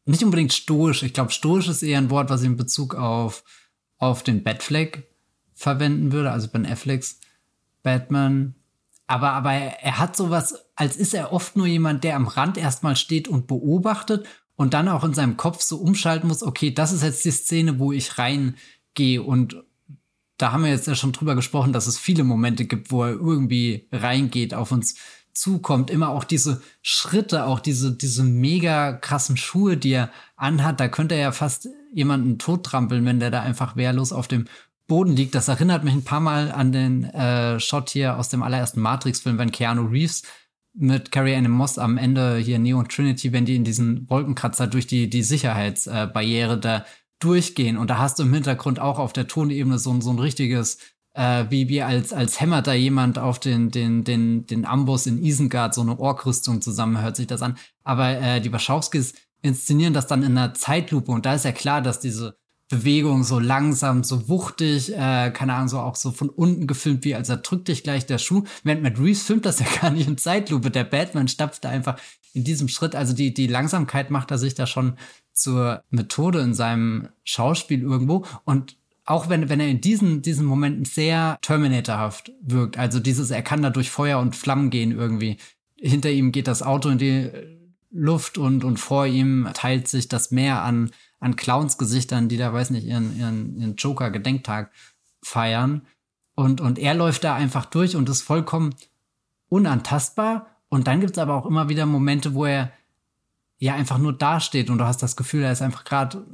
[0.06, 3.44] nicht unbedingt stoisch, ich glaube, stoisch ist eher ein Wort, was ich in Bezug auf,
[3.98, 5.06] auf den Batfleck
[5.54, 7.20] verwenden würde, also Ben Afflecks
[7.82, 8.54] Batman.
[9.06, 12.96] Aber, aber er hat sowas, als ist er oft nur jemand, der am Rand erstmal
[12.96, 14.26] steht und beobachtet
[14.56, 17.78] und dann auch in seinem Kopf so umschalten muss, okay, das ist jetzt die Szene,
[17.78, 19.62] wo ich reingehe und
[20.38, 23.10] da haben wir jetzt ja schon drüber gesprochen, dass es viele Momente gibt, wo er
[23.10, 24.94] irgendwie reingeht, auf uns
[25.32, 30.88] zukommt, immer auch diese Schritte, auch diese, diese mega krassen Schuhe, die er anhat, da
[30.88, 34.46] könnte er ja fast jemanden tottrampeln, wenn der da einfach wehrlos auf dem
[34.86, 35.34] Boden liegt.
[35.34, 39.38] Das erinnert mich ein paar Mal an den äh, Shot hier aus dem allerersten Matrix-Film,
[39.38, 40.22] wenn Keanu Reeves
[40.74, 44.66] mit Carrie Anne Moss am Ende hier Neo und Trinity, wenn die in diesen Wolkenkratzer
[44.66, 46.84] durch die, die Sicherheitsbarriere da
[47.18, 47.76] durchgehen.
[47.76, 50.78] Und da hast du im Hintergrund auch auf der Tonebene so, so ein richtiges,
[51.14, 55.22] äh, wie, wie als, als hämmert da jemand auf den, den, den, den Amboss in
[55.22, 57.56] Isengard so eine Orkrüstung zusammen, hört sich das an.
[57.84, 61.80] Aber äh, die Wachowskis inszenieren das dann in einer Zeitlupe und da ist ja klar,
[61.80, 62.36] dass diese
[62.68, 67.14] Bewegung so langsam, so wuchtig, äh, keine Ahnung, so auch so von unten gefilmt, wie
[67.14, 68.44] als er drückt dich gleich der Schuh.
[68.62, 70.70] Während Matt Reeves filmt das ja gar nicht in Zeitlupe.
[70.70, 71.98] Der Batman stapft da einfach
[72.34, 72.94] in diesem Schritt.
[72.94, 74.98] Also die, die Langsamkeit macht er sich da schon
[75.38, 78.24] zur Methode in seinem Schauspiel irgendwo.
[78.44, 83.42] Und auch wenn, wenn er in diesen, diesen Momenten sehr Terminatorhaft wirkt, also dieses, er
[83.42, 85.38] kann da durch Feuer und Flammen gehen irgendwie.
[85.76, 87.30] Hinter ihm geht das Auto in die
[87.90, 90.90] Luft und, und vor ihm teilt sich das Meer an
[91.20, 94.70] an Clowns-Gesichtern, die da, weiß nicht, ihren, ihren, ihren Joker-Gedenktag
[95.22, 95.82] feiern.
[96.34, 98.74] Und, und er läuft da einfach durch und ist vollkommen
[99.48, 100.46] unantastbar.
[100.68, 102.72] Und dann gibt's aber auch immer wieder Momente, wo er
[103.58, 106.26] ja einfach nur dasteht und du hast das Gefühl, er ist einfach gerade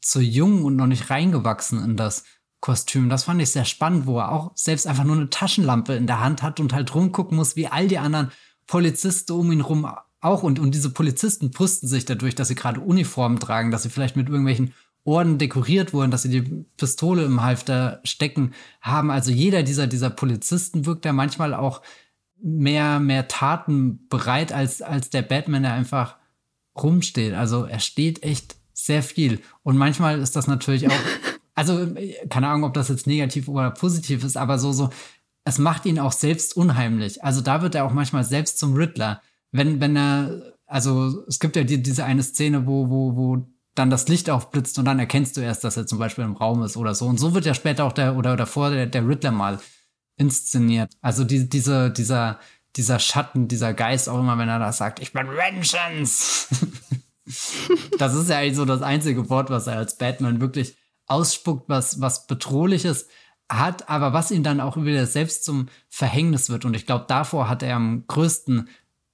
[0.00, 2.24] zu jung und noch nicht reingewachsen in das
[2.60, 3.08] Kostüm.
[3.08, 6.20] Das fand ich sehr spannend, wo er auch selbst einfach nur eine Taschenlampe in der
[6.20, 8.30] Hand hat und halt rumgucken muss, wie all die anderen
[8.66, 9.90] Polizisten um ihn rum
[10.20, 13.88] auch und, und diese Polizisten brüsten sich dadurch, dass sie gerade Uniformen tragen, dass sie
[13.88, 14.74] vielleicht mit irgendwelchen
[15.04, 18.52] Orden dekoriert wurden, dass sie die Pistole im Halfter stecken
[18.82, 19.10] haben.
[19.10, 21.80] Also jeder dieser, dieser Polizisten wirkt da manchmal auch
[22.42, 26.16] mehr, mehr Taten bereit als, als der Batman, der einfach
[26.76, 27.34] rumsteht.
[27.34, 29.40] Also er steht echt sehr viel.
[29.62, 30.94] Und manchmal ist das natürlich auch,
[31.54, 31.86] also
[32.28, 34.90] keine Ahnung, ob das jetzt negativ oder positiv ist, aber so, so,
[35.44, 37.24] es macht ihn auch selbst unheimlich.
[37.24, 39.20] Also da wird er auch manchmal selbst zum Riddler
[39.52, 43.90] wenn, wenn er, also es gibt ja die, diese eine Szene, wo, wo, wo dann
[43.90, 46.76] das Licht aufblitzt und dann erkennst du erst, dass er zum Beispiel im Raum ist
[46.76, 47.06] oder so.
[47.06, 49.60] Und so wird ja später auch der oder davor der, der Riddler mal
[50.16, 50.92] inszeniert.
[51.00, 52.38] Also die, diese, dieser,
[52.76, 56.48] dieser Schatten, dieser Geist auch immer, wenn er da sagt, ich bin Vengeance.
[57.98, 60.76] das ist ja eigentlich so das einzige Wort, was er als Batman wirklich
[61.06, 63.08] ausspuckt, was, was bedrohliches
[63.50, 66.64] hat, aber was ihn dann auch wieder selbst zum Verhängnis wird.
[66.64, 68.68] Und ich glaube, davor hat er am größten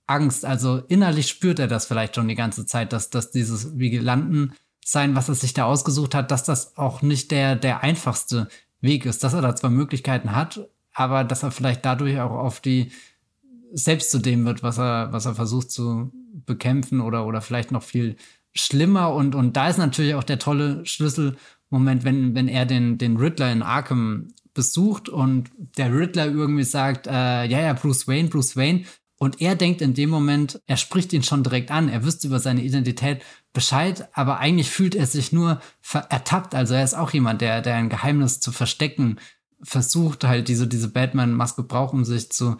[0.07, 0.45] Angst.
[0.45, 4.53] Also innerlich spürt er das vielleicht schon die ganze Zeit, dass, dass dieses Vigilanten
[4.85, 8.49] sein, was er sich da ausgesucht hat, dass das auch nicht der, der einfachste
[8.81, 12.61] Weg ist, dass er da zwar Möglichkeiten hat, aber dass er vielleicht dadurch auch auf
[12.61, 12.93] die
[13.73, 16.13] selbst zu dem wird, was er, was er versucht zu
[16.47, 18.17] bekämpfen oder, oder vielleicht noch viel
[18.55, 19.13] schlimmer.
[19.13, 23.53] Und, und da ist natürlich auch der tolle Schlüsselmoment, wenn, wenn er den, den Riddler
[23.53, 28.85] in Arkham besucht und der Riddler irgendwie sagt, äh, ja, ja, Bruce Wayne, Bruce Wayne.
[29.19, 32.39] Und er denkt in dem Moment, er spricht ihn schon direkt an, er wüsste über
[32.39, 33.23] seine Identität
[33.53, 35.61] Bescheid, aber eigentlich fühlt er sich nur
[36.11, 36.55] ertappt.
[36.55, 39.19] Also er ist auch jemand, der, der ein Geheimnis zu verstecken
[39.63, 42.59] versucht, halt diese, diese Batman-Maske braucht, um sich zu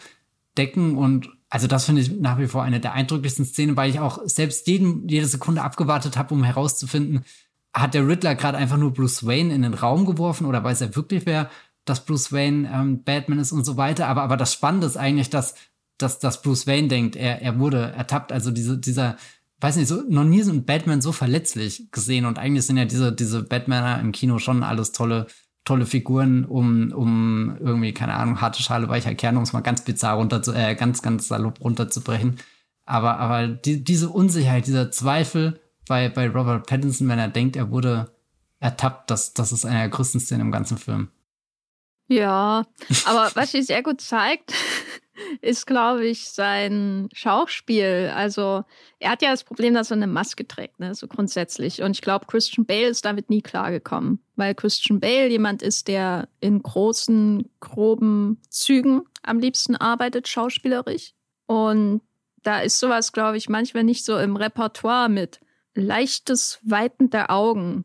[0.57, 0.97] decken.
[0.97, 4.21] Und also das finde ich nach wie vor eine der eindrücklichsten Szenen, weil ich auch
[4.25, 7.25] selbst jeden, jede Sekunde abgewartet habe, um herauszufinden,
[7.73, 10.97] hat der Riddler gerade einfach nur Bruce Wayne in den Raum geworfen oder weiß er
[10.97, 11.51] wirklich, wer
[11.87, 14.09] dass Bruce Wayne ähm, Batman ist und so weiter.
[14.09, 15.55] Aber, aber das Spannende ist eigentlich, dass,
[15.97, 18.33] dass, dass Bruce Wayne denkt, er, er wurde ertappt.
[18.33, 19.17] Also diese, dieser,
[19.61, 22.27] weiß nicht, so, noch nie ein Batman so verletzlich gesehen.
[22.27, 25.29] Und eigentlich sind ja diese, diese Batmaner im Kino schon alles tolle
[25.67, 29.83] tolle Figuren, um, um irgendwie, keine Ahnung, harte Schale, weicher Kern, um es mal ganz
[29.83, 32.39] bizarr runter zu, äh, ganz, ganz salopp runterzubrechen.
[32.87, 37.71] Aber, aber die, diese Unsicherheit, dieser Zweifel bei, bei Robert Pattinson, wenn er denkt, er
[37.71, 38.13] wurde
[38.61, 41.09] ertappt, das, das ist eine der größten Szenen im ganzen Film.
[42.09, 42.65] Ja,
[43.05, 44.55] aber was sich sehr gut zeigt,
[45.41, 48.13] ist, glaube ich, sein Schauspiel.
[48.15, 48.65] Also
[48.99, 51.83] er hat ja das Problem, dass er eine Maske trägt, ne, so grundsätzlich.
[51.83, 56.29] Und ich glaube, Christian Bale ist damit nie klargekommen, weil Christian Bale jemand ist, der
[56.41, 61.13] in großen, groben Zügen am liebsten arbeitet, schauspielerisch.
[61.47, 62.01] Und
[62.43, 65.41] da ist sowas, glaube ich, manchmal nicht so im Repertoire mit
[65.75, 67.85] leichtes Weiten der Augen.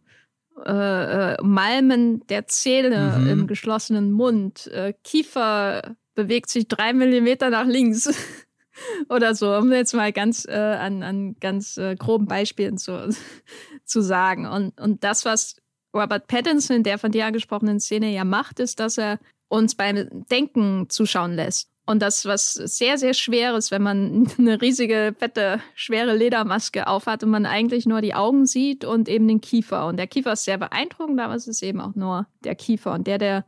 [0.66, 3.28] Äh, äh, Malmen der Zähne mhm.
[3.28, 8.10] im geschlossenen Mund, äh, Kiefer bewegt sich drei Millimeter nach links
[9.10, 13.14] oder so, um jetzt mal ganz äh, an, an ganz äh, groben Beispielen zu,
[13.86, 14.46] zu sagen.
[14.46, 15.56] Und, und das, was
[15.94, 19.20] Robert Pattinson in der von dir angesprochenen Szene ja macht, ist, dass er
[19.50, 21.70] uns beim Denken zuschauen lässt.
[21.86, 27.24] Und das, was sehr, sehr schwer ist, wenn man eine riesige, fette, schwere Ledermaske aufhat
[27.24, 29.88] und man eigentlich nur die Augen sieht und eben den Kiefer.
[29.88, 32.94] Und der Kiefer ist sehr beeindruckend, aber es ist eben auch nur der Kiefer.
[32.94, 33.46] Und der, der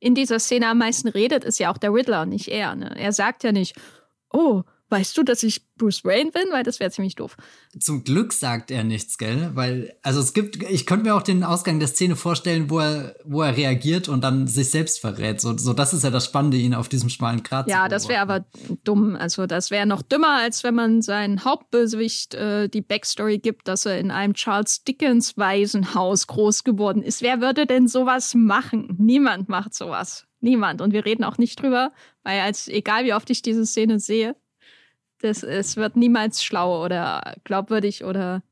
[0.00, 2.74] in dieser Szene am meisten redet, ist ja auch der Riddler, nicht er.
[2.74, 2.94] Ne?
[2.96, 3.76] Er sagt ja nicht,
[4.32, 6.44] oh, weißt du, dass ich Bruce Wayne bin?
[6.50, 7.36] Weil das wäre ziemlich doof.
[7.78, 9.50] Zum Glück sagt er nichts, gell?
[9.54, 13.16] Weil, also es gibt, ich könnte mir auch den Ausgang der Szene vorstellen, wo er,
[13.24, 15.40] wo er reagiert und dann sich selbst verrät.
[15.40, 18.20] So, so das ist ja das Spannende, ihn auf diesem schmalen Grat Ja, das wäre
[18.20, 18.44] aber
[18.84, 19.16] dumm.
[19.16, 23.86] Also das wäre noch dümmer, als wenn man seinen Hauptbösewicht äh, die Backstory gibt, dass
[23.86, 27.22] er in einem Charles Dickens Waisenhaus groß geworden ist.
[27.22, 28.96] Wer würde denn sowas machen?
[28.98, 30.26] Niemand macht sowas.
[30.40, 30.80] Niemand.
[30.80, 31.90] Und wir reden auch nicht drüber,
[32.22, 34.36] weil als egal wie oft ich diese Szene sehe,
[35.20, 38.42] das, es wird niemals schlau oder glaubwürdig oder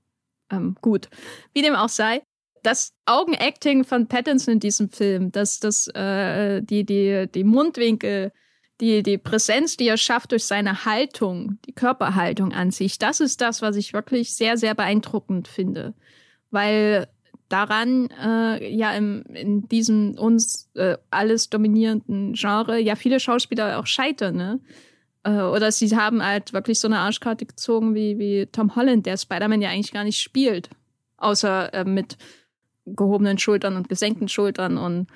[0.50, 1.08] ähm, gut.
[1.52, 2.22] Wie dem auch sei,
[2.62, 8.32] das Augenacting von Pattinson in diesem Film, dass das, äh, die, die, die Mundwinkel,
[8.80, 13.40] die, die Präsenz, die er schafft durch seine Haltung, die Körperhaltung an sich, das ist
[13.40, 15.94] das, was ich wirklich sehr, sehr beeindruckend finde.
[16.50, 17.08] Weil
[17.48, 23.86] daran äh, ja im, in diesem uns äh, alles dominierenden Genre ja viele Schauspieler auch
[23.86, 24.36] scheitern.
[24.36, 24.60] Ne?
[25.26, 29.16] Äh, oder sie haben halt wirklich so eine Arschkarte gezogen wie, wie Tom Holland, der
[29.16, 30.70] Spider-Man ja eigentlich gar nicht spielt.
[31.18, 32.16] Außer äh, mit
[32.86, 35.08] gehobenen Schultern und gesenkten Schultern und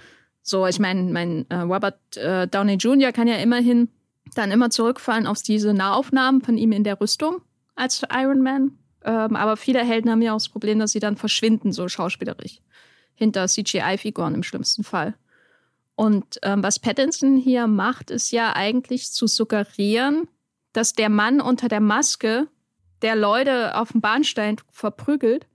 [0.43, 0.67] so.
[0.67, 3.13] Ich meine, mein äh, Robert äh, Downey Jr.
[3.13, 3.89] kann ja immerhin
[4.35, 7.43] dann immer zurückfallen auf diese Nahaufnahmen von ihm in der Rüstung
[7.77, 8.73] als Iron Man.
[9.05, 12.61] Ähm, aber viele Helden haben ja auch das Problem, dass sie dann verschwinden, so schauspielerisch.
[13.15, 15.15] Hinter CGI-Figuren im schlimmsten Fall.
[15.97, 20.29] Und ähm, was Pattinson hier macht, ist ja eigentlich zu suggerieren,
[20.73, 22.49] dass der Mann unter der Maske,
[23.03, 25.47] der Leute auf dem Bahnstein verprügelt,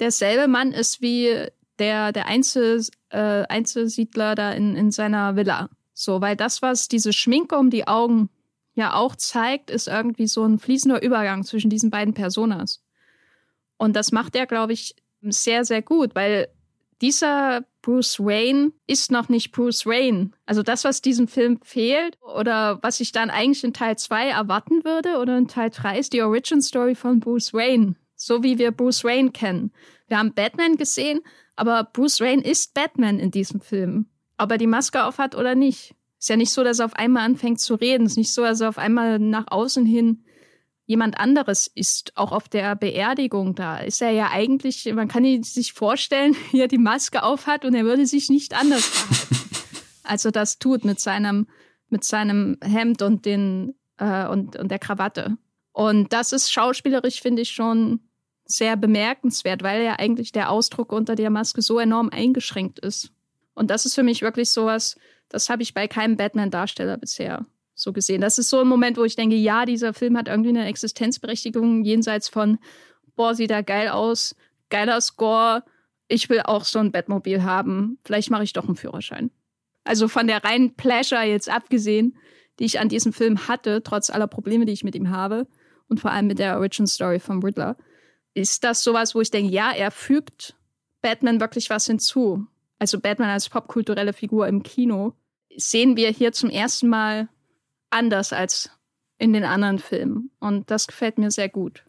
[0.00, 1.46] derselbe Mann ist wie
[1.78, 5.68] der, der Einzel, äh, Einzelsiedler da in, in seiner Villa.
[5.94, 8.30] So, weil das, was diese Schminke um die Augen
[8.74, 12.82] ja auch zeigt, ist irgendwie so ein fließender Übergang zwischen diesen beiden Personas.
[13.76, 16.48] Und das macht er, glaube ich, sehr, sehr gut, weil
[17.00, 20.30] dieser Bruce Wayne ist noch nicht Bruce Wayne.
[20.46, 24.84] Also das, was diesem Film fehlt oder was ich dann eigentlich in Teil 2 erwarten
[24.84, 27.96] würde oder in Teil 3 ist die Origin Story von Bruce Wayne.
[28.14, 29.72] So wie wir Bruce Wayne kennen.
[30.06, 31.20] Wir haben Batman gesehen,
[31.56, 34.06] aber Bruce Wayne ist Batman in diesem Film.
[34.38, 35.94] Ob er die Maske aufhat oder nicht.
[36.18, 38.06] Ist ja nicht so, dass er auf einmal anfängt zu reden.
[38.06, 40.24] Ist nicht so, dass er auf einmal nach außen hin
[40.86, 43.78] jemand anderes ist, auch auf der Beerdigung da.
[43.78, 47.84] Ist er ja eigentlich, man kann sich vorstellen, wie er die Maske aufhat und er
[47.84, 49.36] würde sich nicht anders verhalten,
[50.04, 51.46] als er das tut mit seinem,
[51.88, 55.36] mit seinem Hemd und, den, äh, und, und der Krawatte.
[55.72, 58.00] Und das ist schauspielerisch, finde ich, schon
[58.44, 63.10] sehr bemerkenswert, weil ja eigentlich der Ausdruck unter der Maske so enorm eingeschränkt ist.
[63.54, 64.96] Und das ist für mich wirklich sowas,
[65.28, 67.46] das habe ich bei keinem Batman-Darsteller bisher
[67.82, 68.20] so gesehen.
[68.20, 71.84] Das ist so ein Moment, wo ich denke, ja, dieser Film hat irgendwie eine Existenzberechtigung
[71.84, 72.58] jenseits von,
[73.16, 74.34] boah, sieht er geil aus,
[74.70, 75.64] geiler Score,
[76.08, 79.30] ich will auch so ein Batmobil haben, vielleicht mache ich doch einen Führerschein.
[79.84, 82.16] Also von der reinen Pleasure jetzt abgesehen,
[82.58, 85.46] die ich an diesem Film hatte, trotz aller Probleme, die ich mit ihm habe
[85.88, 87.76] und vor allem mit der Origin Story vom Riddler,
[88.34, 90.56] ist das sowas, wo ich denke, ja, er fügt
[91.00, 92.46] Batman wirklich was hinzu.
[92.78, 95.14] Also Batman als popkulturelle Figur im Kino
[95.56, 97.28] sehen wir hier zum ersten Mal
[97.92, 98.70] anders als
[99.18, 100.30] in den anderen Filmen.
[100.40, 101.84] Und das gefällt mir sehr gut.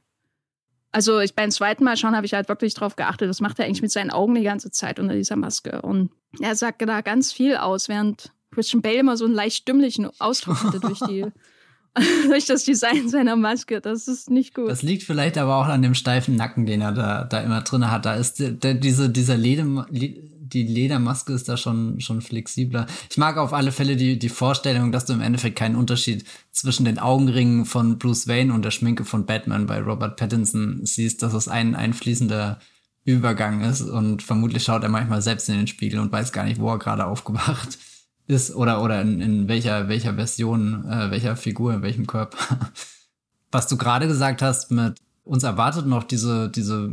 [0.92, 3.28] Also ich beim zweiten Mal schauen habe ich halt wirklich drauf geachtet.
[3.28, 5.82] Das macht er eigentlich mit seinen Augen die ganze Zeit unter dieser Maske.
[5.82, 10.10] Und er sagt da ganz viel aus, während Christian Bale immer so einen leicht dümmlichen
[10.20, 11.26] Ausdruck hatte durch die
[12.28, 13.82] durch das Design seiner Maske.
[13.82, 14.70] Das ist nicht gut.
[14.70, 17.90] Das liegt vielleicht aber auch an dem steifen Nacken, den er da, da immer drin
[17.90, 18.06] hat.
[18.06, 19.86] Da ist der, der, diese, dieser Lede,
[20.54, 22.86] die Ledermaske ist da schon, schon flexibler.
[23.10, 26.86] Ich mag auf alle Fälle die, die Vorstellung, dass du im Endeffekt keinen Unterschied zwischen
[26.86, 31.34] den Augenringen von Bruce Wayne und der Schminke von Batman bei Robert Pattinson siehst, dass
[31.34, 32.60] es ein, ein fließender
[33.06, 36.60] Übergang ist und vermutlich schaut er manchmal selbst in den Spiegel und weiß gar nicht,
[36.60, 37.78] wo er gerade aufgewacht
[38.28, 42.38] ist oder, oder in, in welcher, welcher Version, äh, welcher Figur, in welchem Körper.
[43.52, 46.92] Was du gerade gesagt hast mit uns erwartet noch diese, diese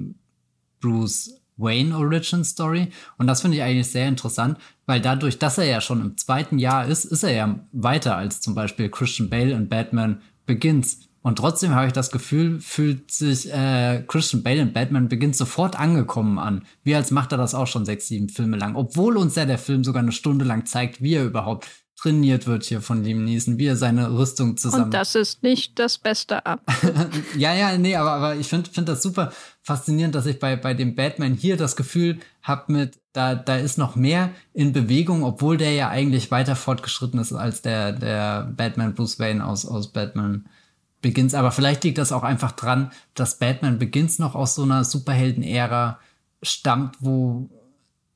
[0.80, 2.88] Bruce Wayne Origin Story.
[3.18, 6.58] Und das finde ich eigentlich sehr interessant, weil dadurch, dass er ja schon im zweiten
[6.58, 11.08] Jahr ist, ist er ja weiter als zum Beispiel Christian Bale in Batman Begins.
[11.22, 15.78] Und trotzdem habe ich das Gefühl, fühlt sich äh, Christian Bale in Batman Begins sofort
[15.78, 16.64] angekommen an.
[16.82, 18.74] Wie als macht er das auch schon sechs, sieben Filme lang.
[18.74, 21.68] Obwohl uns ja der Film sogar eine Stunde lang zeigt, wie er überhaupt
[22.00, 24.84] trainiert wird hier von Liam Neeson, wie er seine Rüstung zusammen.
[24.84, 26.62] Und das ist nicht das Beste ab.
[27.36, 29.32] ja, ja, nee, aber, aber ich finde find das super
[29.62, 33.76] faszinierend, dass ich bei, bei dem Batman hier das Gefühl habe mit, da, da ist
[33.76, 38.94] noch mehr in Bewegung, obwohl der ja eigentlich weiter fortgeschritten ist als der, der Batman
[38.94, 40.46] Bruce Wayne aus, aus Batman
[41.02, 41.34] Begins.
[41.34, 45.98] Aber vielleicht liegt das auch einfach dran, dass Batman Begins noch aus so einer Superhelden-Ära
[46.42, 47.50] stammt, wo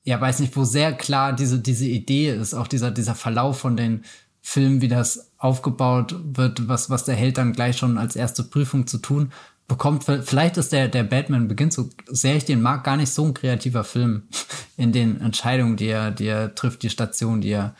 [0.05, 3.77] ja, weiß nicht, wo sehr klar diese, diese Idee ist, auch dieser, dieser Verlauf von
[3.77, 4.05] den
[4.43, 8.87] Filmen, wie das aufgebaut wird, was, was der Held dann gleich schon als erste Prüfung
[8.87, 9.33] zu tun
[9.67, 10.05] bekommt.
[10.05, 13.33] Vielleicht ist der, der Batman beginnt so sehr ich den mag, gar nicht so ein
[13.33, 14.25] kreativer Film
[14.77, 17.75] in den Entscheidungen, die er, die er trifft, die Station, die er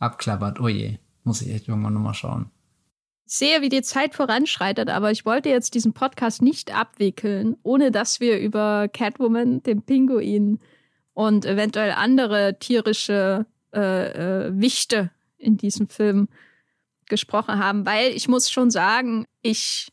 [0.00, 0.58] abklappert.
[0.58, 2.50] Oh je, muss ich echt irgendwann nochmal schauen.
[3.26, 7.92] Ich sehe, wie die Zeit voranschreitet, aber ich wollte jetzt diesen Podcast nicht abwickeln, ohne
[7.92, 10.58] dass wir über Catwoman, den Pinguin,
[11.18, 16.28] und eventuell andere tierische äh, äh, Wichte in diesem Film
[17.06, 19.88] gesprochen haben, weil ich muss schon sagen, ich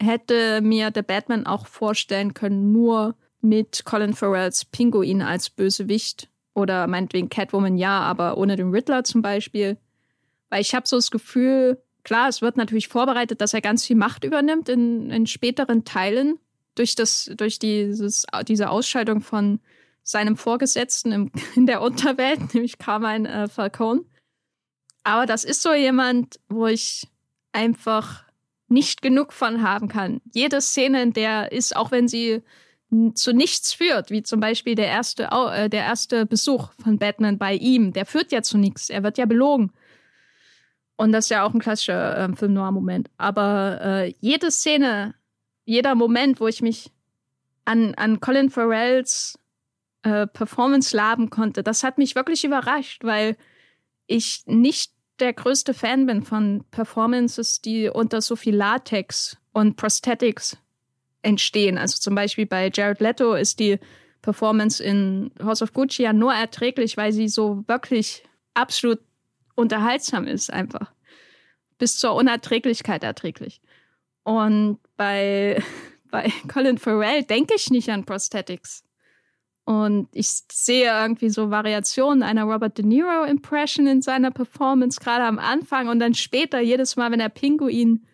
[0.00, 6.86] hätte mir The Batman auch vorstellen können, nur mit Colin Farrells Pinguin als Bösewicht oder
[6.86, 9.78] meinetwegen Catwoman ja, aber ohne den Riddler zum Beispiel.
[10.48, 13.96] Weil ich habe so das Gefühl, klar, es wird natürlich vorbereitet, dass er ganz viel
[13.96, 16.38] Macht übernimmt in, in späteren Teilen
[16.76, 19.58] durch, das, durch dieses, diese Ausschaltung von
[20.08, 24.04] seinem Vorgesetzten im, in der Unterwelt, nämlich Carmine äh, Falcone.
[25.04, 27.08] Aber das ist so jemand, wo ich
[27.52, 28.24] einfach
[28.68, 30.20] nicht genug von haben kann.
[30.34, 32.42] Jede Szene, in der ist, auch wenn sie
[33.14, 37.54] zu nichts führt, wie zum Beispiel der erste, äh, der erste Besuch von Batman bei
[37.54, 39.72] ihm, der führt ja zu nichts, er wird ja belogen.
[40.96, 43.10] Und das ist ja auch ein klassischer äh, Film Noir-Moment.
[43.18, 45.14] Aber äh, jede Szene,
[45.64, 46.90] jeder Moment, wo ich mich
[47.64, 49.38] an, an Colin Farrells
[50.02, 53.36] äh, Performance laben konnte, das hat mich wirklich überrascht, weil
[54.06, 60.56] ich nicht der größte Fan bin von Performances, die unter so viel Latex und Prosthetics
[61.22, 61.78] entstehen.
[61.78, 63.78] Also zum Beispiel bei Jared Leto ist die
[64.22, 69.00] Performance in House of Gucci ja nur erträglich, weil sie so wirklich absolut
[69.54, 70.92] unterhaltsam ist, einfach.
[71.78, 73.60] Bis zur Unerträglichkeit erträglich.
[74.24, 75.62] Und bei,
[76.10, 78.84] bei Colin Farrell denke ich nicht an Prosthetics.
[79.68, 85.24] Und ich sehe irgendwie so Variationen einer Robert De Niro Impression in seiner Performance, gerade
[85.24, 88.06] am Anfang und dann später, jedes Mal, wenn der Pinguin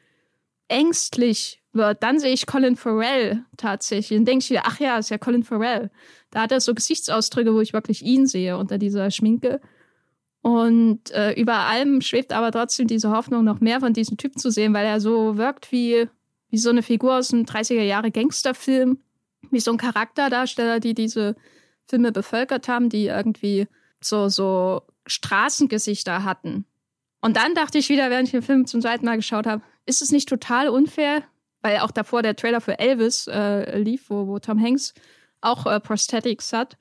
[0.67, 5.11] ängstlich wird, dann sehe ich Colin Farrell tatsächlich und denke ich wieder, ach ja, ist
[5.11, 5.93] ja Colin Farrell.
[6.33, 9.61] Da hat er so Gesichtsausdrücke, wo ich wirklich ihn sehe unter dieser Schminke.
[10.43, 14.51] Und äh, über allem schwebt aber trotzdem diese Hoffnung, noch mehr von diesem Typ zu
[14.51, 16.09] sehen, weil er so wirkt wie,
[16.51, 18.99] wie so eine Figur aus einem 30er Jahre Gangsterfilm,
[19.51, 21.37] wie so ein Charakterdarsteller, die diese
[21.87, 23.67] Filme bevölkert haben, die irgendwie
[24.01, 26.67] so, so Straßengesichter hatten.
[27.21, 30.03] Und dann dachte ich wieder, während ich den Film zum zweiten Mal geschaut habe, ist
[30.03, 31.23] es nicht total unfair,
[31.63, 34.93] weil auch davor der Trailer für Elvis äh, lief, wo, wo Tom Hanks
[35.41, 36.77] auch äh, Prosthetics hat.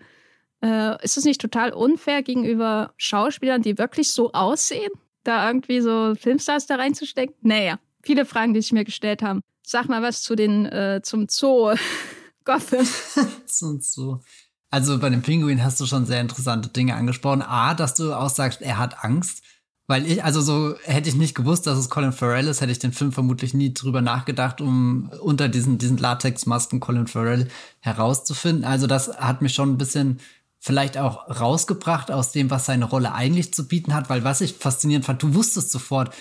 [0.61, 4.91] Äh, ist es nicht total unfair gegenüber Schauspielern, die wirklich so aussehen,
[5.23, 7.35] da irgendwie so Filmstars da reinzustecken?
[7.41, 9.41] Naja, viele Fragen, die sich mir gestellt haben.
[9.61, 11.73] Sag mal was zu den, äh, zum Zoo
[12.45, 12.87] Gotham.
[13.45, 14.21] zum Zoo.
[14.69, 17.43] Also bei dem Pinguin hast du schon sehr interessante Dinge angesprochen.
[17.43, 19.43] A, dass du auch sagst, er hat Angst.
[19.85, 22.79] Weil ich, also so hätte ich nicht gewusst, dass es Colin Farrell ist, hätte ich
[22.79, 27.49] den Film vermutlich nie drüber nachgedacht, um unter diesen, diesen Latexmasken Colin Farrell
[27.81, 28.63] herauszufinden.
[28.63, 30.19] Also das hat mich schon ein bisschen
[30.57, 34.53] vielleicht auch rausgebracht aus dem, was seine Rolle eigentlich zu bieten hat, weil was ich
[34.53, 36.15] faszinierend fand, du wusstest sofort,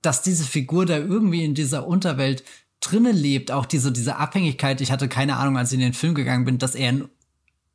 [0.00, 2.44] dass diese Figur da irgendwie in dieser Unterwelt
[2.84, 4.80] drinne lebt, auch diese, diese Abhängigkeit.
[4.80, 7.08] Ich hatte keine Ahnung, als ich in den Film gegangen bin, dass er ein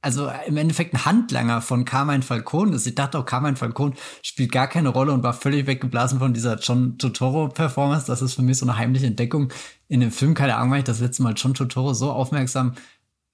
[0.02, 2.88] also im Endeffekt ein Handlanger von Carmine Falcone ist.
[2.88, 6.58] Ich dachte auch, Carmine Falcone spielt gar keine Rolle und war völlig weggeblasen von dieser
[6.58, 8.08] John Totoro-Performance.
[8.08, 9.52] Das ist für mich so eine heimliche Entdeckung
[9.90, 10.36] in dem Film.
[10.36, 12.76] Keine Ahnung, weil ich das letzte Mal John Totoro so aufmerksam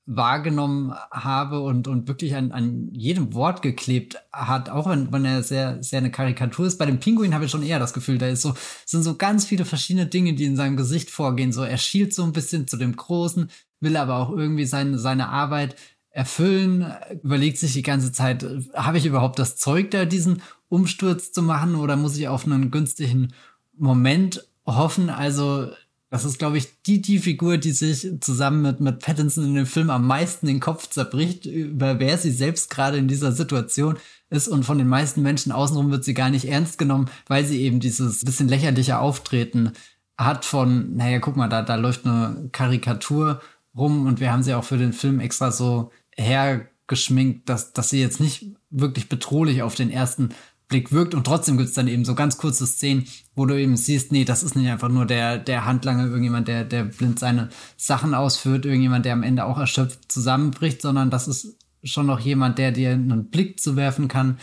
[0.08, 5.42] wahrgenommen habe und, und wirklich an, an jedem Wort geklebt hat, auch wenn, wenn er
[5.42, 6.78] sehr, sehr eine Karikatur ist.
[6.78, 8.54] Bei dem Pinguin habe ich schon eher das Gefühl, da ist so,
[8.86, 11.52] sind so ganz viele verschiedene Dinge, die in seinem Gesicht vorgehen.
[11.52, 13.50] So, er schielt so ein bisschen zu dem Großen,
[13.80, 15.76] will aber auch irgendwie seine, seine Arbeit
[16.12, 21.42] erfüllen, überlegt sich die ganze Zeit, habe ich überhaupt das Zeug da, diesen Umsturz zu
[21.42, 23.34] machen oder muss ich auf einen günstigen
[23.76, 25.10] Moment hoffen?
[25.10, 25.72] Also,
[26.16, 29.66] das ist, glaube ich, die, die Figur, die sich zusammen mit, mit Pattinson in dem
[29.66, 33.98] Film am meisten den Kopf zerbricht, über wer sie selbst gerade in dieser Situation
[34.30, 34.48] ist.
[34.48, 37.82] Und von den meisten Menschen außenrum wird sie gar nicht ernst genommen, weil sie eben
[37.82, 39.74] dieses bisschen lächerliche Auftreten
[40.18, 43.42] hat von, naja, guck mal, da, da läuft eine Karikatur
[43.76, 44.06] rum.
[44.06, 48.22] Und wir haben sie auch für den Film extra so hergeschminkt, dass, dass sie jetzt
[48.22, 50.30] nicht wirklich bedrohlich auf den ersten
[50.68, 54.12] Blick wirkt und trotzdem gibt's dann eben so ganz kurze Szenen, wo du eben siehst,
[54.12, 58.16] nee, das ist nicht einfach nur der, der Handlanger, irgendjemand, der, der blind seine Sachen
[58.16, 62.72] ausführt, irgendjemand, der am Ende auch erschöpft zusammenbricht, sondern das ist schon noch jemand, der
[62.72, 64.40] dir einen Blick zu werfen kann,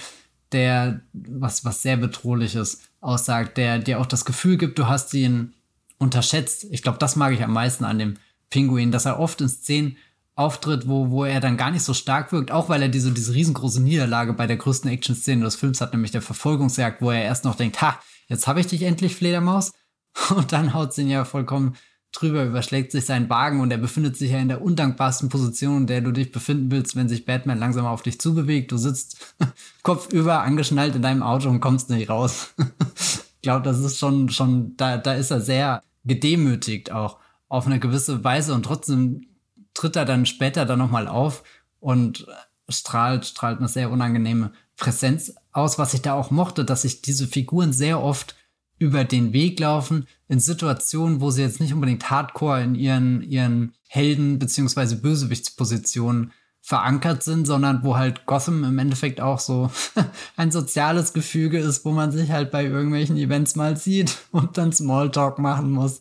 [0.53, 5.55] der was, was sehr bedrohliches aussagt, der dir auch das Gefühl gibt, du hast ihn
[5.99, 6.66] unterschätzt.
[6.70, 8.16] Ich glaube, das mag ich am meisten an dem
[8.51, 9.97] Pinguin, dass er oft in Szenen
[10.34, 13.34] auftritt, wo, wo er dann gar nicht so stark wirkt, auch weil er diese, diese
[13.34, 17.44] riesengroße Niederlage bei der größten Action-Szene des Films hat, nämlich der Verfolgungsjagd, wo er erst
[17.44, 17.98] noch denkt, ha,
[18.28, 19.72] jetzt habe ich dich endlich, Fledermaus.
[20.34, 21.76] Und dann haut sie ihn ja vollkommen
[22.12, 25.86] drüber, überschlägt sich sein Wagen und er befindet sich ja in der undankbarsten Position, in
[25.86, 28.70] der du dich befinden willst, wenn sich Batman langsam auf dich zubewegt.
[28.70, 29.34] Du sitzt
[29.82, 32.52] kopfüber angeschnallt in deinem Auto und kommst nicht raus.
[32.59, 37.18] ich glaube, das ist schon, schon, da, da ist er sehr gedemütigt auch
[37.48, 39.26] auf eine gewisse Weise und trotzdem
[39.74, 41.43] tritt er dann später dann nochmal auf
[41.81, 42.27] und
[42.69, 47.27] strahlt, strahlt eine sehr unangenehme Präsenz aus, was ich da auch mochte, dass sich diese
[47.27, 48.35] Figuren sehr oft
[48.78, 53.74] über den Weg laufen in Situationen, wo sie jetzt nicht unbedingt hardcore in ihren, ihren
[53.86, 59.70] Helden- beziehungsweise Bösewichtspositionen verankert sind, sondern wo halt Gotham im Endeffekt auch so
[60.36, 64.73] ein soziales Gefüge ist, wo man sich halt bei irgendwelchen Events mal sieht und dann
[64.73, 66.01] Smalltalk machen muss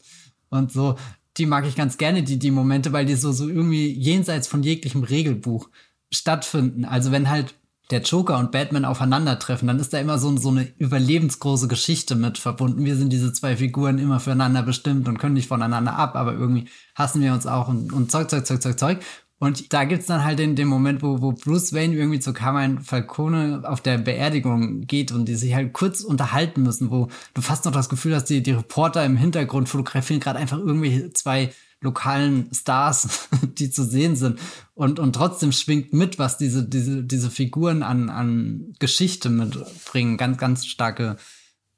[0.49, 0.95] und so
[1.37, 4.63] die mag ich ganz gerne, die, die Momente, weil die so, so irgendwie jenseits von
[4.63, 5.69] jeglichem Regelbuch
[6.11, 6.85] stattfinden.
[6.85, 7.55] Also wenn halt
[7.91, 12.37] der Joker und Batman aufeinandertreffen, dann ist da immer so, so eine überlebensgroße Geschichte mit
[12.37, 12.85] verbunden.
[12.85, 16.69] Wir sind diese zwei Figuren immer füreinander bestimmt und können nicht voneinander ab, aber irgendwie
[16.95, 18.99] hassen wir uns auch und, und Zeug, Zeug, Zeug, Zeug, Zeug.
[19.41, 22.80] Und da gibt's dann halt den, den Moment, wo, wo Bruce Wayne irgendwie zu Carmine
[22.81, 27.65] Falcone auf der Beerdigung geht und die sich halt kurz unterhalten müssen, wo du fast
[27.65, 32.53] noch das Gefühl hast, die, die Reporter im Hintergrund fotografieren gerade einfach irgendwelche zwei lokalen
[32.53, 34.38] Stars, die zu sehen sind.
[34.76, 40.18] Und, und trotzdem schwingt mit, was diese, diese, diese Figuren an, an Geschichte mitbringen.
[40.18, 41.18] Ganz, ganz starke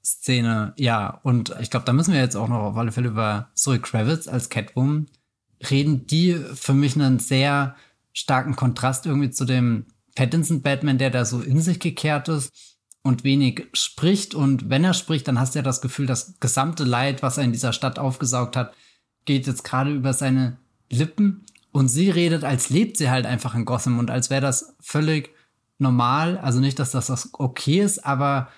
[0.03, 0.73] Szene.
[0.75, 3.79] Ja, und ich glaube, da müssen wir jetzt auch noch auf alle Fälle über Zoe
[3.79, 5.07] Kravitz als Catwoman
[5.71, 7.75] reden, die für mich einen sehr
[8.13, 9.85] starken Kontrast irgendwie zu dem
[10.15, 12.51] Pattinson-Batman, der da so in sich gekehrt ist
[13.01, 14.35] und wenig spricht.
[14.35, 17.43] Und wenn er spricht, dann hast du ja das Gefühl, das gesamte Leid, was er
[17.43, 18.73] in dieser Stadt aufgesaugt hat,
[19.25, 20.57] geht jetzt gerade über seine
[20.89, 21.45] Lippen.
[21.71, 25.31] Und sie redet, als lebt sie halt einfach in Gotham und als wäre das völlig
[25.79, 26.37] normal.
[26.37, 28.49] Also nicht, dass das okay ist, aber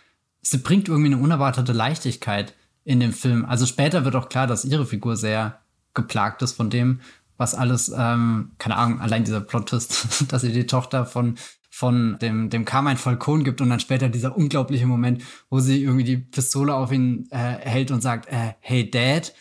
[0.41, 2.53] sie bringt irgendwie eine unerwartete Leichtigkeit
[2.83, 3.45] in dem Film.
[3.45, 5.61] Also später wird auch klar, dass ihre Figur sehr
[5.95, 6.99] geplagt ist von dem,
[7.37, 11.35] was alles, ähm, keine Ahnung, allein dieser Plot-Twist, dass sie die Tochter von,
[11.69, 16.05] von dem, dem Carmine Falcone gibt und dann später dieser unglaubliche Moment, wo sie irgendwie
[16.05, 19.33] die Pistole auf ihn äh, hält und sagt, äh, hey Dad.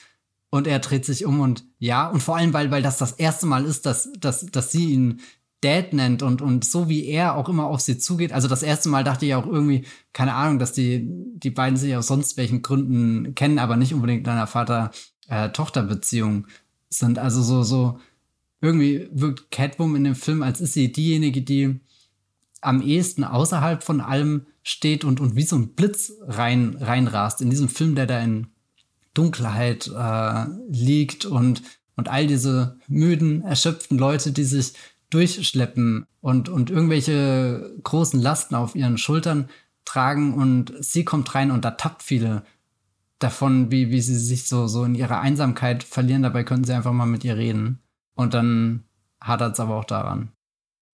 [0.50, 3.46] Und er dreht sich um und ja, und vor allem, weil, weil das das erste
[3.46, 5.20] Mal ist, dass, dass, dass sie ihn
[5.64, 8.32] Dad nennt und, und so wie er auch immer auf sie zugeht.
[8.32, 11.96] Also das erste Mal dachte ich auch irgendwie, keine Ahnung, dass die, die beiden sich
[11.96, 14.34] aus sonst welchen Gründen kennen, aber nicht unbedingt in
[15.28, 16.46] einer Vater-Tochter-Beziehung
[16.88, 17.18] sind.
[17.18, 17.98] Also so, so,
[18.60, 21.80] irgendwie wirkt Catwoman in dem Film, als ist sie diejenige, die
[22.60, 27.50] am ehesten außerhalb von allem steht und, und wie so ein Blitz rein, reinrast in
[27.50, 28.46] diesem Film, der da in
[29.12, 31.62] Dunkelheit äh, liegt und,
[31.96, 34.72] und all diese müden, erschöpften Leute, die sich
[35.10, 39.50] durchschleppen und, und irgendwelche großen Lasten auf ihren Schultern
[39.84, 42.44] tragen und sie kommt rein und da tappt viele
[43.24, 46.22] davon, wie, wie sie sich so, so in ihrer Einsamkeit verlieren.
[46.22, 47.80] Dabei könnten sie einfach mal mit ihr reden.
[48.14, 48.84] Und dann
[49.20, 50.30] hadert es aber auch daran.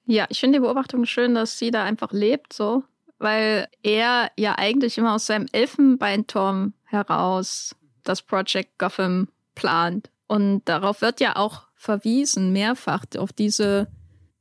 [0.06, 2.84] Ja, ich finde die Beobachtung schön, dass sie da einfach lebt, so,
[3.18, 10.10] weil er ja eigentlich immer aus seinem Elfenbeinturm heraus das Project Gotham plant.
[10.26, 13.88] Und darauf wird ja auch verwiesen, mehrfach, auf diese,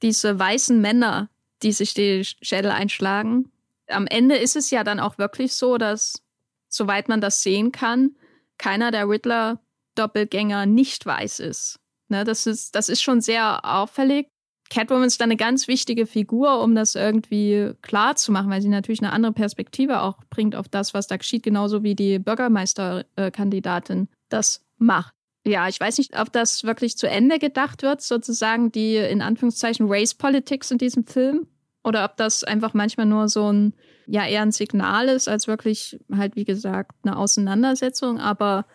[0.01, 1.29] diese weißen Männer,
[1.63, 3.51] die sich die Schädel einschlagen.
[3.87, 6.21] Am Ende ist es ja dann auch wirklich so, dass,
[6.69, 8.15] soweit man das sehen kann,
[8.57, 11.79] keiner der Riddler-Doppelgänger nicht weiß ist.
[12.07, 14.27] Ne, das, ist, das ist schon sehr auffällig.
[14.69, 18.69] Catwoman ist dann eine ganz wichtige Figur, um das irgendwie klar zu machen, weil sie
[18.69, 24.07] natürlich eine andere Perspektive auch bringt auf das, was da geschieht, genauso wie die Bürgermeisterkandidatin
[24.29, 25.13] das macht.
[25.45, 29.87] Ja, ich weiß nicht, ob das wirklich zu Ende gedacht wird, sozusagen die in Anführungszeichen
[29.89, 31.47] Race Politics in diesem Film,
[31.83, 33.73] oder ob das einfach manchmal nur so ein,
[34.09, 38.19] ja, eher ein Signal ist, als wirklich halt, wie gesagt, eine Auseinandersetzung.
[38.19, 38.65] Aber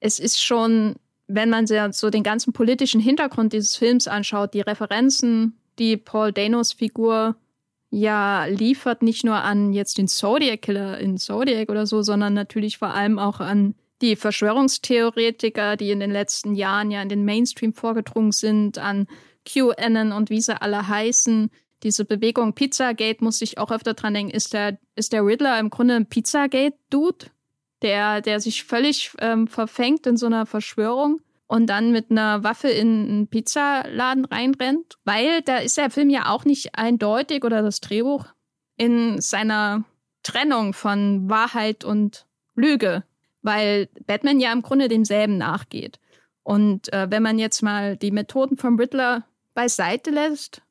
[0.00, 0.96] es ist schon
[1.32, 6.32] wenn man sich so den ganzen politischen Hintergrund dieses Films anschaut, die Referenzen, die Paul
[6.32, 7.36] Danos Figur
[7.90, 12.78] ja liefert, nicht nur an jetzt den Zodiac Killer in Zodiac oder so, sondern natürlich
[12.78, 17.72] vor allem auch an die Verschwörungstheoretiker, die in den letzten Jahren ja in den Mainstream
[17.72, 19.06] vorgedrungen sind, an
[19.44, 21.50] QAnon und wie sie alle heißen.
[21.82, 24.32] Diese Bewegung Pizzagate muss ich auch öfter dran denken.
[24.32, 27.26] Ist der, ist der Riddler im Grunde ein Pizzagate-Dude?
[27.82, 32.68] der, der sich völlig ähm, verfängt in so einer Verschwörung und dann mit einer Waffe
[32.68, 37.80] in einen Pizzaladen reinrennt, weil da ist der Film ja auch nicht eindeutig oder das
[37.80, 38.26] Drehbuch
[38.76, 39.84] in seiner
[40.22, 43.04] Trennung von Wahrheit und Lüge,
[43.42, 45.98] weil Batman ja im Grunde demselben nachgeht.
[46.42, 49.24] Und äh, wenn man jetzt mal die Methoden vom Riddler
[49.54, 50.62] beiseite lässt,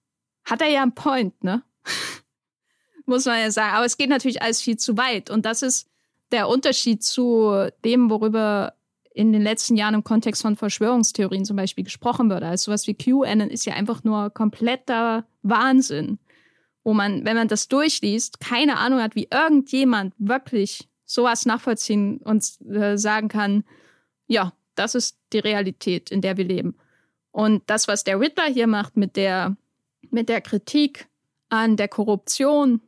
[0.45, 1.63] hat er ja einen Point, ne?
[3.05, 3.75] Muss man ja sagen.
[3.75, 5.29] Aber es geht natürlich alles viel zu weit.
[5.29, 5.89] Und das ist
[6.31, 8.73] der Unterschied zu dem, worüber
[9.13, 12.43] in den letzten Jahren im Kontext von Verschwörungstheorien zum Beispiel gesprochen wird.
[12.43, 16.19] Also sowas wie QAnon ist ja einfach nur kompletter Wahnsinn,
[16.83, 22.45] wo man, wenn man das durchliest, keine Ahnung hat, wie irgendjemand wirklich sowas nachvollziehen und
[22.69, 23.63] äh, sagen kann,
[24.27, 26.77] ja, das ist die Realität, in der wir leben.
[27.31, 29.57] Und das, was der Riddler hier macht mit der,
[30.11, 31.07] mit der Kritik
[31.49, 32.81] an der Korruption,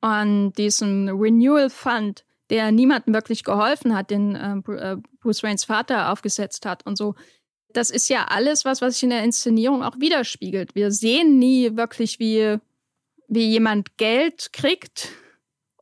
[0.00, 6.12] an diesem Renewal Fund, der niemandem wirklich geholfen hat, den äh, äh, Bruce Waynes Vater
[6.12, 7.14] aufgesetzt hat und so.
[7.72, 10.74] Das ist ja alles was, was sich in der Inszenierung auch widerspiegelt.
[10.74, 12.58] Wir sehen nie wirklich, wie,
[13.26, 15.08] wie jemand Geld kriegt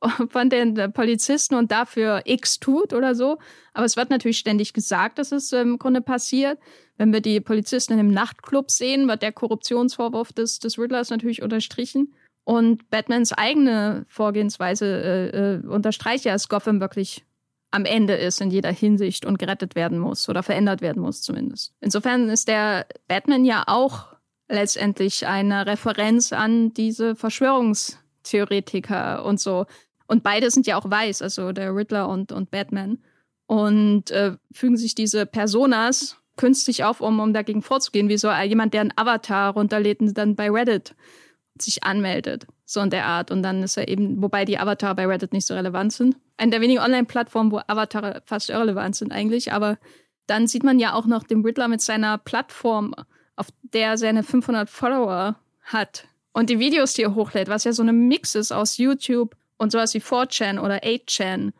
[0.31, 3.39] von den Polizisten und dafür X tut oder so.
[3.75, 6.59] Aber es wird natürlich ständig gesagt, dass es im Grunde passiert.
[7.03, 12.15] Wenn wir die Polizisten einem Nachtclub sehen, wird der Korruptionsvorwurf des, des Riddlers natürlich unterstrichen.
[12.45, 17.25] Und Batmans eigene Vorgehensweise äh, äh, unterstreicht ja, dass Gotham wirklich
[17.73, 21.75] am Ende ist in jeder Hinsicht und gerettet werden muss oder verändert werden muss zumindest.
[21.81, 24.15] Insofern ist der Batman ja auch
[24.49, 29.67] letztendlich eine Referenz an diese Verschwörungstheoretiker und so.
[30.07, 32.99] Und beide sind ja auch weiß, also der Riddler und, und Batman.
[33.49, 38.75] Und äh, fügen sich diese Personas künstlich auf, um, um dagegen vorzugehen, wie so jemand,
[38.75, 40.95] der einen Avatar runterlädt und dann bei Reddit
[41.59, 42.47] sich anmeldet.
[42.65, 43.31] So in der Art.
[43.31, 46.17] Und dann ist er eben, wobei die Avatar bei Reddit nicht so relevant sind.
[46.37, 49.53] Eine der wenigen Online-Plattformen, wo Avatare fast irrelevant sind eigentlich.
[49.53, 49.79] Aber
[50.27, 52.95] dann sieht man ja auch noch den Riddler mit seiner Plattform,
[53.37, 56.07] auf der er seine 500 Follower hat.
[56.33, 59.71] Und die Videos, die er hochlädt, was ja so eine Mix ist aus YouTube und
[59.71, 61.53] sowas wie 4chan oder 8chan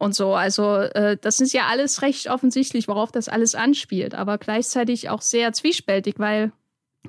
[0.00, 0.34] und so.
[0.34, 4.16] Also äh, das ist ja alles recht offensichtlich, worauf das alles anspielt.
[4.16, 6.50] Aber gleichzeitig auch sehr zwiespältig, weil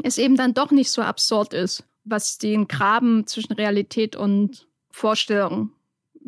[0.04, 5.72] es eben dann doch nicht so absurd ist was den Graben zwischen Realität und Vorstellung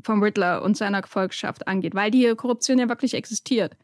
[0.01, 3.75] vom Riddler und seiner Gefolgschaft angeht, weil die Korruption ja wirklich existiert.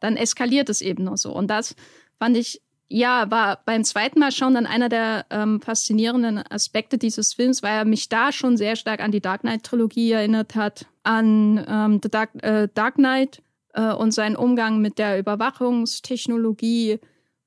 [0.00, 1.32] Dann eskaliert es eben nur so.
[1.32, 1.74] Und das
[2.18, 2.60] fand ich
[2.92, 7.78] ja, war beim zweiten Mal schon dann einer der ähm, faszinierenden Aspekte dieses Films, weil
[7.78, 12.10] er mich da schon sehr stark an die Dark Knight-Trilogie erinnert hat, an ähm, The
[12.10, 13.42] Dark, äh, Dark Knight
[13.72, 17.00] äh, und seinen Umgang mit der Überwachungstechnologie,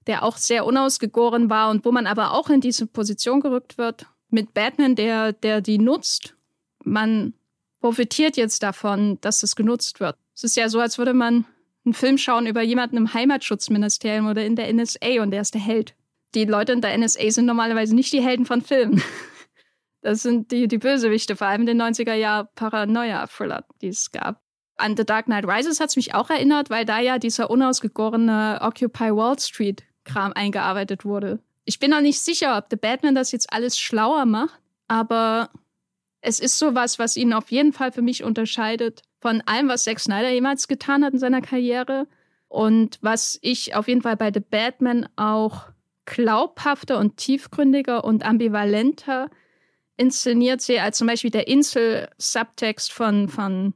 [0.08, 4.08] der auch sehr unausgegoren war und wo man aber auch in diese Position gerückt wird
[4.30, 6.36] mit Batman, der, der die nutzt.
[6.84, 7.36] Man
[7.82, 10.18] profitiert jetzt davon, dass es genutzt wird.
[10.34, 11.46] Es ist ja so, als würde man
[11.86, 15.62] einen Film schauen über jemanden im Heimatschutzministerium oder in der NSA und der ist der
[15.62, 15.95] Held.
[16.34, 19.02] Die Leute in der NSA sind normalerweise nicht die Helden von Filmen.
[20.02, 24.40] Das sind die, die Bösewichte, vor allem in den 90er Jahr Paranoia-Thriller, die es gab.
[24.78, 28.60] An The Dark Knight Rises hat es mich auch erinnert, weil da ja dieser unausgegorene
[28.62, 31.40] Occupy Wall Street Kram eingearbeitet wurde.
[31.64, 35.49] Ich bin noch nicht sicher, ob The Batman das jetzt alles schlauer macht, aber
[36.26, 40.00] es ist sowas, was ihn auf jeden Fall für mich unterscheidet von allem, was Zack
[40.00, 42.08] Snyder jemals getan hat in seiner Karriere
[42.48, 45.68] und was ich auf jeden Fall bei The Batman auch
[46.06, 49.30] glaubhafter und tiefgründiger und ambivalenter
[49.98, 53.74] inszeniert sehe, als zum Beispiel der Insel-Subtext von, von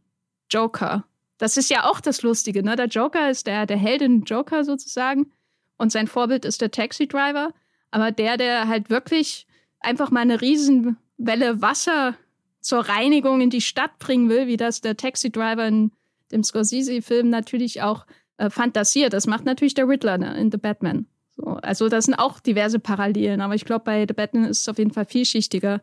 [0.49, 1.05] Joker.
[1.37, 2.75] Das ist ja auch das Lustige, ne?
[2.75, 5.31] Der Joker ist der, der Heldin Joker sozusagen
[5.77, 7.53] und sein Vorbild ist der Taxi-Driver.
[7.91, 9.47] Aber der, der halt wirklich
[9.79, 12.15] einfach mal eine Riesenwelle Wasser
[12.61, 15.91] zur Reinigung in die Stadt bringen will, wie das der Taxi-Driver in
[16.31, 18.05] dem Scorsese-Film natürlich auch
[18.37, 19.13] äh, fantasiert.
[19.13, 21.07] Das macht natürlich der Riddler ne, in The Batman.
[21.35, 24.69] So, also das sind auch diverse Parallelen, aber ich glaube, bei The Batman ist es
[24.69, 25.81] auf jeden Fall vielschichtiger.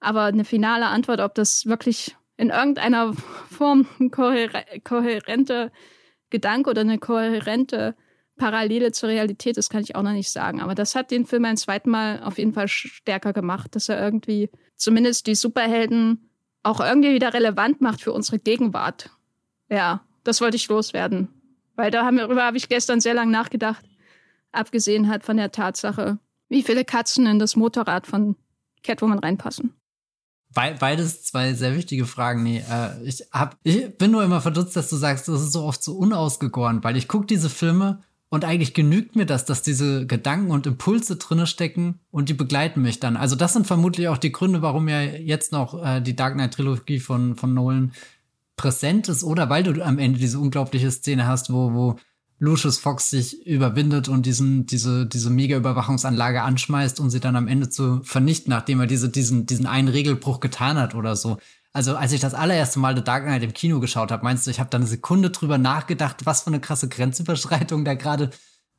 [0.00, 3.14] Aber eine finale Antwort, ob das wirklich in irgendeiner
[3.50, 4.48] Form ein kohär
[4.84, 5.72] kohärenter
[6.30, 7.96] Gedanke oder eine kohärente
[8.38, 10.60] Parallele zur Realität ist, kann ich auch noch nicht sagen.
[10.60, 14.00] Aber das hat den Film ein zweites Mal auf jeden Fall stärker gemacht, dass er
[14.00, 16.30] irgendwie zumindest die Superhelden
[16.62, 19.10] auch irgendwie wieder relevant macht für unsere Gegenwart.
[19.68, 21.28] Ja, das wollte ich loswerden.
[21.76, 23.84] Weil darüber habe ich gestern sehr lange nachgedacht,
[24.52, 28.36] abgesehen halt von der Tatsache, wie viele Katzen in das Motorrad von
[28.82, 29.74] Catwoman reinpassen.
[30.54, 32.42] Beides zwei sehr wichtige Fragen.
[32.42, 35.62] Nee, äh, ich, hab, ich bin nur immer verdutzt, dass du sagst, das ist so
[35.62, 40.06] oft so unausgegoren, weil ich gucke diese Filme und eigentlich genügt mir das, dass diese
[40.06, 43.16] Gedanken und Impulse drinne stecken und die begleiten mich dann.
[43.16, 46.54] Also das sind vermutlich auch die Gründe, warum ja jetzt noch äh, die Dark Knight
[46.54, 47.92] Trilogie von, von Nolan
[48.56, 51.96] präsent ist oder weil du am Ende diese unglaubliche Szene hast, wo, wo
[52.40, 57.68] Lucius Fox sich überwindet und diesen, diese, diese Mega-Überwachungsanlage anschmeißt, um sie dann am Ende
[57.68, 61.38] zu vernichten, nachdem er diese, diesen, diesen einen Regelbruch getan hat oder so
[61.72, 64.50] also als ich das allererste Mal The Dark Knight im Kino geschaut habe, meinst du,
[64.50, 68.30] ich habe da eine Sekunde drüber nachgedacht, was für eine krasse Grenzüberschreitung da gerade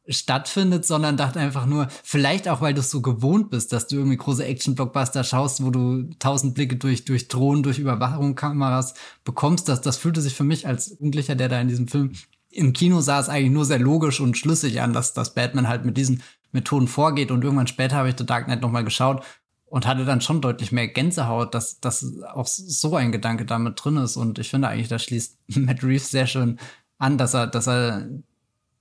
[0.07, 3.97] stattfindet, sondern dachte einfach nur, vielleicht auch, weil du es so gewohnt bist, dass du
[3.97, 9.69] irgendwie große Action-Blockbuster schaust, wo du tausend Blicke durch, durch Drohnen, durch Überwachungskameras bekommst.
[9.69, 12.13] Das, das fühlte sich für mich als Jugendlicher, der da in diesem Film
[12.51, 15.95] im Kino saß, eigentlich nur sehr logisch und schlüssig an, dass, dass Batman halt mit
[15.95, 17.29] diesen Methoden vorgeht.
[17.29, 19.23] Und irgendwann später habe ich The Dark Knight nochmal geschaut
[19.69, 23.97] und hatte dann schon deutlich mehr Gänsehaut, dass, dass auch so ein Gedanke damit drin
[23.97, 24.17] ist.
[24.17, 26.59] Und ich finde eigentlich, da schließt Matt Reeves sehr schön
[26.97, 28.09] an, dass er, dass er,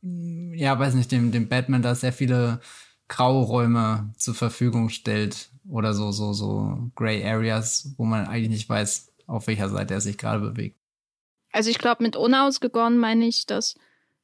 [0.02, 2.60] ja, weiß nicht, dem, dem Batman da sehr viele
[3.06, 8.68] graue Räume zur Verfügung stellt oder so, so, so Gray Areas, wo man eigentlich nicht
[8.68, 10.78] weiß, auf welcher Seite er sich gerade bewegt.
[11.52, 13.74] Also ich glaube, mit unausgegoren meine ich, dass,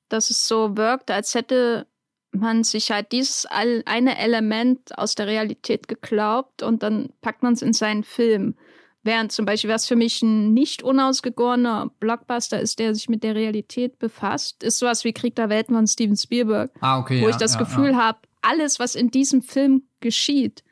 [0.09, 1.87] dass es so wirkt, als hätte
[2.35, 7.63] man sich halt dieses eine Element aus der Realität geglaubt und dann packt man es
[7.63, 8.55] in seinen Film.
[9.03, 13.35] Während zum Beispiel, was für mich ein nicht unausgegorener Blockbuster ist, der sich mit der
[13.35, 16.71] Realität befasst, ist sowas wie Krieg der Welten von Steven Spielberg.
[16.81, 17.21] Ah, okay.
[17.21, 17.97] Wo ja, ich das ja, Gefühl ja.
[17.97, 20.65] habe, alles, was in diesem Film geschieht,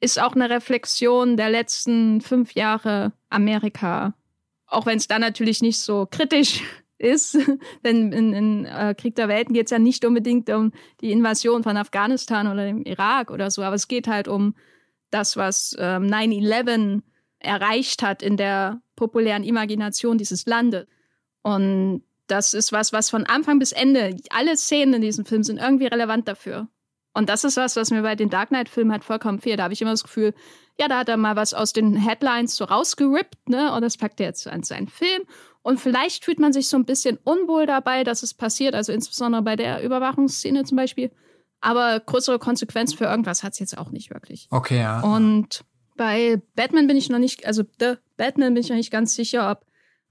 [0.00, 4.14] ist auch eine Reflexion der letzten fünf Jahre Amerika.
[4.66, 6.62] Auch wenn es da natürlich nicht so kritisch
[7.00, 7.38] ist.
[7.84, 11.62] Denn in, in äh, Krieg der Welten geht es ja nicht unbedingt um die Invasion
[11.62, 14.54] von Afghanistan oder dem Irak oder so, aber es geht halt um
[15.10, 17.02] das, was ähm, 9-11
[17.40, 20.86] erreicht hat in der populären Imagination dieses Landes.
[21.42, 25.58] Und das ist was, was von Anfang bis Ende, alle Szenen in diesem Film sind
[25.58, 26.68] irgendwie relevant dafür.
[27.12, 29.58] Und das ist was, was mir bei den Dark Knight-Filmen halt vollkommen fehlt.
[29.58, 30.32] Da habe ich immer das Gefühl,
[30.78, 33.72] ja, da hat er mal was aus den Headlines so rausgerippt, ne?
[33.74, 35.22] Und das packt er jetzt an seinen Film.
[35.62, 39.42] Und vielleicht fühlt man sich so ein bisschen unwohl dabei, dass es passiert, also insbesondere
[39.42, 41.10] bei der Überwachungsszene zum Beispiel.
[41.60, 44.48] Aber größere Konsequenz für irgendwas hat es jetzt auch nicht wirklich.
[44.50, 45.00] Okay, ja.
[45.00, 45.64] Und
[45.96, 49.50] bei Batman bin ich noch nicht, also The Batman bin ich noch nicht ganz sicher,
[49.50, 49.66] ob,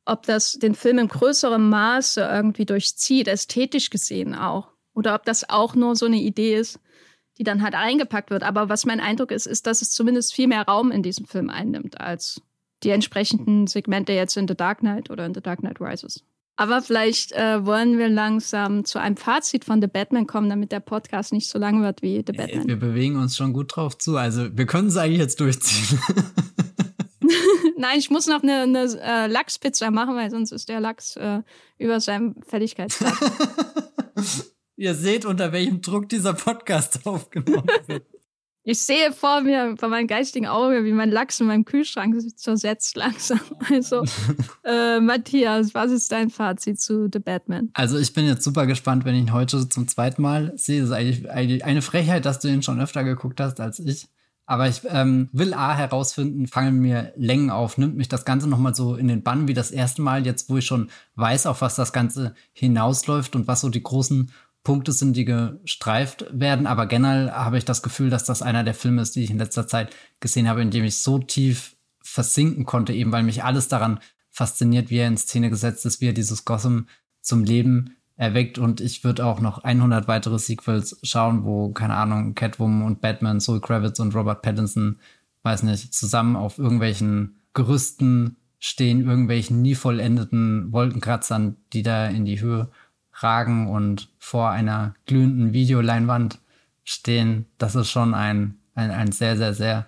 [0.06, 4.68] ob das den Film in größerem Maße irgendwie durchzieht, ästhetisch gesehen auch.
[4.94, 6.80] Oder ob das auch nur so eine Idee ist,
[7.40, 8.44] die dann halt eingepackt wird.
[8.44, 11.50] Aber was mein Eindruck ist, ist, dass es zumindest viel mehr Raum in diesem Film
[11.50, 12.42] einnimmt als
[12.84, 16.24] die entsprechenden Segmente jetzt in The Dark Knight oder in The Dark Knight Rises.
[16.56, 20.82] Aber vielleicht äh, wollen wir langsam zu einem Fazit von The Batman kommen, damit der
[20.82, 22.68] Podcast nicht so lang wird wie The Batman.
[22.68, 24.18] Wir bewegen uns schon gut drauf zu.
[24.18, 26.00] Also wir können es eigentlich jetzt durchziehen.
[27.78, 31.42] Nein, ich muss noch eine, eine äh, Lachspizza machen, weil sonst ist der Lachs äh,
[31.78, 33.14] über seinem Fälligkeitsgrad.
[34.76, 38.06] Ihr seht, unter welchem Druck dieser Podcast aufgenommen wird.
[38.64, 42.38] Ich sehe vor mir, vor meinem geistigen Auge, wie mein Lachs in meinem Kühlschrank sich
[42.38, 43.40] zersetzt langsam.
[43.72, 44.04] Also,
[44.64, 47.70] äh, Matthias, was ist dein Fazit zu The Batman?
[47.74, 50.82] Also, ich bin jetzt super gespannt, wenn ich ihn heute zum zweiten Mal sehe.
[50.82, 54.08] Es ist eigentlich, eigentlich eine Frechheit, dass du ihn schon öfter geguckt hast als ich.
[54.50, 58.74] Aber ich ähm, will A herausfinden, fangen mir Längen auf, nimmt mich das Ganze nochmal
[58.74, 61.76] so in den Bann wie das erste Mal, jetzt wo ich schon weiß, auf was
[61.76, 64.32] das Ganze hinausläuft und was so die großen
[64.70, 66.68] Punkte sind, die gestreift werden.
[66.68, 69.40] Aber generell habe ich das Gefühl, dass das einer der Filme ist, die ich in
[69.40, 73.68] letzter Zeit gesehen habe, in dem ich so tief versinken konnte, eben weil mich alles
[73.68, 76.86] daran fasziniert, wie er in Szene gesetzt ist, wie er dieses Gotham
[77.20, 78.60] zum Leben erweckt.
[78.60, 83.40] Und ich würde auch noch 100 weitere Sequels schauen, wo, keine Ahnung, Catwoman und Batman,
[83.40, 85.00] Zoe Kravitz und Robert Pattinson,
[85.42, 92.40] weiß nicht, zusammen auf irgendwelchen Gerüsten stehen, irgendwelchen nie vollendeten Wolkenkratzern, die da in die
[92.40, 92.70] Höhe
[93.24, 96.40] ragen und vor einer glühenden Videoleinwand
[96.84, 97.46] stehen.
[97.58, 99.88] Das ist schon ein, ein, ein sehr, sehr, sehr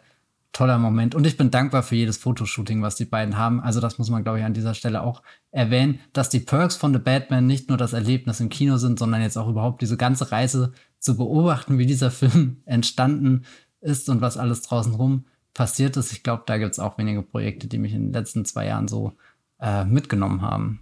[0.53, 1.15] toller Moment.
[1.15, 3.61] Und ich bin dankbar für jedes Fotoshooting, was die beiden haben.
[3.61, 5.21] Also das muss man, glaube ich, an dieser Stelle auch
[5.51, 9.21] erwähnen, dass die Perks von The Batman nicht nur das Erlebnis im Kino sind, sondern
[9.21, 13.45] jetzt auch überhaupt diese ganze Reise zu beobachten, wie dieser Film entstanden
[13.79, 16.11] ist und was alles draußen rum passiert ist.
[16.11, 18.87] Ich glaube, da gibt es auch wenige Projekte, die mich in den letzten zwei Jahren
[18.87, 19.13] so
[19.59, 20.81] äh, mitgenommen haben.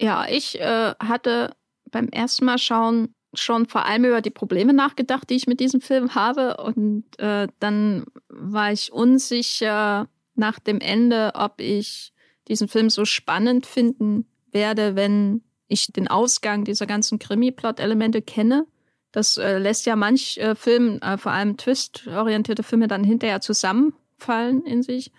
[0.00, 1.54] Ja, ich äh, hatte
[1.94, 5.80] beim ersten Mal schauen schon vor allem über die Probleme nachgedacht, die ich mit diesem
[5.80, 6.56] Film habe.
[6.58, 12.12] Und äh, dann war ich unsicher nach dem Ende, ob ich
[12.48, 18.66] diesen Film so spannend finden werde, wenn ich den Ausgang dieser ganzen Krimi-Plot-Elemente kenne.
[19.12, 24.64] Das äh, lässt ja manch äh, Film, äh, vor allem Twist-orientierte Filme, dann hinterher zusammenfallen
[24.66, 25.12] in sich.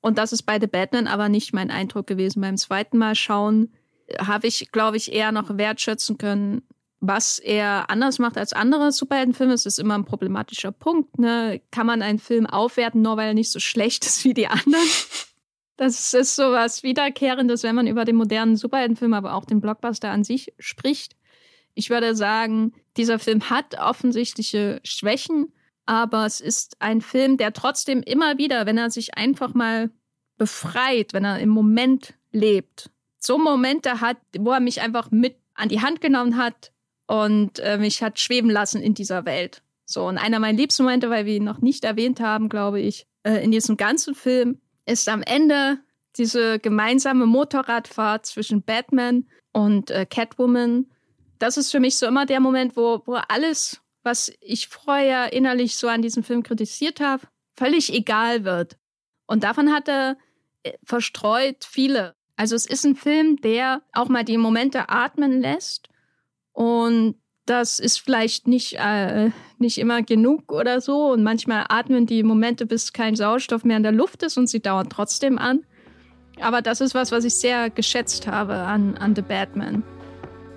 [0.00, 2.42] Und das ist bei The Batman aber nicht mein Eindruck gewesen.
[2.42, 3.72] Beim zweiten Mal schauen
[4.18, 6.62] habe ich, glaube ich, eher noch wertschätzen können,
[7.00, 9.52] was er anders macht als andere Superheldenfilme.
[9.52, 11.18] Es ist immer ein problematischer Punkt.
[11.18, 11.60] Ne?
[11.70, 14.88] Kann man einen Film aufwerten, nur weil er nicht so schlecht ist wie die anderen?
[15.76, 20.10] Das ist so was Wiederkehrendes, wenn man über den modernen Superheldenfilm, aber auch den Blockbuster
[20.10, 21.14] an sich spricht.
[21.74, 25.52] Ich würde sagen, dieser Film hat offensichtliche Schwächen,
[25.86, 29.90] aber es ist ein Film, der trotzdem immer wieder, wenn er sich einfach mal
[30.36, 35.68] befreit, wenn er im Moment lebt, so Momente hat, wo er mich einfach mit an
[35.68, 36.72] die Hand genommen hat
[37.06, 39.62] und äh, mich hat schweben lassen in dieser Welt.
[39.84, 43.06] So, und einer meiner liebsten Momente, weil wir ihn noch nicht erwähnt haben, glaube ich,
[43.22, 45.78] äh, in diesem ganzen Film, ist am Ende
[46.16, 50.86] diese gemeinsame Motorradfahrt zwischen Batman und äh, Catwoman.
[51.38, 55.76] Das ist für mich so immer der Moment, wo, wo alles, was ich vorher innerlich
[55.76, 57.26] so an diesem Film kritisiert habe,
[57.56, 58.76] völlig egal wird.
[59.26, 60.18] Und davon hat er
[60.64, 65.88] äh, verstreut viele also es ist ein Film, der auch mal die Momente atmen lässt.
[66.52, 67.16] Und
[67.46, 71.10] das ist vielleicht nicht, äh, nicht immer genug oder so.
[71.10, 74.60] Und manchmal atmen die Momente, bis kein Sauerstoff mehr in der Luft ist und sie
[74.60, 75.64] dauern trotzdem an.
[76.40, 79.82] Aber das ist was, was ich sehr geschätzt habe an, an The Batman.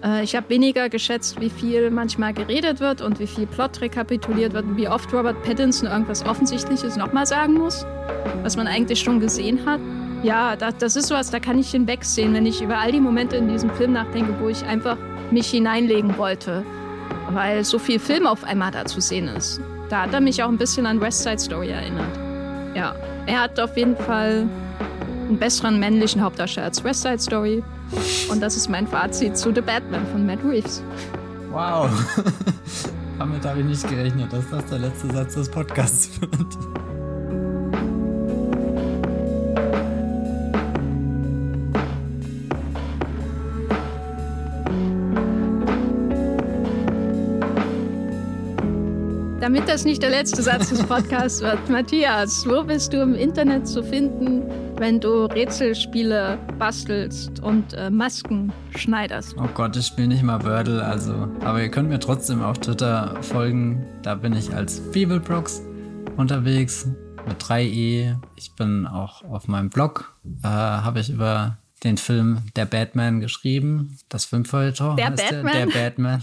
[0.03, 4.53] Äh, ich habe weniger geschätzt, wie viel manchmal geredet wird und wie viel Plot rekapituliert
[4.53, 7.87] wird und wie oft Robert Pattinson irgendwas Offensichtliches nochmal sagen muss,
[8.43, 9.79] was man eigentlich schon gesehen hat.
[10.23, 13.37] Ja, das, das ist was, da kann ich hinwegsehen, wenn ich über all die Momente
[13.37, 14.97] in diesem Film nachdenke, wo ich einfach
[15.31, 16.63] mich hineinlegen wollte,
[17.31, 19.61] weil so viel Film auf einmal da zu sehen ist.
[19.89, 22.17] Da hat er mich auch ein bisschen an West Side Story erinnert.
[22.75, 22.95] Ja,
[23.25, 24.47] er hat auf jeden Fall
[25.27, 27.63] einen besseren männlichen Hauptdarsteller als West Side Story.
[28.29, 30.83] Und das ist mein Fazit zu The Batman von Matt Reeves.
[31.51, 31.89] Wow.
[33.19, 37.00] Damit habe ich nicht gerechnet, dass das der letzte Satz des Podcasts wird.
[49.41, 53.67] Damit das nicht der letzte Satz des Podcasts wird, Matthias, wo bist du im Internet
[53.67, 54.43] zu finden,
[54.77, 59.35] wenn du Rätselspiele bastelst und äh, Masken schneiderst?
[59.39, 61.27] Oh Gott, ich spiele nicht mal Wordle, also.
[61.43, 63.83] Aber ihr könnt mir trotzdem auf Twitter folgen.
[64.03, 65.63] Da bin ich als Feeblebrox
[66.17, 66.87] unterwegs
[67.27, 68.17] mit 3e.
[68.35, 73.97] Ich bin auch auf meinem Blog, äh, habe ich über den Film Der Batman geschrieben.
[74.07, 75.45] Das Filmfeuilleton der Batman?
[75.45, 76.21] Der, der Batman.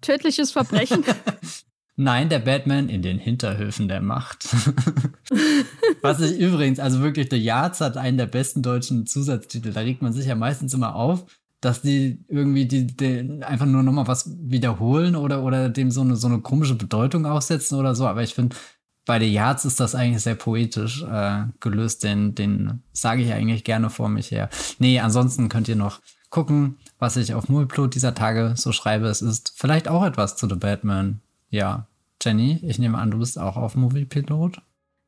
[0.00, 1.04] Tödliches Verbrechen.
[2.02, 4.48] Nein, der Batman in den Hinterhöfen der Macht.
[6.00, 9.70] Was ich übrigens, also wirklich, der Yards hat einen der besten deutschen Zusatztitel.
[9.74, 11.26] Da regt man sich ja meistens immer auf,
[11.60, 16.16] dass die irgendwie die, die einfach nur nochmal was wiederholen oder, oder dem so eine,
[16.16, 18.06] so eine komische Bedeutung aufsetzen oder so.
[18.06, 18.56] Aber ich finde,
[19.04, 23.62] bei The Yards ist das eigentlich sehr poetisch äh, gelöst, den, den sage ich eigentlich
[23.62, 24.48] gerne vor mich her.
[24.78, 26.00] Nee, ansonsten könnt ihr noch
[26.30, 29.08] gucken, was ich auf Mulplot dieser Tage so schreibe.
[29.08, 31.20] Es ist vielleicht auch etwas zu The Batman.
[31.50, 31.88] Ja,
[32.22, 34.60] Jenny, ich nehme an, du bist auch auf Moviepilot.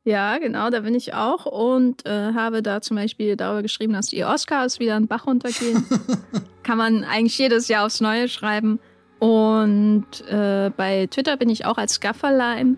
[0.05, 4.07] Ja, genau, da bin ich auch und äh, habe da zum Beispiel darüber geschrieben, dass
[4.07, 5.85] die Oscars wieder einen Bach runtergehen.
[6.63, 8.79] Kann man eigentlich jedes Jahr aufs Neue schreiben.
[9.19, 12.77] Und äh, bei Twitter bin ich auch als Gafferlein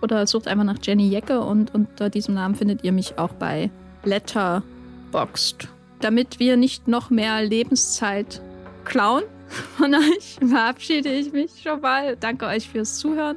[0.00, 3.70] oder sucht einfach nach Jenny Jecke und unter diesem Namen findet ihr mich auch bei
[4.04, 5.68] Letterboxd.
[6.00, 8.40] Damit wir nicht noch mehr Lebenszeit
[8.84, 9.24] klauen
[9.76, 12.16] von euch, verabschiede ich mich schon mal.
[12.16, 13.36] Danke euch fürs Zuhören